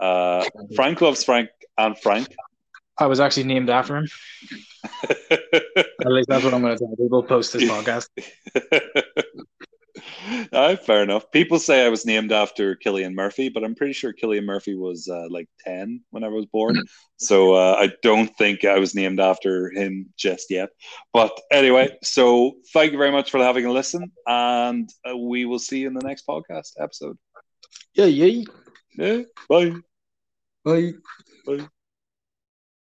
Uh, 0.00 0.44
Frank 0.74 1.00
loves 1.00 1.24
Frank 1.24 1.50
and 1.78 1.98
Frank. 1.98 2.28
I 2.98 3.06
was 3.06 3.20
actually 3.20 3.44
named 3.44 3.70
after 3.70 3.96
him. 3.96 4.08
At 5.30 6.12
least 6.12 6.28
that's 6.28 6.44
what 6.44 6.52
I'm 6.52 6.60
going 6.60 6.76
to 6.76 6.84
tell 6.84 6.96
people 6.96 7.22
post 7.22 7.52
this 7.52 7.64
podcast. 7.64 8.08
uh, 10.52 10.76
fair 10.76 11.02
enough. 11.02 11.30
People 11.30 11.58
say 11.58 11.84
I 11.84 11.88
was 11.88 12.06
named 12.06 12.32
after 12.32 12.76
Cillian 12.76 13.14
Murphy, 13.14 13.48
but 13.48 13.64
I'm 13.64 13.74
pretty 13.74 13.92
sure 13.92 14.12
Cillian 14.12 14.44
Murphy 14.44 14.74
was 14.74 15.08
uh, 15.08 15.26
like 15.30 15.48
10 15.64 16.02
when 16.10 16.24
I 16.24 16.28
was 16.28 16.46
born. 16.46 16.80
so 17.16 17.54
uh, 17.54 17.76
I 17.78 17.90
don't 18.02 18.36
think 18.36 18.64
I 18.64 18.78
was 18.78 18.94
named 18.94 19.20
after 19.20 19.70
him 19.70 20.12
just 20.16 20.50
yet. 20.50 20.70
But 21.12 21.38
anyway, 21.50 21.90
so 22.02 22.52
thank 22.72 22.92
you 22.92 22.98
very 22.98 23.12
much 23.12 23.30
for 23.30 23.38
having 23.38 23.66
a 23.66 23.72
listen, 23.72 24.10
and 24.26 24.88
uh, 25.08 25.16
we 25.16 25.44
will 25.44 25.58
see 25.58 25.80
you 25.80 25.88
in 25.88 25.94
the 25.94 26.06
next 26.06 26.26
podcast 26.26 26.72
episode. 26.80 27.18
Yeah, 27.94 28.06
yeah. 28.06 28.44
Yeah. 28.96 29.22
Bye. 29.48 29.72
Bye. 30.64 30.92
Bye. 31.46 31.68